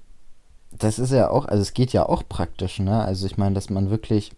[0.72, 3.04] das ist ja auch, also es geht ja auch praktisch, ne?
[3.04, 4.32] Also ich meine, dass man wirklich,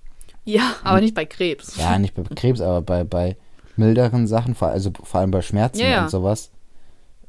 [0.45, 1.77] Ja, aber nicht bei Krebs.
[1.77, 3.37] ja, nicht bei Krebs, aber bei, bei
[3.77, 6.03] milderen Sachen, vor, also vor allem bei Schmerzen Ja, ja.
[6.03, 6.51] und sowas,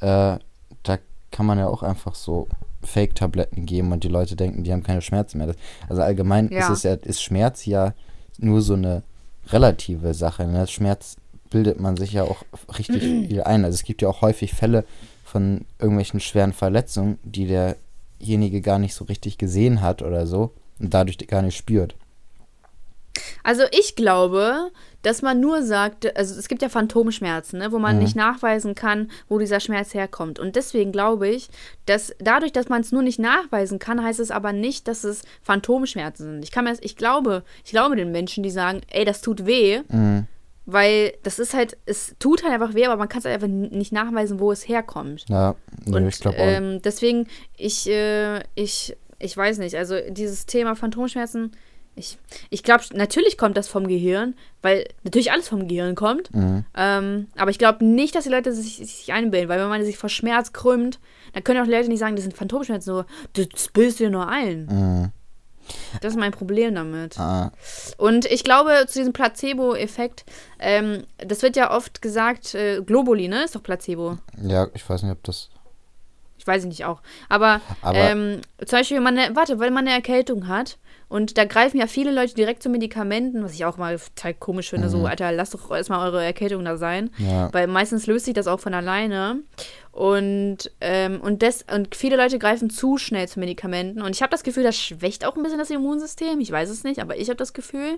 [0.05, 0.39] äh,
[0.83, 0.97] da
[1.31, 2.47] kann man ja auch einfach so
[2.83, 5.47] Fake-Tabletten geben und die Leute denken, die haben keine Schmerzen mehr.
[5.47, 5.55] Das,
[5.89, 6.59] also allgemein Ja.
[6.59, 7.93] ist es ja, ist Schmerz ja
[8.37, 9.03] nur so eine
[9.47, 10.45] relative Sache.
[10.45, 10.67] Ne?
[10.67, 11.17] Schmerz
[11.49, 12.43] bildet man sich ja auch
[12.77, 13.65] richtig viel ein.
[13.65, 14.85] Also es gibt ja auch häufig Fälle
[15.23, 20.93] von irgendwelchen schweren Verletzungen, die derjenige gar nicht so richtig gesehen hat oder so und
[20.93, 21.95] dadurch gar nicht spürt.
[23.43, 27.97] Also ich glaube, dass man nur sagt, also es gibt ja Phantomschmerzen, ne, wo man
[27.97, 28.01] Mhm.
[28.03, 30.39] nicht nachweisen kann, wo dieser Schmerz herkommt.
[30.39, 31.49] Und deswegen glaube ich,
[31.85, 35.21] dass dadurch, dass man es nur nicht nachweisen kann, heißt es aber nicht, dass es
[35.43, 36.43] Phantomschmerzen sind.
[36.43, 39.81] Ich kann mir ich glaube, ich glaube den Menschen, die sagen, ey, das tut weh,
[39.89, 40.25] Mhm.
[40.65, 43.47] weil das ist halt, es tut halt einfach weh, aber man kann es halt einfach
[43.47, 45.25] nicht nachweisen, wo es herkommt.
[45.29, 45.55] Ja,
[45.85, 46.43] nö, Und ich glaube auch.
[46.47, 51.51] ähm, deswegen, ich, äh, ich, ich weiß nicht, also dieses Thema Phantomschmerzen,
[51.95, 52.17] ich,
[52.49, 56.33] ich glaube, natürlich kommt das vom Gehirn, weil natürlich alles vom Gehirn kommt.
[56.33, 56.65] Mhm.
[56.75, 59.97] Ähm, aber ich glaube nicht, dass die Leute sich, sich einbilden, weil wenn man sich
[59.97, 60.99] vor Schmerz krümmt,
[61.33, 64.09] dann können auch die Leute nicht sagen, das sind Phantomschmerzen, so, das bildest du dir
[64.09, 64.65] nur ein.
[64.65, 65.11] Mhm.
[66.01, 67.17] Das ist mein Problem damit.
[67.19, 67.51] Ah,
[67.97, 70.23] Und ich glaube, zu diesem Placebo-Effekt,
[70.59, 73.45] ähm, das wird ja oft gesagt, äh, Globuli, ne?
[73.45, 74.17] Ist doch Placebo.
[74.43, 75.49] ja, ich weiß nicht, ob das.
[76.37, 77.01] Ich weiß nicht auch.
[77.29, 80.77] Aber, Aber- ähm, zum Beispiel, wenn man eine, warte, wenn man eine Erkältung hat
[81.07, 84.69] und da greifen ja viele Leute direkt zu Medikamenten, was ich auch mal total komisch
[84.69, 87.11] finde, so, Alter, lasst doch erstmal eure Erkältung da sein.
[87.17, 87.53] Ja.
[87.53, 89.41] Weil meistens löst sich das auch von alleine.
[89.95, 94.01] Und, ähm, und, des, und viele Leute greifen zu schnell zu Medikamenten.
[94.01, 96.41] Und ich habe das Gefühl, das schwächt auch ein bisschen das Immunsystem.
[96.41, 97.97] Ich weiß es nicht, aber ich habe das Gefühl.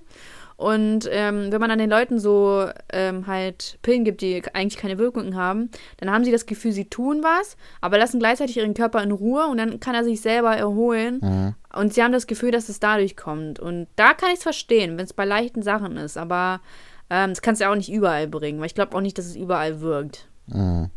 [0.58, 5.00] Und ähm, wenn man dann den Leuten so ähm, halt Pillen gibt, die eigentlich keine
[5.00, 9.02] Wirkungen haben, dann haben sie das Gefühl, sie tun was, aber lassen gleichzeitig ihren Körper
[9.02, 11.20] in Ruhe und dann kann er sich selber erholen.
[11.24, 11.56] Mhm.
[11.74, 13.60] Und sie haben das Gefühl, dass es dadurch kommt.
[13.60, 16.16] Und da kann ich es verstehen, wenn es bei leichten Sachen ist.
[16.16, 16.62] Aber
[17.10, 19.26] ähm, das kannst du ja auch nicht überall bringen, weil ich glaube auch nicht, dass
[19.26, 20.28] es überall wirkt.
[20.46, 20.92] Mhm.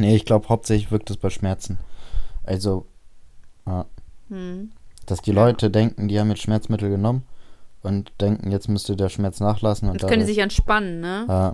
[0.00, 1.78] Nee, ich glaube, hauptsächlich wirkt es bei Schmerzen.
[2.44, 2.86] Also,
[3.66, 3.86] ja,
[4.28, 4.70] Hm.
[5.06, 7.24] dass die Leute denken, die haben jetzt Schmerzmittel genommen
[7.82, 9.88] und denken, jetzt müsste der Schmerz nachlassen.
[9.88, 11.24] Und Das können dadurch- sich entspannen, ne?
[11.28, 11.52] Ja,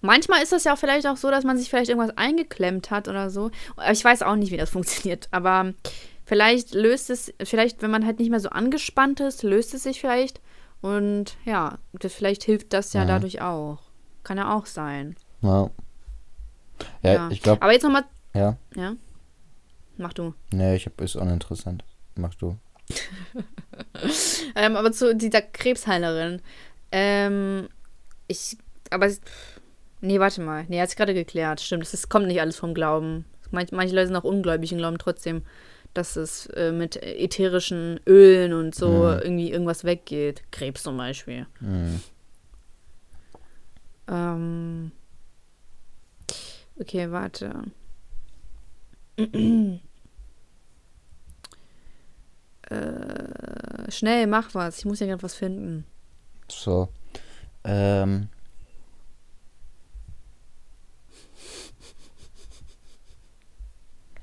[0.00, 3.28] Manchmal ist das ja vielleicht auch so, dass man sich vielleicht irgendwas eingeklemmt hat oder
[3.28, 3.50] so.
[3.92, 5.28] Ich weiß auch nicht, wie das funktioniert.
[5.32, 5.72] Aber
[6.24, 10.00] vielleicht löst es, vielleicht, wenn man halt nicht mehr so angespannt ist, löst es sich
[10.00, 10.40] vielleicht.
[10.80, 13.08] Und ja, das, vielleicht hilft das ja Mhm.
[13.08, 13.78] dadurch auch.
[14.24, 15.16] Kann ja auch sein.
[15.42, 15.68] ja.
[17.02, 17.28] Ja, Ja.
[17.30, 18.04] ich glaube, Aber jetzt nochmal,
[18.34, 18.56] ja.
[18.74, 18.94] ja?
[19.96, 20.34] Mach du.
[20.50, 21.84] Nee, ich hab, ist uninteressant.
[22.16, 22.56] Mach du.
[24.54, 26.40] Ähm, aber zu dieser Krebsheilerin.
[26.92, 27.68] Ähm,
[28.28, 28.56] ich,
[28.90, 29.10] aber,
[30.00, 30.64] nee, warte mal.
[30.68, 31.60] Nee, hat sich gerade geklärt.
[31.60, 33.24] Stimmt, es ist- kommt nicht alles vom Glauben.
[33.50, 35.42] Manch, manche Leute sind auch ungläubig und glauben trotzdem,
[35.94, 39.20] dass es äh, mit ätherischen Ölen und so Mhm.
[39.22, 40.42] irgendwie irgendwas weggeht.
[40.52, 41.46] Krebs zum Beispiel.
[41.60, 42.00] Mhm.
[44.08, 44.92] Ähm,
[46.80, 47.64] okay, warte.
[52.68, 54.78] äh, schnell, mach was.
[54.78, 55.86] Ich muss ja gerade was finden.
[56.48, 56.88] So.
[57.64, 58.28] Ähm.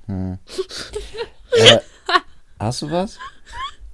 [0.06, 0.38] Hm.
[1.52, 1.80] äh,
[2.60, 3.18] hast du was?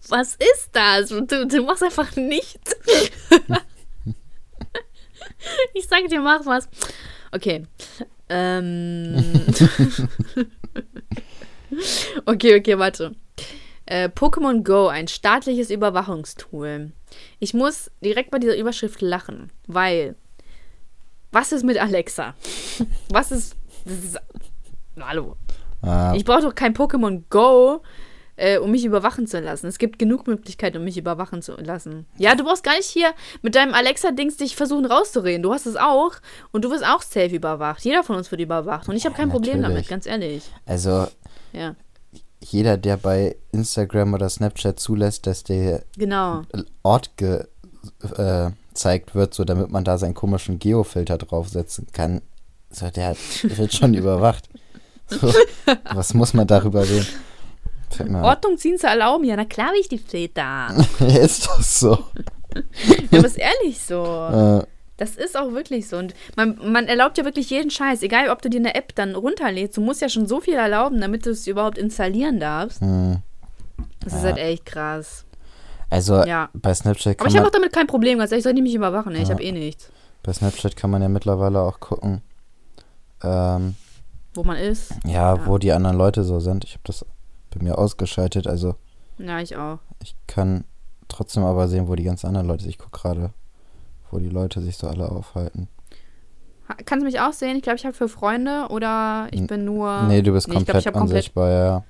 [0.09, 1.09] Was ist das?
[1.09, 2.75] Du, du machst einfach nichts.
[5.73, 6.67] ich sage dir, mach was.
[7.31, 7.67] Okay.
[8.29, 9.15] Ähm.
[12.25, 13.15] okay, okay, warte.
[13.85, 16.91] Äh, Pokémon Go, ein staatliches Überwachungstool.
[17.39, 20.15] Ich muss direkt bei dieser Überschrift lachen, weil
[21.31, 22.35] was ist mit Alexa?
[23.09, 23.55] Was ist.
[23.85, 24.19] Das ist
[24.99, 25.37] hallo.
[25.81, 27.81] Ah, Ich brauche doch kein Pokémon Go,
[28.39, 29.67] äh, um mich überwachen zu lassen.
[29.67, 32.05] Es gibt genug Möglichkeiten, um mich überwachen zu lassen.
[32.17, 33.11] Ja, du brauchst gar nicht hier
[33.41, 35.43] mit deinem Alexa-Dings dich versuchen rauszureden.
[35.43, 36.13] Du hast es auch
[36.51, 37.83] und du wirst auch safe überwacht.
[37.83, 39.87] Jeder von uns wird überwacht und ich habe kein Problem natürlich.
[39.87, 40.49] damit, ganz ehrlich.
[40.65, 41.07] also,
[41.53, 41.75] Ja,
[42.41, 46.43] jeder, der bei Instagram oder Snapchat zulässt, dass der genau.
[46.83, 52.21] Ort gezeigt wird, so damit man da seinen komischen Geofilter draufsetzen kann,
[52.69, 54.47] so der wird schon überwacht.
[55.07, 55.33] So,
[55.93, 57.07] was muss man darüber reden?
[58.23, 60.67] Ordnung ziehen zu erlauben, ja, na klar will ich die Väter.
[60.99, 61.91] ist doch so.
[63.11, 64.03] ja, aber ist ehrlich so.
[64.03, 64.65] Äh,
[64.97, 65.97] Das ist auch wirklich so.
[65.97, 68.01] Und man, man erlaubt ja wirklich jeden Scheiß.
[68.01, 70.99] Egal, ob du dir eine App dann runterlädst, du musst ja schon so viel erlauben,
[70.99, 72.81] damit du es überhaupt installieren darfst.
[72.81, 73.17] hm.
[74.01, 74.25] Das ist Ja.
[74.29, 75.25] halt echt krass.
[75.89, 76.49] Also Ja.
[76.53, 78.19] bei Snapchat Aber kann ich habe auch damit kein Problem.
[78.19, 79.15] Ganz ehrlich, soll die mich überwachen?
[79.15, 79.21] ey.
[79.21, 79.33] Ich Ja.
[79.35, 79.89] habe eh nichts.
[80.23, 82.21] bei Snapchat kann man ja mittlerweile auch gucken,
[83.23, 83.75] ähm,
[84.33, 84.91] Wo man ist.
[85.05, 85.45] ja, Ja.
[85.47, 86.63] wo die anderen Leute so sind.
[86.65, 87.05] Ich habe das
[87.49, 88.75] bei mir ausgeschaltet, also
[89.17, 89.79] Ja, ich auch.
[90.01, 90.63] ich kann
[91.07, 92.69] trotzdem aber sehen, wo die ganz anderen Leute sind.
[92.71, 93.31] Ich gucke gerade,
[94.11, 95.67] wo die Leute sich so alle aufhalten.
[96.67, 97.55] Ha- Kannst du mich auch sehen?
[97.57, 100.03] Ich glaube, ich habe für Freunde oder ich bin nur.
[100.03, 101.83] nee, du bist nee, ich glaub, komplett ich hab komplett- unsichtbar, ja.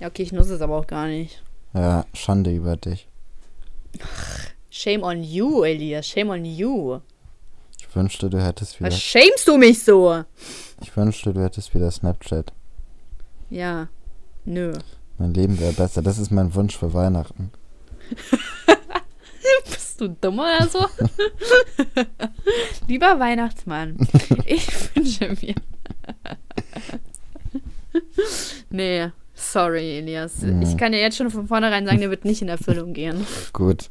[0.00, 1.42] Ja, okay, ich nutze es aber auch gar nicht.
[1.72, 3.08] Ja, Schande über dich.
[4.70, 6.06] Shame on you, Elias.
[6.06, 6.98] Shame on you.
[7.78, 8.88] Ich wünschte, du hättest wieder.
[8.90, 10.24] Was shamest du mich so?
[10.82, 12.52] Ich wünschte, du hättest wieder Snapchat.
[13.50, 13.88] Ja.
[14.44, 14.72] Nö.
[15.18, 16.02] Mein Leben wäre besser.
[16.02, 17.50] Das ist mein Wunsch für Weihnachten.
[19.64, 20.86] Bist du dumm oder so?
[22.88, 23.96] Lieber Weihnachtsmann,
[24.46, 25.54] ich wünsche mir.
[28.70, 30.38] nee, sorry, Elias.
[30.38, 30.62] Mhm.
[30.62, 33.26] Ich kann dir jetzt schon von vornherein sagen, der wird nicht in Erfüllung gehen.
[33.52, 33.90] Gut.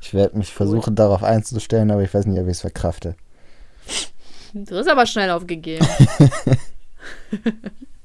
[0.00, 3.16] Ich werde mich versuchen, darauf einzustellen, aber ich weiß nicht, ob ich es verkrafte.
[4.54, 5.86] Du hast aber schnell aufgegeben.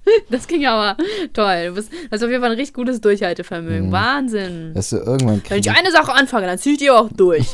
[0.30, 0.98] das ging aber
[1.34, 1.68] toll.
[1.68, 3.88] Du bist, hast auf jeden Fall ein richtig gutes Durchhaltevermögen.
[3.88, 3.92] Mhm.
[3.92, 4.76] Wahnsinn.
[4.76, 7.48] Weißt du, irgendwann Wenn kriege ich eine Sache anfange, dann zieh ich die auch durch.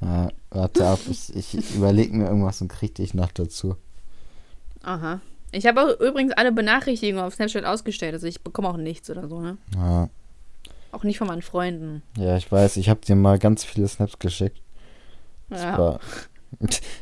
[0.00, 3.76] Ja, warte ab, ich, ich überlege mir irgendwas und krieg dich noch dazu.
[4.82, 5.20] Aha.
[5.52, 8.14] Ich habe auch übrigens alle Benachrichtigungen auf Snapchat ausgestellt.
[8.14, 9.56] Also ich bekomme auch nichts oder so, ne?
[9.74, 10.08] Ja,
[10.92, 12.02] Auch nicht von meinen Freunden.
[12.18, 14.60] ja ich weiß, ich habe dir mal ganz viele Snaps geschickt.
[15.48, 15.78] Das, Ja.
[15.78, 16.00] war,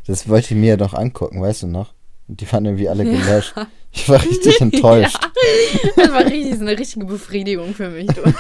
[0.07, 1.95] das wollte ich mir ja noch angucken, weißt du noch?
[2.27, 3.55] Und die waren irgendwie alle gelöscht.
[3.93, 5.19] Ich war richtig enttäuscht.
[5.23, 8.07] Ja, das war richtig, so eine richtige Befriedigung für mich.
[8.07, 8.23] Du.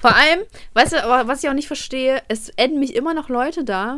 [0.00, 0.40] Vor allem,
[0.74, 3.94] weißt du, was ich auch nicht verstehe, es adden mich immer noch Leute da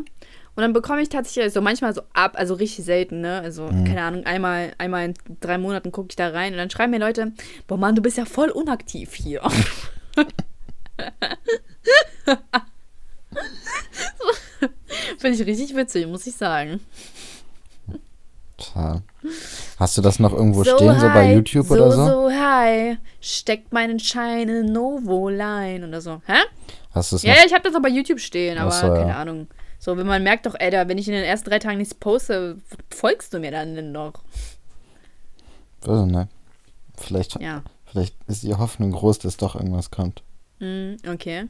[0.55, 3.41] und dann bekomme ich tatsächlich so manchmal so ab, also richtig selten, ne?
[3.41, 3.85] Also, Mhm.
[3.85, 7.01] keine Ahnung, einmal, einmal in drei Monaten gucke ich da rein und dann schreiben mir
[7.01, 7.33] Leute,
[7.67, 9.43] boah Mann, du bist ja voll unaktiv hier.
[15.19, 16.81] Finde ich richtig witzig, muss ich sagen.
[18.59, 19.03] Tja.
[19.79, 22.07] Hast du das noch irgendwo stehen, so bei high, YouTube so, oder so?
[22.07, 26.21] So high, steckt meinen Schein in Novo-Line oder so.
[26.27, 26.41] Hä?
[26.91, 27.39] Hast du es Ja, noch?
[27.39, 28.95] ja, ich habe das auch bei YouTube stehen, aber so, ja.
[28.97, 29.47] keine Ahnung.
[29.79, 31.95] So, wenn man merkt doch, ey, da, wenn ich in den ersten drei Tagen nichts
[31.95, 32.59] poste,
[32.91, 34.15] folgst du mir dann denn noch?
[35.83, 36.29] Ich nicht.
[36.97, 37.63] Vielleicht, Ja.
[37.87, 40.25] vielleicht ist die Hoffnung groß, dass doch irgendwas kommt.
[40.59, 41.47] Mm, okay.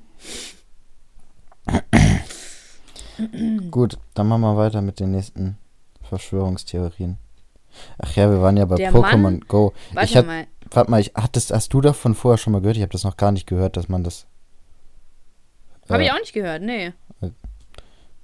[3.70, 5.56] Gut, dann machen wir weiter mit den nächsten
[6.08, 7.18] Verschwörungstheorien.
[7.98, 9.72] Ach ja, wir waren ja bei Der Pokémon Mann- Go.
[9.92, 10.46] Warte ich hab, mal.
[10.70, 12.76] warte mal, ich, hattest, hast du davon vorher schon mal gehört?
[12.76, 14.26] Ich habe das noch gar nicht gehört, dass man das.
[15.88, 16.92] Habe äh, ich auch nicht gehört, nee.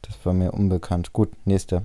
[0.03, 1.13] Das war mir unbekannt.
[1.13, 1.83] Gut, nächste.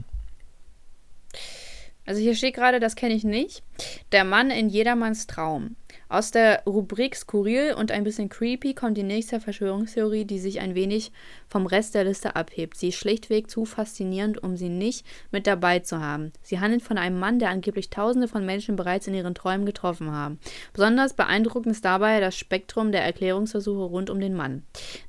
[2.05, 3.63] Also hier steht gerade, das kenne ich nicht.
[4.11, 5.75] Der Mann in jedermanns Traum.
[6.07, 10.73] Aus der Rubrik Skurril und ein bisschen creepy kommt die nächste Verschwörungstheorie, die sich ein
[10.73, 11.11] wenig
[11.47, 12.77] vom Rest der Liste abhebt.
[12.77, 16.31] Sie ist schlichtweg zu faszinierend, um sie nicht mit dabei zu haben.
[16.41, 20.11] Sie handelt von einem Mann, der angeblich Tausende von Menschen bereits in ihren Träumen getroffen
[20.11, 20.39] haben.
[20.73, 24.63] Besonders beeindruckend ist dabei das Spektrum der Erklärungsversuche rund um den Mann.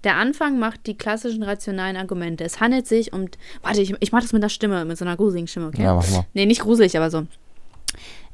[0.05, 2.45] Der Anfang macht die klassischen rationalen Argumente.
[2.45, 3.27] Es handelt sich um.
[3.63, 5.83] Warte, ich, ich mache das mit einer Stimme, mit so einer gruseligen Stimme, okay?
[5.83, 6.27] Ja, mach mal.
[6.35, 7.27] Nee, nicht gruselig, aber so.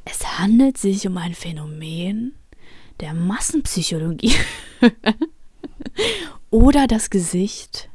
[0.08, 2.34] Es handelt sich um ein Phänomen
[3.00, 4.34] der Massenpsychologie
[6.50, 7.90] oder das Gesicht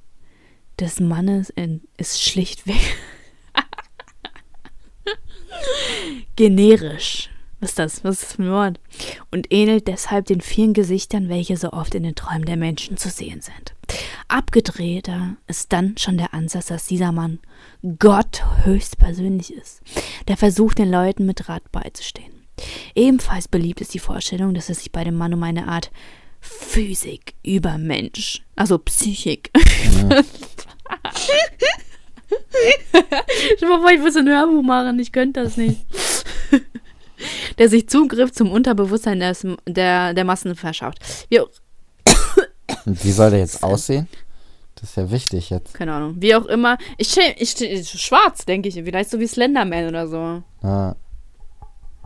[0.79, 1.51] des Mannes
[1.97, 2.79] ist schlichtweg
[6.35, 7.30] generisch.
[7.61, 8.03] Was ist das?
[8.03, 8.79] Was ist das für ein Wort?
[9.29, 13.09] Und ähnelt deshalb den vielen Gesichtern, welche so oft in den Träumen der Menschen zu
[13.09, 13.75] sehen sind.
[14.27, 17.39] Abgedrehter ist dann schon der Ansatz, dass dieser Mann
[17.99, 19.81] Gott höchstpersönlich ist,
[20.27, 22.33] der versucht, den Leuten mit Rat beizustehen.
[22.95, 25.91] Ebenfalls beliebt ist die Vorstellung, dass es sich bei dem Mann um eine Art
[26.39, 29.51] Physik über Mensch, also Psychik.
[32.73, 35.85] Stell dir mal vor, ich muss ein Hörbuch machen, ich könnte das nicht.
[37.57, 40.99] Der sich Zugriff zum Unterbewusstsein des, der, der Massen verschafft.
[41.29, 41.39] Wie,
[42.85, 44.07] wie soll der jetzt aussehen?
[44.75, 45.73] Das ist ja wichtig jetzt.
[45.75, 46.77] keine Ahnung, wie auch immer.
[46.97, 50.41] Ich ich stell, schwarz, denke ich, vielleicht so wie Slenderman oder so.
[50.67, 50.95] Ah,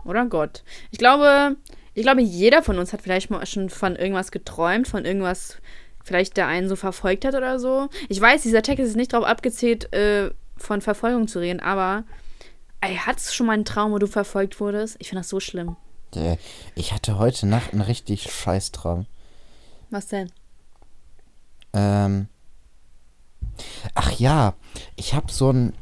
[0.04, 0.62] Oder Gott.
[0.90, 1.56] Ich glaube,
[1.94, 5.56] ich glaube, jeder von uns hat vielleicht mal schon von irgendwas geträumt, von irgendwas,
[6.04, 7.88] vielleicht der einen so verfolgt hat oder so.
[8.10, 12.04] Ich weiß, dieser Text ist nicht darauf abgezählt, äh, von Verfolgung zu reden, aber
[12.80, 14.96] ey, hattest du schon mal einen Traum, wo du verfolgt wurdest?
[14.98, 15.76] Ich finde das so schlimm.
[16.74, 19.06] ich hatte heute Nacht einen richtig scheiß Traum.
[19.90, 20.30] Was denn?
[21.72, 22.28] Ähm.
[23.94, 24.54] Ach ja,
[24.96, 25.74] ich habe so ein.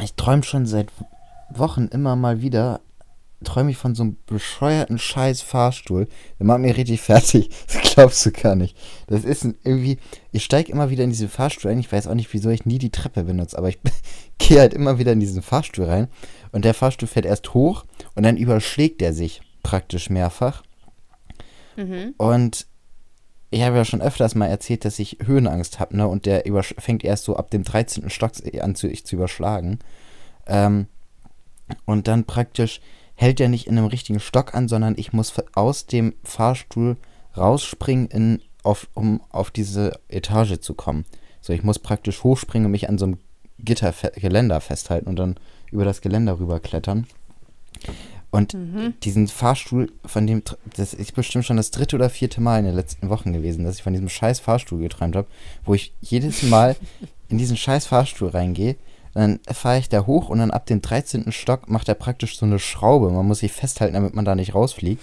[0.00, 0.90] Ich träume schon seit
[1.50, 2.80] Wochen immer mal wieder.
[3.44, 6.08] Träume ich von so einem bescheuerten scheiß Fahrstuhl.
[6.38, 7.50] Der macht mich richtig fertig.
[7.66, 8.76] Das glaubst du gar nicht.
[9.06, 9.98] Das ist irgendwie.
[10.32, 11.78] Ich steige immer wieder in diesen Fahrstuhl ein.
[11.78, 13.56] Ich weiß auch nicht, wieso ich nie die Treppe benutze.
[13.56, 13.78] Aber ich
[14.38, 16.08] gehe halt immer wieder in diesen Fahrstuhl rein.
[16.52, 17.84] Und der Fahrstuhl fährt erst hoch
[18.14, 20.62] und dann überschlägt er sich praktisch mehrfach.
[21.76, 22.14] Mhm.
[22.16, 22.66] Und
[23.50, 26.06] ich habe ja schon öfters mal erzählt, dass ich Höhenangst habe, ne?
[26.06, 26.42] Und der
[26.78, 28.10] fängt erst so ab dem 13.
[28.10, 29.78] Stock an zu, sich zu überschlagen.
[30.46, 30.86] Ähm,
[31.84, 32.80] und dann praktisch
[33.20, 36.96] hält er nicht in einem richtigen Stock an, sondern ich muss aus dem Fahrstuhl
[37.36, 41.04] rausspringen, in, auf, um auf diese Etage zu kommen.
[41.40, 43.18] So, ich muss praktisch hochspringen und mich an so einem
[43.58, 45.34] Gitter Geländer festhalten und dann
[45.72, 47.08] über das Geländer rüberklettern.
[48.30, 48.56] Und
[49.02, 50.44] diesen Fahrstuhl, von dem,
[50.76, 53.76] das ist bestimmt schon das dritte oder vierte Mal in den letzten Wochen gewesen, dass
[53.76, 55.26] ich von diesem scheiß Fahrstuhl geträumt habe,
[55.64, 56.76] wo ich jedes Mal
[57.28, 58.76] in diesen scheiß Fahrstuhl reingehe,
[59.14, 61.32] dann fahre ich da hoch und dann ab dem 13.
[61.32, 63.10] Stock macht er praktisch so eine Schraube.
[63.10, 65.02] Man muss sich festhalten, damit man da nicht rausfliegt.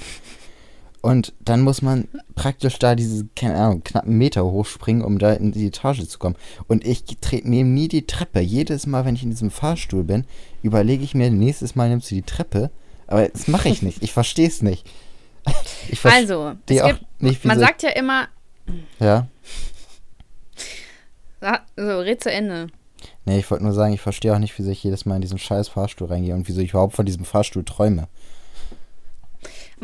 [1.01, 5.51] Und dann muss man praktisch da diese, keine Ahnung, knappen Meter hochspringen, um da in
[5.51, 6.35] die Etage zu kommen.
[6.67, 8.39] Und ich tre- nehme nie die Treppe.
[8.39, 10.25] Jedes Mal, wenn ich in diesem Fahrstuhl bin,
[10.63, 12.71] überlege ich mir, nächstes Mal nimmst du die Treppe.
[13.05, 14.01] Aber das mache ich nicht.
[14.01, 14.87] Ich verstehe es nicht.
[15.89, 18.27] Ich Also, es auch gibt, nicht, man sagt ja immer,
[21.41, 22.67] Ja, so, red zu Ende.
[23.25, 25.37] Nee, ich wollte nur sagen, ich verstehe auch nicht, wieso ich jedes Mal in diesen
[25.37, 28.07] scheiß Fahrstuhl reingehe und wieso ich überhaupt von diesem Fahrstuhl träume.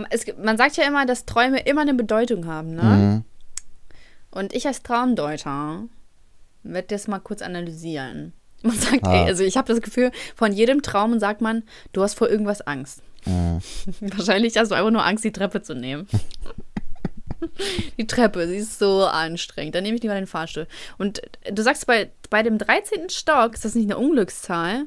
[0.09, 2.83] Es, man sagt ja immer, dass Träume immer eine Bedeutung haben, ne?
[2.83, 3.23] Mhm.
[4.31, 5.83] Und ich als Traumdeuter
[6.63, 8.33] werde das mal kurz analysieren.
[8.63, 9.13] Man sagt, Ah.
[9.23, 11.63] ey, also ich habe das Gefühl, von jedem Traum sagt man,
[11.93, 13.01] du hast vor irgendwas Angst.
[13.25, 13.59] Mhm.
[14.01, 16.07] Wahrscheinlich hast du einfach nur Angst, die Treppe zu nehmen.
[17.97, 19.75] die Treppe, sie ist so anstrengend.
[19.75, 20.67] Dann nehme ich lieber den Fahrstuhl.
[20.97, 21.21] Und
[21.51, 23.09] du sagst, bei, bei dem 13.
[23.09, 24.85] Stock, ist das nicht eine Unglückszahl?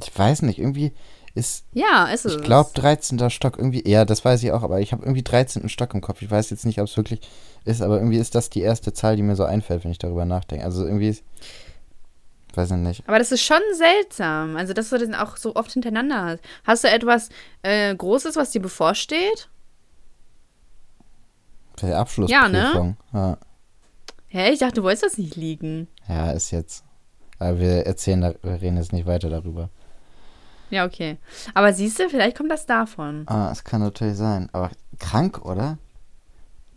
[0.00, 0.92] Ich weiß nicht, irgendwie
[1.34, 2.36] ist, Ja, ist es.
[2.36, 3.30] ich glaube, 13.
[3.30, 5.68] Stock irgendwie, ja, das weiß ich auch, aber ich habe irgendwie 13.
[5.68, 6.22] Stock im Kopf.
[6.22, 7.20] Ich weiß jetzt nicht, ob es wirklich
[7.64, 10.24] ist, aber irgendwie ist das die erste Zahl, die mir so einfällt, wenn ich darüber
[10.24, 10.64] nachdenke.
[10.64, 11.22] Also irgendwie ist,
[12.54, 13.02] weiß ich nicht.
[13.06, 14.56] Aber das ist schon seltsam.
[14.56, 16.40] Also, dass du das auch so oft hintereinander hast.
[16.64, 17.28] Hast du etwas
[17.62, 19.48] äh, Großes, was dir bevorsteht?
[21.82, 22.96] Die Abschlussprüfung.
[23.12, 23.38] Ja,
[24.28, 24.50] Hä?
[24.52, 25.88] Ich dachte, du wolltest das nicht liegen.
[26.08, 26.84] ja, ist jetzt.
[27.38, 29.70] Aber wir erzählen, wir reden jetzt nicht weiter darüber.
[30.68, 31.16] Ja, okay.
[31.54, 33.24] Aber siehst du, vielleicht kommt das davon.
[33.26, 34.48] Ah, es kann natürlich sein.
[34.52, 35.78] Aber krank, oder?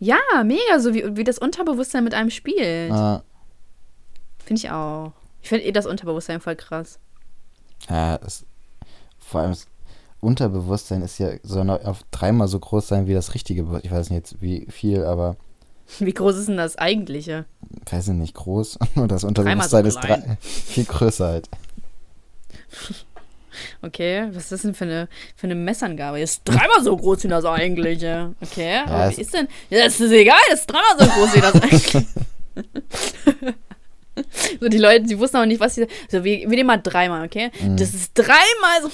[0.00, 2.90] Ja, mega, so wie, wie das Unterbewusstsein mit einem spielt.
[2.90, 3.22] Ah,
[4.44, 5.12] Finde ich auch.
[5.42, 6.98] Ich finde eh das Unterbewusstsein voll krass.
[7.88, 8.44] ja, es,
[9.18, 9.66] vor allem das
[10.24, 13.90] Unterbewusstsein ist ja, soll noch auf dreimal so groß sein wie das richtige Bewusstsein.
[13.90, 15.36] Ich weiß nicht jetzt wie viel, aber
[15.98, 17.44] Wie groß ist denn das eigentliche?
[17.90, 18.78] weiß ich nicht, groß.
[18.96, 20.22] Und das Unterbewusstsein ist klein.
[20.22, 21.48] drei, viel größer halt.
[23.82, 26.20] Okay, was ist das denn für eine, für eine Messangabe?
[26.20, 28.34] Ist dreimal so groß wie das eigentliche.
[28.40, 29.46] Okay, aber es- wie ist denn?
[29.70, 32.06] Ja, das ist egal, das ist dreimal so groß wie das eigentliche.
[34.60, 35.86] so, die Leute, die wussten auch nicht, was sie.
[36.10, 37.50] So, wir, wir nehmen mal dreimal, okay?
[37.60, 37.76] Mhm.
[37.76, 38.90] Das ist dreimal so.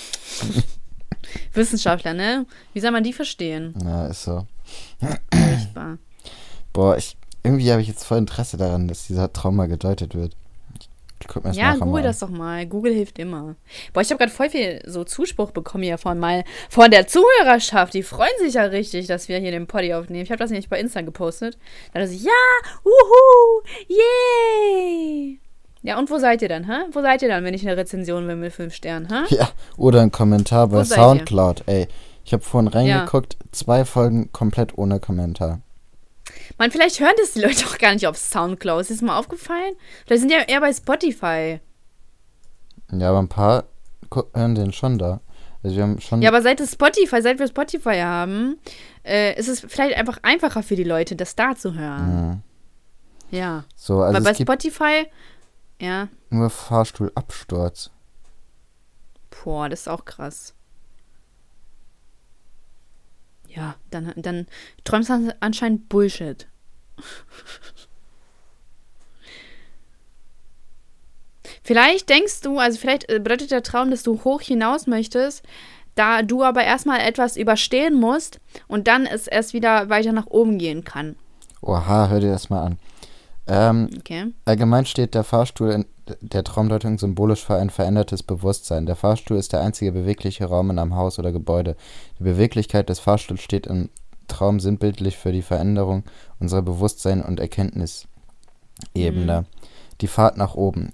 [1.55, 2.47] Wissenschaftler, ne?
[2.73, 3.75] Wie soll man die verstehen?
[3.85, 4.47] Ja, ist so.
[5.33, 5.99] Furchtbar.
[6.73, 10.37] Boah, ich, irgendwie habe ich jetzt voll Interesse daran, dass dieser Traum mal gedeutet wird.
[11.21, 12.67] Ich guck mir das Ja, google mal das doch mal.
[12.67, 13.55] Google hilft immer.
[13.93, 17.93] Boah, ich habe gerade voll viel so Zuspruch bekommen hier von mal von der Zuhörerschaft.
[17.93, 20.25] Die freuen sich ja richtig, dass wir hier den Poddy aufnehmen.
[20.25, 21.59] Ich habe das nämlich bei Insta gepostet.
[21.93, 22.31] Da dachte ich, ja,
[22.85, 25.41] wuhu, yay.
[25.83, 26.85] Ja, und wo seid ihr dann, hä?
[26.93, 29.35] Wo seid ihr dann, wenn ich eine Rezension will mit fünf Sternen, hä?
[29.35, 30.85] Ja, oder ein Kommentar bei?
[30.85, 31.65] Soundcloud.
[31.67, 31.89] Ey,
[32.25, 35.61] ich habe vorhin reingeguckt, zwei Folgen komplett ohne Kommentar.
[36.59, 38.83] Man, vielleicht hören das die Leute auch gar nicht auf Soundcloud.
[38.83, 39.75] Ist das mal aufgefallen?
[40.07, 41.61] Vielleicht sind ja eher bei Spotify.
[42.93, 43.65] Ja, aber ein paar
[44.35, 45.21] hören den schon da.
[45.63, 46.23] Also wir haben schon.
[46.23, 48.59] Ja, aber seit es Spotify, seit wir Spotify haben,
[49.05, 52.29] äh, ist es vielleicht einfach einfacher für die Leute, das da zu hören.
[52.29, 52.43] Mhm.
[53.31, 53.65] Ja.
[53.77, 55.07] so, also Weil bei Spotify,
[55.81, 57.91] ja, nur Fahrstuhlabsturz.
[59.43, 60.55] boah, das ist auch krass.
[63.49, 64.47] Ja, dann, dann
[64.85, 66.47] träumst du anscheinend Bullshit.
[71.63, 75.45] Vielleicht denkst du, also vielleicht äh, bedeutet der Traum, dass du hoch hinaus möchtest,
[75.95, 80.59] da du aber erstmal etwas überstehen musst und dann es erst wieder weiter nach oben
[80.59, 81.17] gehen kann.
[81.61, 82.79] Oha, hör dir das mal an.
[83.51, 84.33] Ähm, Okay.
[84.45, 85.87] Allgemein steht der Fahrstuhl in
[86.21, 88.87] der Traumdeutung symbolisch für ein verändertes Bewusstsein.
[88.87, 91.77] Der Fahrstuhl ist der einzige bewegliche Raum in einem Haus oder Gebäude.
[92.19, 93.91] Die Beweglichkeit des Fahrstuhls steht im
[94.29, 96.05] Traum sinnbildlich für die Veränderung
[96.39, 99.45] unserer Bewusstsein- und Erkenntnisebene.
[100.01, 100.93] Die Fahrt nach oben.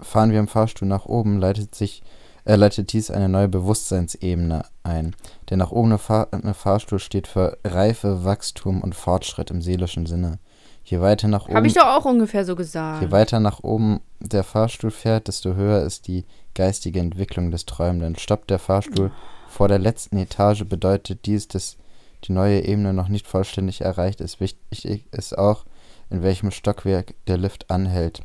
[0.00, 2.02] Fahren wir im Fahrstuhl nach oben, leitet sich
[2.44, 5.16] äh, leitet dies eine neue Bewusstseinsebene ein.
[5.48, 10.38] Der nach oben fahrende Fahrstuhl steht für Reife, Wachstum und Fortschritt im seelischen Sinne.
[10.84, 13.02] Je weiter nach oben Habe ich doch auch ungefähr so gesagt.
[13.02, 16.24] Je weiter nach oben der Fahrstuhl fährt, desto höher ist die
[16.54, 18.16] geistige Entwicklung des Träumenden.
[18.16, 19.10] Stoppt der Fahrstuhl
[19.48, 21.78] vor der letzten Etage, bedeutet dies, dass
[22.24, 24.40] die neue Ebene noch nicht vollständig erreicht ist.
[24.40, 25.64] Wichtig ist auch,
[26.10, 28.22] in welchem Stockwerk der Lift anhält.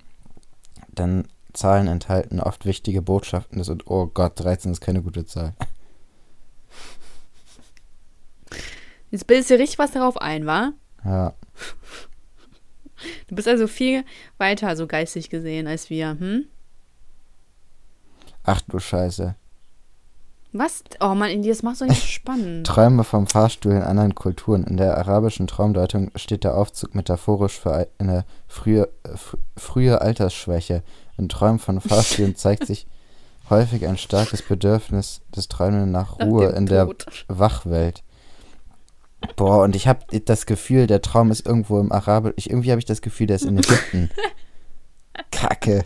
[0.90, 5.54] Denn Zahlen enthalten oft wichtige Botschaften des und oh Gott, 13 ist keine gute Zahl.
[9.12, 10.74] Jetzt bildest du dir richtig was darauf ein, wa?
[11.04, 11.34] Ja,
[13.28, 14.04] Du bist also viel
[14.38, 16.46] weiter so geistig gesehen als wir, hm?
[18.44, 19.36] ach du Scheiße.
[20.52, 20.84] Was?
[21.00, 22.66] Oh Mann, das macht so nicht spannend.
[22.66, 24.64] Träume vom Fahrstuhl in anderen Kulturen.
[24.64, 30.82] In der arabischen Traumdeutung steht der Aufzug metaphorisch für eine frühe, äh, fr- frühe Altersschwäche.
[31.20, 32.88] In Träumen von Fahrstühlen zeigt sich
[33.52, 36.90] häufig ein starkes Bedürfnis des Träumenden nach Nach Ruhe dem in der.
[37.28, 38.02] Wachwelt.
[39.36, 42.34] Boah, und ich habe das Gefühl, der Traum ist irgendwo im Arabisch.
[42.38, 44.10] Ich, irgendwie habe ich das Gefühl, der ist in Ägypten.
[45.32, 45.86] Kacke.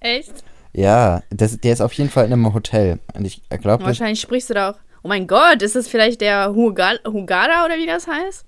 [0.00, 0.32] Echt?
[0.72, 2.98] Ja, das, der ist auf jeden Fall in einem Hotel.
[3.14, 4.76] Und ich glaube, Wahrscheinlich sprichst du da auch.
[5.04, 8.44] Oh mein Gott, ist das vielleicht der Hugada oder wie das heißt?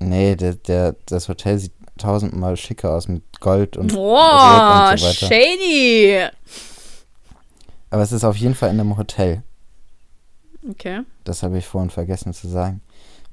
[0.00, 5.06] Nee, der, der, das Hotel sieht tausendmal schicker aus mit Gold und Boah, und so
[5.06, 5.26] weiter.
[5.26, 6.26] shady.
[7.90, 9.42] Aber es ist auf jeden Fall in einem Hotel.
[10.70, 11.02] Okay.
[11.24, 12.80] Das habe ich vorhin vergessen zu sagen.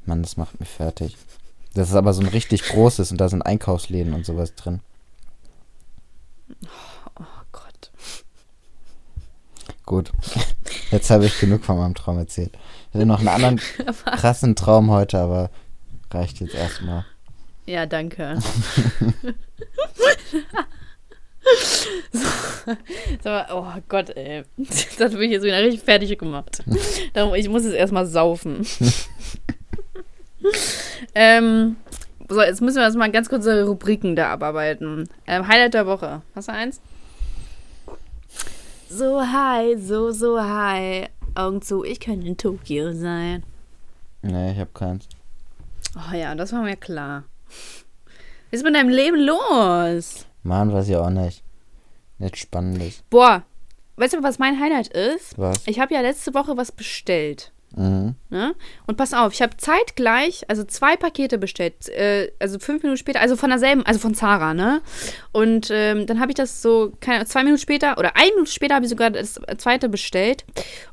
[0.06, 1.18] Mann, das macht mich fertig.
[1.74, 4.82] Das ist aber so ein richtig großes und da sind Einkaufsläden und sowas drin.
[7.20, 7.92] Oh Gott.
[9.86, 10.12] Gut.
[10.92, 12.58] Jetzt habe ich genug von meinem Traum erzählt.
[12.90, 13.62] Ich hatte noch einen anderen
[14.06, 15.50] krassen Traum heute, aber
[16.12, 17.06] reicht jetzt erstmal.
[17.66, 18.40] Ja, danke.
[22.12, 22.28] so,
[23.24, 24.44] so, oh Gott, ey.
[24.58, 26.64] Das hat mich jetzt wieder richtig fertig gemacht.
[27.14, 28.66] Darum, ich muss jetzt erstmal saufen.
[31.16, 31.76] ähm,
[32.30, 35.10] so, jetzt müssen wir erstmal ganz kurze Rubriken da abarbeiten.
[35.28, 36.22] Ähm, Highlight der Woche.
[36.36, 36.82] Hast du eins?
[38.90, 41.10] So high, so, so high.
[41.34, 43.44] Augen zu, ich könnte in Tokio sein.
[44.22, 45.08] Nee, ich habe keins.
[45.96, 47.24] Oh ja, das war mir klar.
[48.52, 50.26] Was ist mit deinem Leben los?
[50.44, 51.44] Mann, weiß ich auch nicht.
[52.18, 53.04] Nichts Spannendes.
[53.10, 53.44] Boah,
[53.98, 55.38] weißt du, was mein Highlight ist?
[55.38, 55.64] Was?
[55.66, 57.52] Ich habe ja letzte Woche was bestellt.
[57.76, 58.16] Mhm.
[58.30, 58.54] Ne?
[58.86, 63.22] Und pass auf, ich habe zeitgleich, also zwei Pakete bestellt, äh, also fünf Minuten später,
[63.22, 64.82] also von derselben, also von Zara, ne?
[65.32, 68.76] Und ähm, dann habe ich das so, keine, zwei Minuten später oder eine Minute später
[68.76, 70.46] habe ich sogar das zweite bestellt.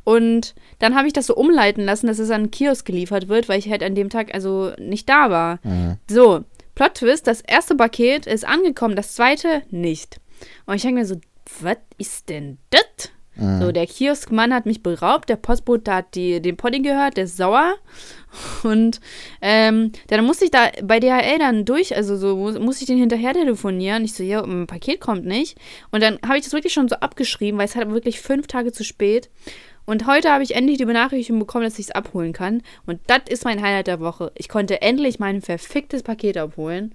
[0.04, 3.48] Und dann habe ich das so umleiten lassen, dass es an einen Kiosk geliefert wird,
[3.48, 5.58] weil ich halt an dem Tag also nicht da war.
[5.64, 5.96] Mhm.
[6.08, 6.44] So,
[6.78, 10.20] Plot Twist, das erste Paket ist angekommen, das zweite nicht.
[10.64, 11.16] Und ich denke mir so,
[11.60, 13.10] was ist denn das?
[13.34, 13.60] Mhm.
[13.60, 17.36] So, der Kioskmann hat mich beraubt, der Postbote hat die, den Poddy gehört, der ist
[17.36, 17.74] sauer.
[18.62, 19.00] Und
[19.42, 22.98] ähm, dann musste ich da bei DHL dann durch, also so muss, muss ich den
[22.98, 24.04] hinterher telefonieren.
[24.04, 25.58] Ich so, ja, ein Paket kommt nicht.
[25.90, 28.70] Und dann habe ich das wirklich schon so abgeschrieben, weil es halt wirklich fünf Tage
[28.70, 29.30] zu spät.
[29.88, 32.62] Und heute habe ich endlich die Benachrichtigung bekommen, dass ich es abholen kann.
[32.84, 34.30] Und das ist mein Highlight der Woche.
[34.34, 36.94] Ich konnte endlich mein verficktes Paket abholen.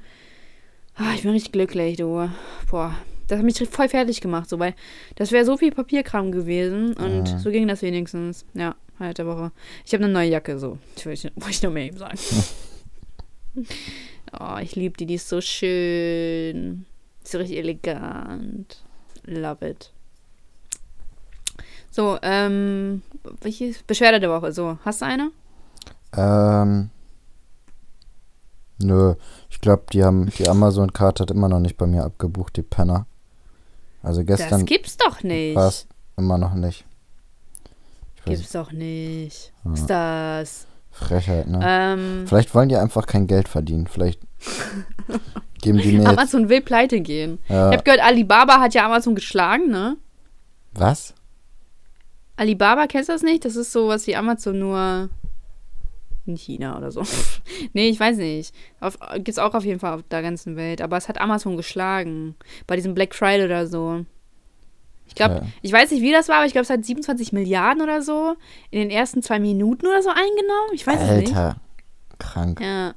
[0.94, 2.30] Ah, ich bin richtig glücklich, du.
[2.70, 2.94] Boah,
[3.28, 4.76] das hat mich voll fertig gemacht, so, weil
[5.16, 7.40] das wäre so viel Papierkram gewesen und Mhm.
[7.40, 8.46] so ging das wenigstens.
[8.54, 9.52] Ja, Highlight der Woche.
[9.88, 10.78] Ich habe eine neue Jacke, so.
[10.96, 12.20] Ich, wollte ich nur mehr eben sagen.
[14.40, 16.86] oh, ich liebe die, die ist so schön.
[17.24, 18.84] Ist so richtig elegant.
[19.26, 19.93] Love it.
[21.94, 23.04] So, ähm,
[23.42, 24.52] welche Beschwerde der Woche?
[24.52, 25.30] So, hast du eine?
[26.18, 26.90] Ähm.
[28.80, 29.14] Nö,
[29.52, 33.06] ich glaube, die haben die Amazon-Karte hat immer noch nicht bei mir abgebucht, die Penner.
[34.02, 35.56] Also das gestern gibt's doch nicht.
[35.56, 35.88] war es
[36.18, 36.84] immer noch nicht.
[38.26, 39.54] Gibt's doch nicht.
[39.64, 39.72] Ja.
[39.72, 40.68] Was ist das?
[40.90, 41.60] Frechheit, ne?
[41.64, 43.86] Ähm, Vielleicht wollen die einfach kein Geld verdienen.
[43.86, 44.20] Vielleicht
[45.62, 46.10] geben die mir.
[46.10, 47.38] Amazon will pleite gehen.
[47.50, 49.96] Ja, Ich habe gehört, Alibaba hat ja Amazon geschlagen, ne?
[50.74, 51.14] was?
[52.36, 53.46] Alibaba, kennst du das nicht?
[53.46, 55.10] Das ist sowas wie Amazon nur
[56.26, 57.04] in China oder so.
[57.74, 58.56] nee, ich weiß nicht.
[58.80, 60.82] Auf, gibt's auch auf jeden Fall auf der ganzen Welt.
[60.82, 62.36] Aber es hat Amazon geschlagen.
[62.66, 64.06] Bei diesem Black Friday oder so.
[65.06, 65.48] Ich glaube, Okay.
[65.62, 68.36] ich weiß nicht, wie das war, aber ich glaube, es hat 27 Milliarden oder so
[68.72, 70.72] in den ersten zwei Minuten oder so eingenommen.
[70.74, 71.36] Ich weiß es nicht.
[71.36, 71.58] Alter,
[72.20, 72.60] krank.
[72.62, 72.94] Ja.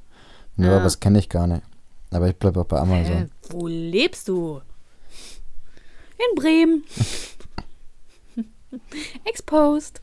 [0.55, 0.75] Nö, Ja.
[0.75, 1.61] aber das kenne ich gar nicht.
[2.11, 3.29] Aber ich bleibe auch bei Amazon.
[3.49, 4.61] wo lebst du?
[6.17, 6.83] In Bremen.
[9.25, 10.01] Exposed.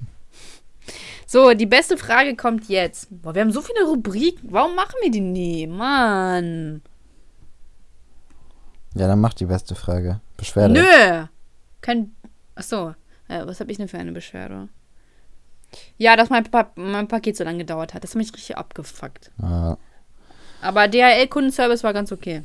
[1.27, 3.09] So, die beste Frage kommt jetzt.
[3.11, 4.53] Boah, wir haben so viele Rubriken.
[4.53, 5.66] Warum machen wir die nie?
[5.66, 6.83] Mann.
[8.95, 10.20] Ja, dann mach die beste Frage.
[10.37, 10.75] Beschwerde.
[10.75, 11.27] Nö.
[11.81, 12.14] Kein.
[12.55, 12.95] Achso.
[13.29, 14.68] Äh, was habe ich denn für eine Beschwerde?
[15.97, 18.05] Ja, dass mein, pa mein Paket so lange gedauert hat.
[18.05, 19.33] Das hat mich richtig abgefuckt.
[19.43, 19.77] Ah,
[20.61, 22.43] Aber DHL-Kundenservice war ganz okay.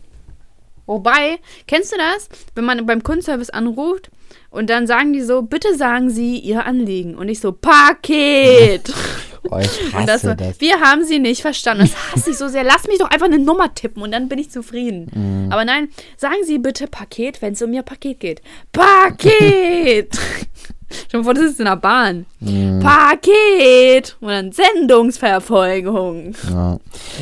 [0.89, 1.37] Wobei,
[1.67, 2.29] kennst du das?
[2.55, 4.09] Wenn man beim Kundenservice anruft
[4.49, 7.13] und dann sagen die so, bitte sagen Sie Ihr Anliegen.
[7.13, 8.91] Und ich so, Paket.
[9.51, 10.59] oh, ich und das hasse so, das.
[10.59, 11.83] wir haben Sie nicht verstanden.
[11.83, 12.63] Das hasse ich so sehr.
[12.63, 15.11] Lass mich doch einfach eine Nummer tippen und dann bin ich zufrieden.
[15.13, 15.51] Mhm.
[15.51, 18.41] Aber nein, sagen Sie bitte Paket, wenn es um Ihr Paket geht.
[18.71, 20.17] Paket.
[21.11, 22.25] Schon vor, das ist in der Bahn.
[22.39, 22.79] Mhm.
[22.79, 24.17] Paket.
[24.19, 26.33] Und dann Sendungsverfolgung.
[26.51, 26.79] Ja.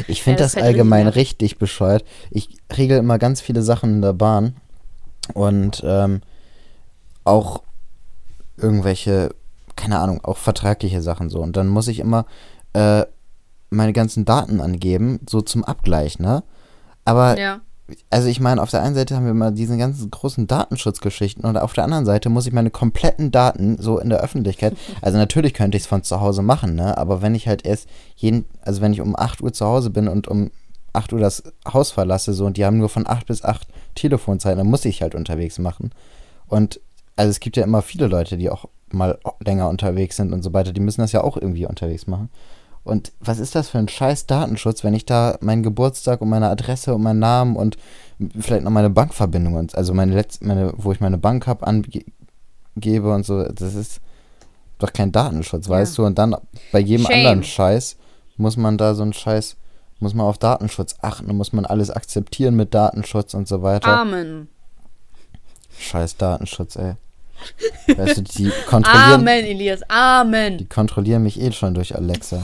[0.07, 2.03] Ich finde Ja, das das, halt allgemein richtig richtig bescheuert.
[2.31, 4.55] Ich regel immer ganz viele Sachen in der Bahn
[5.33, 6.21] und ähm,
[7.23, 7.61] auch
[8.57, 9.29] irgendwelche,
[9.75, 11.39] keine Ahnung, auch vertragliche Sachen so.
[11.39, 12.25] Und dann muss ich immer
[12.73, 13.03] äh,
[13.69, 16.43] meine ganzen Daten angeben, so zum Abgleich, ne?
[17.05, 17.59] Aber Ja.
[18.09, 21.57] Also ich meine, auf der einen Seite haben wir immer diese ganzen großen Datenschutzgeschichten und
[21.57, 25.53] auf der anderen Seite muss ich meine kompletten Daten so in der Öffentlichkeit, also natürlich
[25.53, 28.81] könnte ich es von zu Hause machen, ne, aber wenn ich halt erst jeden, also
[28.81, 30.51] wenn ich um 8 Uhr zu Hause bin und um
[30.93, 34.57] 8 Uhr das Haus verlasse so und die haben nur von 8 bis 8 Telefonzeit,
[34.57, 35.91] dann muss ich halt unterwegs machen.
[36.47, 36.79] Und
[37.15, 40.53] also es gibt ja immer viele Leute, die auch mal länger unterwegs sind und so
[40.53, 42.29] weiter, die müssen das ja auch irgendwie unterwegs machen.
[42.87, 46.49] Und was ist das für ein scheiß Datenschutz, wenn ich da meinen Geburtstag und meine
[46.49, 47.77] Adresse und meinen Namen und
[48.39, 53.13] vielleicht noch meine Bankverbindung und also meine letzte, meine, wo ich meine Bank habe, angebe
[53.13, 53.99] und so, das ist
[54.79, 55.71] doch kein Datenschutz, Ja.
[55.73, 56.05] weißt du?
[56.05, 56.35] Und dann
[56.71, 57.15] bei jedem Shame.
[57.17, 57.97] anderen Scheiß
[58.37, 59.55] muss man da so einen Scheiß,
[59.99, 63.87] muss man auf Datenschutz achten und muss man alles akzeptieren mit Datenschutz und so weiter.
[63.99, 64.47] Amen.
[65.79, 66.93] Scheiß Datenschutz, ey.
[67.95, 69.81] Weißt du, die kontrollieren, Amen, Elias.
[69.89, 70.57] Amen.
[70.57, 72.43] die kontrollieren mich eh schon durch Alexa.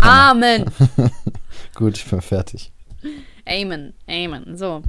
[0.00, 0.64] Amen.
[1.74, 2.72] Gut, ich bin fertig.
[3.46, 3.94] Amen.
[4.08, 4.56] Amen.
[4.56, 4.82] So.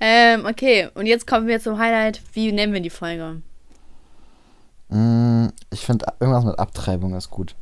[0.00, 0.88] Ähm, okay.
[0.94, 2.20] Und jetzt kommen wir zum Highlight.
[2.32, 3.42] Wie nennen wir die Folge?
[4.88, 7.54] Mm, ich finde irgendwas mit Abtreibung ist gut.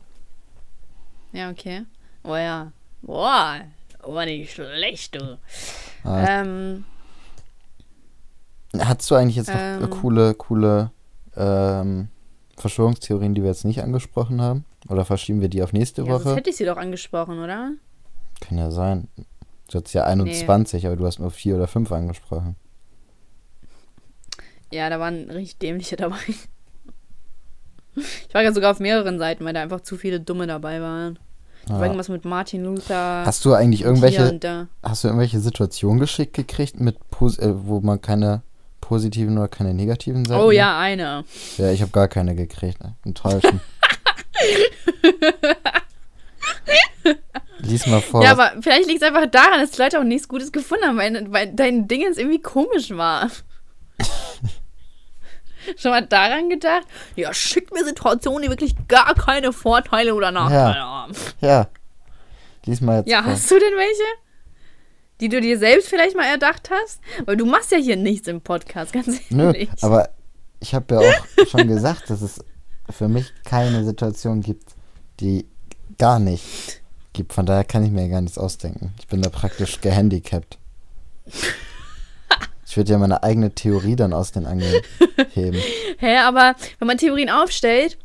[1.32, 1.84] Ja, okay.
[2.24, 2.72] Oh ja.
[3.02, 3.60] Boah.
[4.02, 5.38] Oh, nicht schlecht, du.
[6.04, 6.84] Ah, Ähm,
[8.78, 9.82] Hattest du eigentlich jetzt noch ähm.
[9.84, 10.90] äh, coole, coole
[11.36, 12.08] ähm,
[12.56, 14.64] Verschwörungstheorien, die wir jetzt nicht angesprochen haben?
[14.88, 16.36] Oder verschieben wir die auf nächste ja, sonst Woche?
[16.36, 17.72] hätte ich sie doch angesprochen, oder?
[18.40, 19.08] Kann ja sein.
[19.70, 22.56] Du hattest ja 21, aber du hast nur vier oder fünf angesprochen.
[24.72, 26.16] Ja, da waren richtig dämliche dabei.
[27.96, 31.18] Ich war ja sogar auf mehreren Seiten, weil da einfach zu viele Dumme dabei waren.
[31.68, 31.82] Ja.
[31.82, 33.24] irgendwas mit Martin Luther.
[33.26, 34.38] Hast du eigentlich irgendwelche,
[34.82, 38.42] hast du irgendwelche Situationen geschickt gekriegt, mit äh, wo man keine
[38.80, 41.24] positiven oder keine negativen Seiten Oh ja, eine.
[41.58, 42.82] Ja, ich habe gar keine gekriegt.
[42.82, 42.94] Ne?
[43.04, 43.60] Enttäuschend.
[47.60, 48.22] Lies mal vor.
[48.22, 50.96] Ja, aber vielleicht liegt es einfach daran, dass die Leute auch nichts Gutes gefunden haben,
[50.98, 53.28] weil, weil dein Ding jetzt irgendwie komisch war.
[55.76, 56.86] Schon mal daran gedacht?
[57.16, 61.12] Ja, schickt mir Situationen, die wirklich gar keine Vorteile oder Nachteile haben.
[61.40, 61.66] ja.
[62.64, 63.32] Lies mal jetzt Ja, vor.
[63.32, 64.02] hast du denn welche?
[65.20, 67.00] Die du dir selbst vielleicht mal erdacht hast?
[67.24, 69.68] Weil du machst ja hier nichts im Podcast, ganz Nö, ehrlich.
[69.82, 70.10] aber
[70.60, 72.40] ich habe ja auch schon gesagt, dass es
[72.90, 74.74] für mich keine Situation gibt,
[75.20, 75.46] die
[75.98, 76.82] gar nicht
[77.12, 77.32] gibt.
[77.32, 78.92] Von daher kann ich mir gar nichts ausdenken.
[78.98, 80.58] Ich bin da praktisch gehandicapt.
[82.66, 84.82] Ich würde ja meine eigene Theorie dann aus den Angeln
[85.32, 85.58] heben.
[85.98, 87.98] Hä, aber wenn man Theorien aufstellt,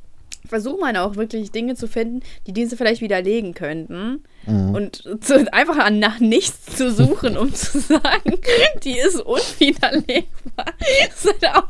[0.48, 4.24] versucht man auch wirklich Dinge zu finden, die diese vielleicht widerlegen könnten.
[4.46, 4.76] Mhm.
[4.76, 8.40] Und zu, einfach an, nach nichts zu suchen, um zu sagen,
[8.84, 10.30] die ist unwiderlegbar.
[11.08, 11.68] Das ist halt auch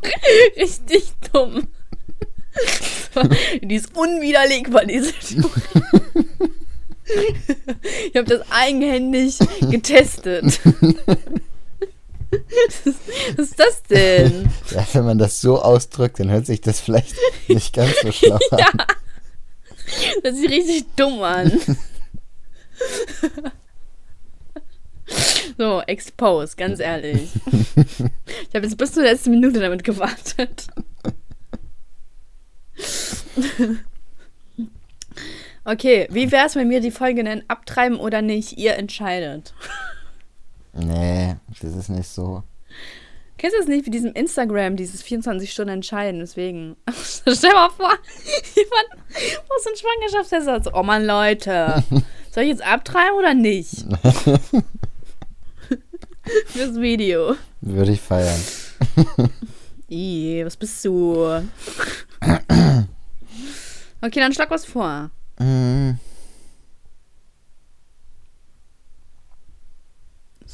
[0.57, 1.67] richtig dumm.
[3.61, 5.61] Die ist unwiderlegbar, diese Theorie.
[8.09, 9.37] Ich habe das eigenhändig
[9.69, 10.59] getestet.
[13.35, 14.49] Was ist das denn?
[14.71, 17.15] Ja, wenn man das so ausdrückt, dann hört sich das vielleicht
[17.47, 18.59] nicht ganz so schlau an.
[18.59, 18.71] Ja.
[20.23, 21.51] Das sieht richtig dumm an.
[25.57, 27.29] So, expose, ganz ehrlich.
[27.75, 30.67] Ich habe jetzt bis zur letzten Minute damit gewartet.
[35.65, 38.57] Okay, wie wäre es, wenn wir die Folge nennen, abtreiben oder nicht?
[38.57, 39.53] Ihr entscheidet.
[40.73, 42.43] Nee, das ist nicht so.
[43.37, 46.19] Kennst du das nicht mit diesem Instagram, dieses 24 Stunden entscheiden?
[46.19, 46.75] Deswegen.
[46.93, 47.91] Stell dir mal vor,
[48.55, 48.87] jemand
[49.49, 50.63] muss einen Schwangerschaftstest hat.
[50.65, 51.83] So, oh Mann, Leute.
[52.31, 53.85] Soll ich jetzt abtreiben oder nicht?
[56.47, 57.35] Fürs Video.
[57.61, 58.41] Würde ich feiern.
[59.89, 61.43] Ih, was bist du?
[64.01, 65.11] Okay, dann schlag was vor.
[65.39, 65.93] Mm,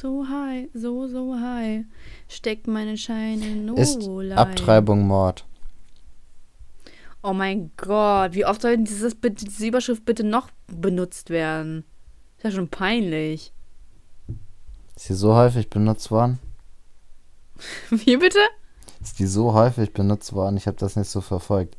[0.00, 1.84] So high, so, so high.
[2.26, 4.34] Steckt meine Scheine no Ist lie.
[4.34, 5.44] Abtreibung Mord?
[7.22, 11.84] Oh mein Gott, wie oft soll dieses, diese Überschrift bitte noch benutzt werden?
[12.38, 13.52] Ist ja schon peinlich.
[14.96, 16.38] Ist die so häufig benutzt worden?
[17.90, 18.38] Wie bitte?
[19.00, 20.56] Ist die so häufig benutzt worden?
[20.56, 21.76] Ich habe das nicht so verfolgt.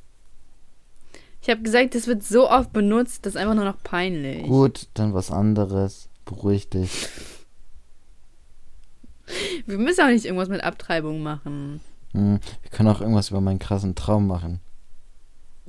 [1.42, 4.44] Ich habe gesagt, das wird so oft benutzt, das ist einfach nur noch peinlich.
[4.44, 6.08] Gut, dann was anderes.
[6.26, 7.08] Beruhig dich.
[9.66, 11.82] Wir müssen auch nicht irgendwas mit Abtreibung machen.
[12.14, 14.60] Hm, wir können auch irgendwas über meinen krassen Traum machen.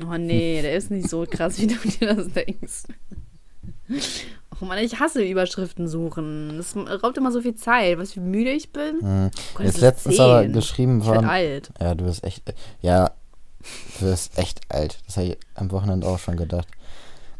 [0.05, 2.85] Oh nee, der ist nicht so krass, wie du dir das denkst.
[4.61, 6.57] Oh Mann, ich hasse Überschriften suchen.
[6.57, 7.99] Das raubt immer so viel Zeit.
[7.99, 9.01] Weißt du, wie müde ich bin?
[9.01, 9.31] Hm.
[9.55, 10.53] Gott, Jetzt letztens aber 10.
[10.53, 11.27] geschrieben Ich worden.
[11.27, 11.71] alt.
[11.81, 12.45] Ja, du bist echt.
[12.81, 13.11] Ja,
[13.99, 14.99] du bist echt alt.
[15.07, 16.69] Das habe ich am Wochenende auch schon gedacht.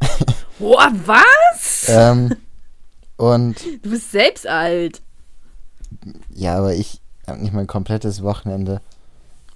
[0.59, 1.85] Boah, was?
[1.89, 2.35] Ähm,
[3.19, 5.01] und Du bist selbst alt.
[6.35, 8.81] ja, aber ich habe nicht mein komplettes Wochenende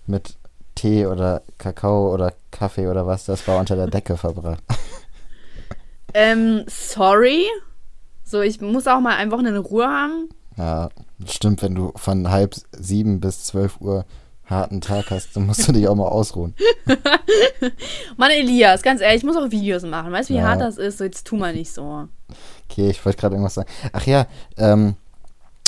[0.06, 0.36] mit
[0.76, 4.62] Tee oder Kakao oder Kaffee oder was das war unter der Decke verbracht.
[6.18, 7.44] Ähm, sorry.
[8.24, 10.30] So, ich muss auch mal ein Wochenende Ruhe haben.
[10.56, 10.88] Ja,
[11.26, 14.06] stimmt, wenn du von halb sieben bis zwölf Uhr
[14.46, 16.54] harten Tag hast, dann musst du dich auch mal ausruhen.
[18.16, 20.10] Mann, Elias, ganz ehrlich, ich muss auch Videos machen.
[20.10, 20.44] Weißt du, wie Ja.
[20.44, 20.96] hart das ist?
[20.98, 22.08] So, jetzt tu mal nicht so.
[22.70, 23.68] Okay, ich wollte gerade irgendwas sagen.
[23.92, 24.94] Ach ja, ähm,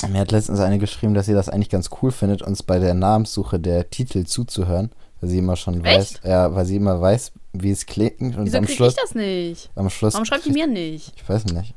[0.09, 2.95] mir hat letztens eine geschrieben, dass sie das eigentlich ganz cool findet, uns bei der
[2.95, 4.89] Namenssuche der Titel zuzuhören,
[5.21, 6.25] weil sie immer schon weiß, Echt?
[6.25, 9.15] ja, weil sie immer weiß, wie es klingt und Wieso am krieg Schluss, ich das
[9.15, 9.69] nicht?
[9.75, 11.13] am Schluss, Warum schreibt die mir nicht?
[11.15, 11.73] ich weiß nicht.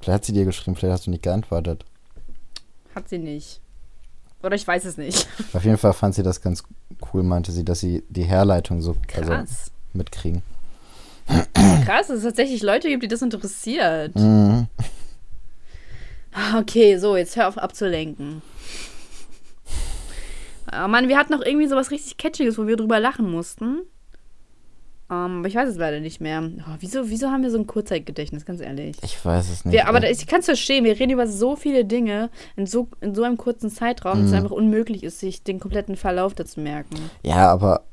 [0.00, 1.84] Vielleicht hat sie dir geschrieben, vielleicht hast du nicht geantwortet.
[2.94, 3.60] Hat sie nicht.
[4.42, 5.26] Oder ich weiß es nicht.
[5.52, 6.62] Auf jeden Fall fand sie das ganz
[7.12, 9.70] cool, meinte sie, dass sie die Herleitung so also Krass.
[9.92, 10.42] mitkriegen.
[11.84, 14.14] Krass, dass es tatsächlich Leute gibt, die das interessiert.
[14.14, 14.68] Mhm.
[16.32, 18.42] Ah, Okay, so, jetzt hör auf abzulenken.
[20.70, 23.82] Ah, Mann, wir hatten noch irgendwie sowas richtig Catchiges, wo wir drüber lachen mussten.
[25.10, 26.42] Ähm, aber ich weiß es leider nicht mehr.
[26.60, 28.96] Oh, wieso, wieso haben wir so ein Kurzzeitgedächtnis, ganz ehrlich?
[29.02, 29.72] Ich weiß es nicht.
[29.72, 33.14] Wir, aber ich kann es verstehen, wir reden über so viele Dinge in so, in
[33.14, 34.36] so einem kurzen Zeitraum, dass es Mhm.
[34.38, 36.96] einfach unmöglich ist, sich den kompletten Verlauf dazu merken.
[37.22, 37.84] Ja, aber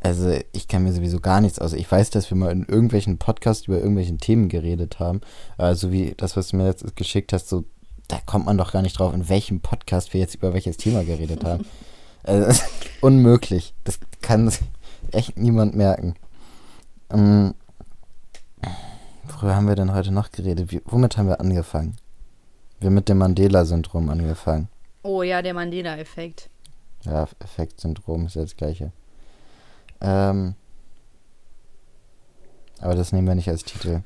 [0.00, 1.72] also ich kann mir sowieso gar nichts aus.
[1.72, 5.20] Ich weiß, dass wir mal in irgendwelchen Podcasts über irgendwelchen Themen geredet haben.
[5.56, 7.64] Also wie das, was du mir jetzt geschickt hast, so
[8.08, 11.04] da kommt man doch gar nicht drauf, in welchem Podcast wir jetzt über welches Thema
[11.04, 11.64] geredet haben.
[12.24, 12.62] also,
[13.00, 13.74] unmöglich.
[13.84, 14.62] Das kann sich
[15.12, 16.14] echt niemand merken.
[17.10, 17.54] Ähm,
[19.28, 20.72] worüber haben wir denn heute noch geredet?
[20.72, 21.96] Wie, womit haben wir angefangen?
[22.80, 24.68] Wir mit dem Mandela-Syndrom angefangen.
[25.02, 26.50] Oh ja, der Mandela-Effekt.
[27.02, 28.92] Ja, Effektsyndrom ist ja das gleiche.
[30.00, 30.54] Ähm,
[32.80, 34.02] aber das nehmen wir nicht als Titel.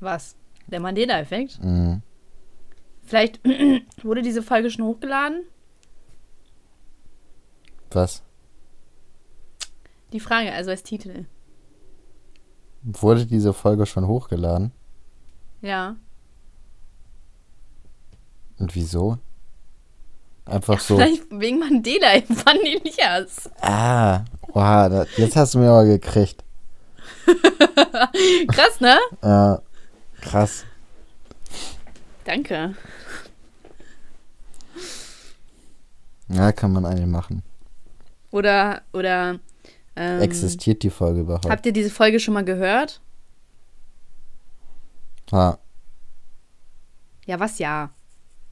[0.00, 0.36] Was?
[0.66, 1.62] Der Mandela-Effekt?
[1.62, 2.02] Mhm.
[3.04, 3.40] Vielleicht
[4.02, 5.42] wurde diese Folge schon hochgeladen?
[7.94, 8.22] Was?
[10.12, 11.24] Die Frage, also als Titel.
[12.82, 14.72] Wurde diese Folge schon hochgeladen?
[15.60, 15.96] Ja.
[18.58, 19.18] Und wieso?
[20.44, 20.96] Einfach so.
[20.96, 23.48] Vielleicht wegen Mandela von Elias.
[23.60, 26.42] Ah, wow, da, jetzt hast du mir aber gekriegt.
[28.48, 28.98] Krass, ne?
[29.22, 29.62] Ja,
[30.20, 30.64] krass.
[32.24, 32.74] Danke.
[36.28, 37.42] Ja, kann man eigentlich machen.
[38.32, 39.38] Oder, oder.
[39.94, 41.48] Ähm, Existiert die Folge überhaupt?
[41.48, 43.00] Habt ihr diese Folge schon mal gehört?
[45.30, 45.56] Ah,
[47.26, 47.90] Ja, was ja?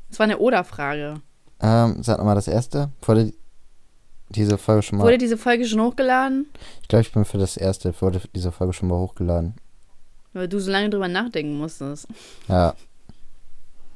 [0.09, 1.21] Das war eine Oder-Frage.
[1.61, 2.91] ähm, sag nochmal das erste.
[3.03, 3.33] Wurde
[4.31, 5.05] diese Folge schon mal.
[5.05, 6.47] Wurde diese Folge schon hochgeladen?
[6.83, 7.93] ich glaube, ich bin für das erste.
[8.01, 9.55] Wurde diese Folge schon mal hochgeladen.
[10.33, 12.07] Weil du so lange drüber nachdenken musstest.
[12.49, 12.75] Ja,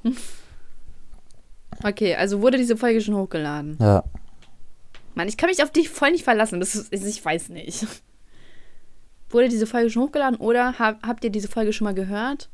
[1.83, 3.77] Okay, also wurde diese Folge schon hochgeladen.
[3.81, 4.03] ja.
[5.15, 6.61] Mann, ich kann mich auf dich voll nicht verlassen.
[6.61, 7.87] Das ist, ich weiß nicht.
[9.31, 12.51] Wurde diese Folge schon hochgeladen oder hab, habt ihr diese Folge schon mal gehört?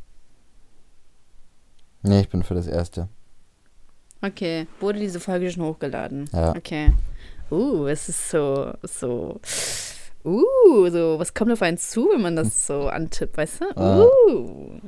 [2.02, 3.08] Nee, ich bin für das erste.
[4.22, 6.28] Okay, wurde diese Folge schon hochgeladen?
[6.32, 6.54] Ja.
[6.56, 6.92] Okay.
[7.50, 9.40] Uh, es ist so, so.
[10.24, 13.76] Uh, so, was kommt auf einen zu, wenn man das so antippt, weißt du?
[13.76, 14.04] Ah.
[14.04, 14.80] Uh.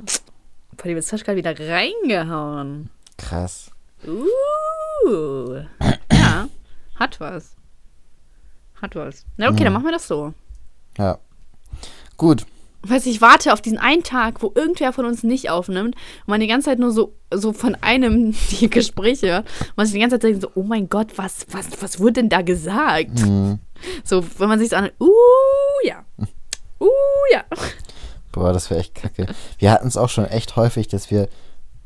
[0.77, 2.89] Boah, die Witzflash gerade wieder reingehauen.
[3.17, 3.71] Krass.
[4.05, 5.61] Uh.
[6.11, 6.47] Ja,
[6.95, 7.55] hat was.
[8.83, 9.25] Hat was.
[9.37, 9.63] Na, okay, Mhm.
[9.63, 10.33] dann machen wir das so.
[10.97, 11.17] Ja.
[12.17, 12.45] Gut.
[12.85, 16.27] Weißt du, ich warte auf diesen einen Tag, wo irgendwer von uns nicht aufnimmt und
[16.27, 19.47] man die ganze Zeit nur so, so von einem die Gespräche hört.
[19.69, 22.13] Und man sich die ganze Zeit denkt so, oh mein Gott, was, was, was wurde
[22.13, 23.21] denn da gesagt?
[23.25, 23.59] Mhm.
[24.03, 25.07] So, wenn man sich so anhört, uh,
[25.85, 26.03] ja.
[26.81, 26.87] Uh,
[27.31, 27.43] ja.
[28.33, 29.27] Boah, das wäre echt kacke.
[29.57, 31.29] Wir hatten es auch schon echt häufig, dass wir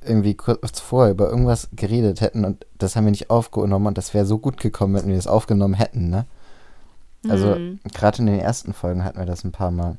[0.04, 4.16] irgendwie kurz vorher über irgendwas geredet hätten und das haben wir nicht aufgenommen und das
[4.16, 6.26] wäre so gut gekommen, wenn wir das aufgenommen hätten, ne?
[7.28, 7.80] Also, Mhm.
[7.94, 9.98] gerade in den ersten Folgen hatten wir das ein paar Mal.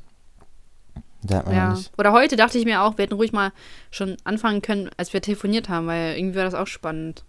[1.51, 1.77] Ja.
[1.97, 3.51] Oder heute dachte ich mir auch, wir hätten ruhig mal
[3.91, 7.23] schon anfangen können, als wir telefoniert haben, weil irgendwie war das auch spannend.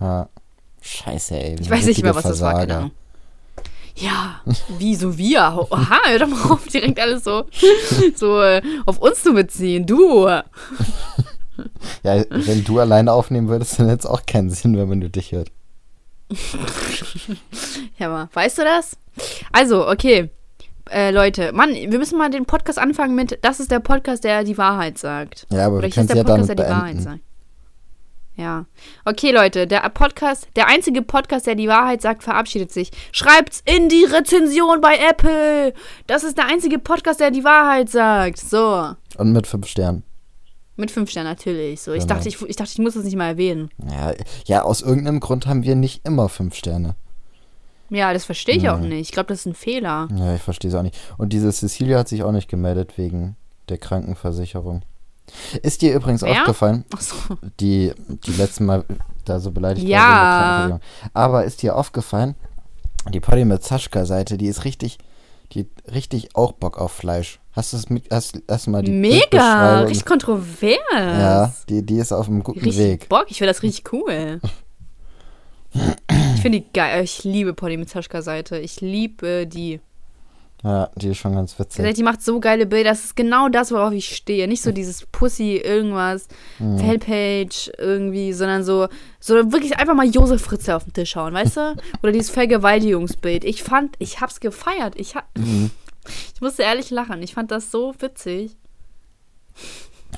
[0.00, 0.28] Ja.
[0.82, 1.56] Scheiße, ey.
[1.60, 2.66] Ich weiß nicht mehr, was richtige das war, Versager.
[2.82, 2.90] genau.
[3.96, 4.40] Ja,
[4.78, 5.40] wie so wir?
[5.42, 7.44] Aha, hör doch mal auf, direkt alles so,
[8.16, 9.86] so äh, auf uns zu beziehen.
[9.86, 10.28] Du.
[12.02, 15.08] Ja, wenn du alleine aufnehmen würdest, dann hätte es auch keinen Sinn, wenn man nur
[15.08, 15.52] dich hört.
[17.98, 18.96] Ja, aber weißt du das?
[19.52, 20.30] Also, okay.
[20.90, 24.44] Äh, Leute, Mann, wir müssen mal den Podcast anfangen mit, das ist der Podcast, der
[24.44, 25.46] die Wahrheit sagt.
[25.50, 27.20] Ja, aber Oder wir ich ist der ja Podcast, der die Wahrheit sagt.
[28.36, 28.66] Ja.
[29.04, 32.90] Okay, Leute, der Podcast, der einzige Podcast, der die Wahrheit sagt, verabschiedet sich.
[33.12, 35.72] Schreibt's in die Rezension bei Apple.
[36.06, 38.38] Das ist der einzige Podcast, der die Wahrheit sagt.
[38.38, 38.94] So.
[39.16, 40.02] Und mit fünf Sternen.
[40.76, 41.80] Mit fünf Sternen natürlich.
[41.82, 41.92] So.
[41.92, 42.14] Ich, Genau.
[42.14, 43.70] dachte, ich, ich dachte, ich muss das nicht mal erwähnen.
[43.90, 44.12] Ja,
[44.46, 46.96] ja, aus irgendeinem Grund haben wir nicht immer fünf Sterne.
[47.90, 48.86] Ja, das verstehe ich auch Ja.
[48.86, 49.00] nicht.
[49.08, 50.08] Ich glaube, das ist ein Fehler.
[50.16, 50.96] Ja, ich verstehe es auch nicht.
[51.16, 53.36] Und diese Cecilia hat sich auch nicht gemeldet wegen
[53.68, 54.82] der Krankenversicherung.
[55.62, 56.40] Ist dir übrigens Wer?
[56.40, 57.14] aufgefallen, Achso.
[57.60, 57.92] die,
[58.26, 58.84] die letzten Mal
[59.24, 60.68] da so beleidigt Ja.
[60.70, 60.80] war.
[61.14, 62.34] Aber ist dir aufgefallen,
[63.12, 64.96] Die Polly mit Zaschka-Seite, die ist richtig,
[65.52, 67.38] die richtig auch Bock auf Fleisch.
[67.54, 70.78] Hast du es mit, hast, hast mal die Mega, richtig kontrovers.
[70.92, 73.08] Ja, die, die ist auf einem guten richtig Weg.
[73.08, 74.40] Bock, ich finde das richtig cool.
[75.72, 77.04] ich finde die geil.
[77.04, 78.58] Ich liebe Polly mit Zaschka-Seite.
[78.58, 79.80] Ich liebe die.
[80.62, 81.94] Ja, die ist schon ganz witzig.
[81.94, 82.90] Die macht so geile Bilder.
[82.90, 84.48] Das ist genau das, worauf ich stehe.
[84.48, 86.26] Nicht so dieses Pussy irgendwas,
[86.58, 86.78] Mhm.
[86.78, 88.88] Failpage irgendwie, sondern so,
[89.20, 91.76] so wirklich einfach mal Josef Fritze auf den Tisch hauen, weißt du?
[92.02, 93.44] Oder dieses Vergewaltigungsbild.
[93.44, 94.94] Ich fand, ich hab's gefeiert.
[94.96, 95.70] Ich, ha Mhm.
[96.34, 97.22] Ich musste ehrlich lachen.
[97.22, 98.56] Ich fand das so witzig.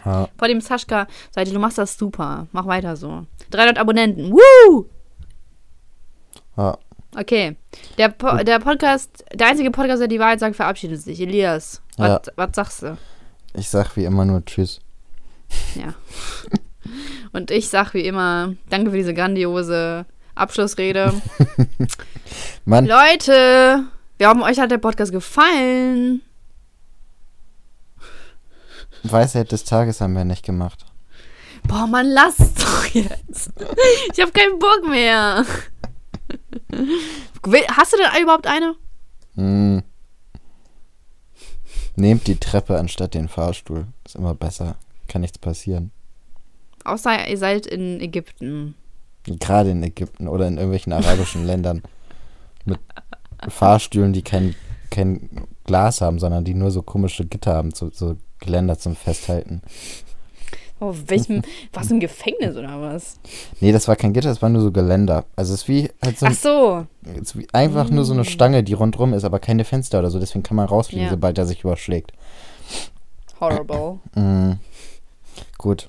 [0.04, 2.46] Ja, Vor dem Saschka, Seite, du machst das super.
[2.52, 3.26] Mach weiter so.
[3.50, 4.32] 300 Abonnenten.
[4.32, 4.86] Woo!
[6.56, 6.78] ja.
[7.18, 7.56] Okay.
[7.96, 11.18] Der, po der Podcast, der einzige Podcast, der die Wahrheit sagt, verabschiedet sich.
[11.20, 12.48] Elias, was, Ja.
[12.52, 12.98] sagst du?
[13.54, 14.80] Ich sag wie immer nur Tschüss.
[15.74, 15.94] Ja.
[17.32, 20.04] Und ich sag wie immer, danke für diese grandiose
[20.34, 21.14] Abschlussrede.
[22.66, 23.84] Mann, Leute,
[24.18, 26.22] wir hoffen, euch hat der Podcast gefallen.
[29.02, 30.84] Weisheit des Tages haben wir nicht gemacht.
[31.68, 33.50] Boah, Mann, lass doch jetzt.
[34.12, 35.44] Ich habe keinen Bock mehr.
[37.76, 38.74] Hast du denn überhaupt eine?
[39.34, 39.82] Hm.
[41.96, 43.86] Nehmt die Treppe anstatt den Fahrstuhl.
[44.04, 44.76] Ist immer besser.
[45.08, 45.92] Kann nichts passieren.
[46.84, 48.74] Außer ihr seid in Ägypten.
[49.24, 51.82] Gerade in Ägypten oder in irgendwelchen arabischen Ländern.
[53.50, 54.54] Fahrstühlen, die kein,
[54.90, 55.28] kein
[55.64, 59.62] Glas haben, sondern die nur so komische Gitter haben, so, so Geländer zum Festhalten.
[60.78, 61.40] Oh, welchem,
[61.72, 63.18] was im Gefängnis oder was?
[63.60, 65.24] Nee, das war kein Gitter, das war nur so Geländer.
[65.34, 66.86] Also es ist wie halt so, Ach so.
[67.14, 70.10] es ist wie einfach nur so eine Stange, die rundrum ist, aber keine Fenster oder
[70.10, 70.18] so.
[70.20, 71.10] Deswegen kann man rausfliegen, Ja.
[71.10, 72.12] sobald er sich überschlägt.
[73.40, 73.98] Horrible.
[74.14, 74.58] Mhm.
[75.58, 75.88] Gut,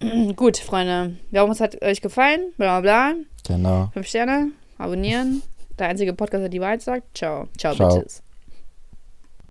[0.36, 1.16] Gut, Freunde.
[1.30, 2.52] Wir hoffen, es hat euch gefallen.
[2.56, 3.14] Bla bla bla.
[3.46, 3.90] genau.
[3.94, 4.48] Fünf Sterne.
[4.78, 5.42] Abonnieren.
[5.78, 7.16] Der einzige Podcast, der die Wahrheit sagt.
[7.16, 7.48] Ciao.
[7.58, 7.94] Ciao, Ciao.
[7.94, 8.22] Bitches.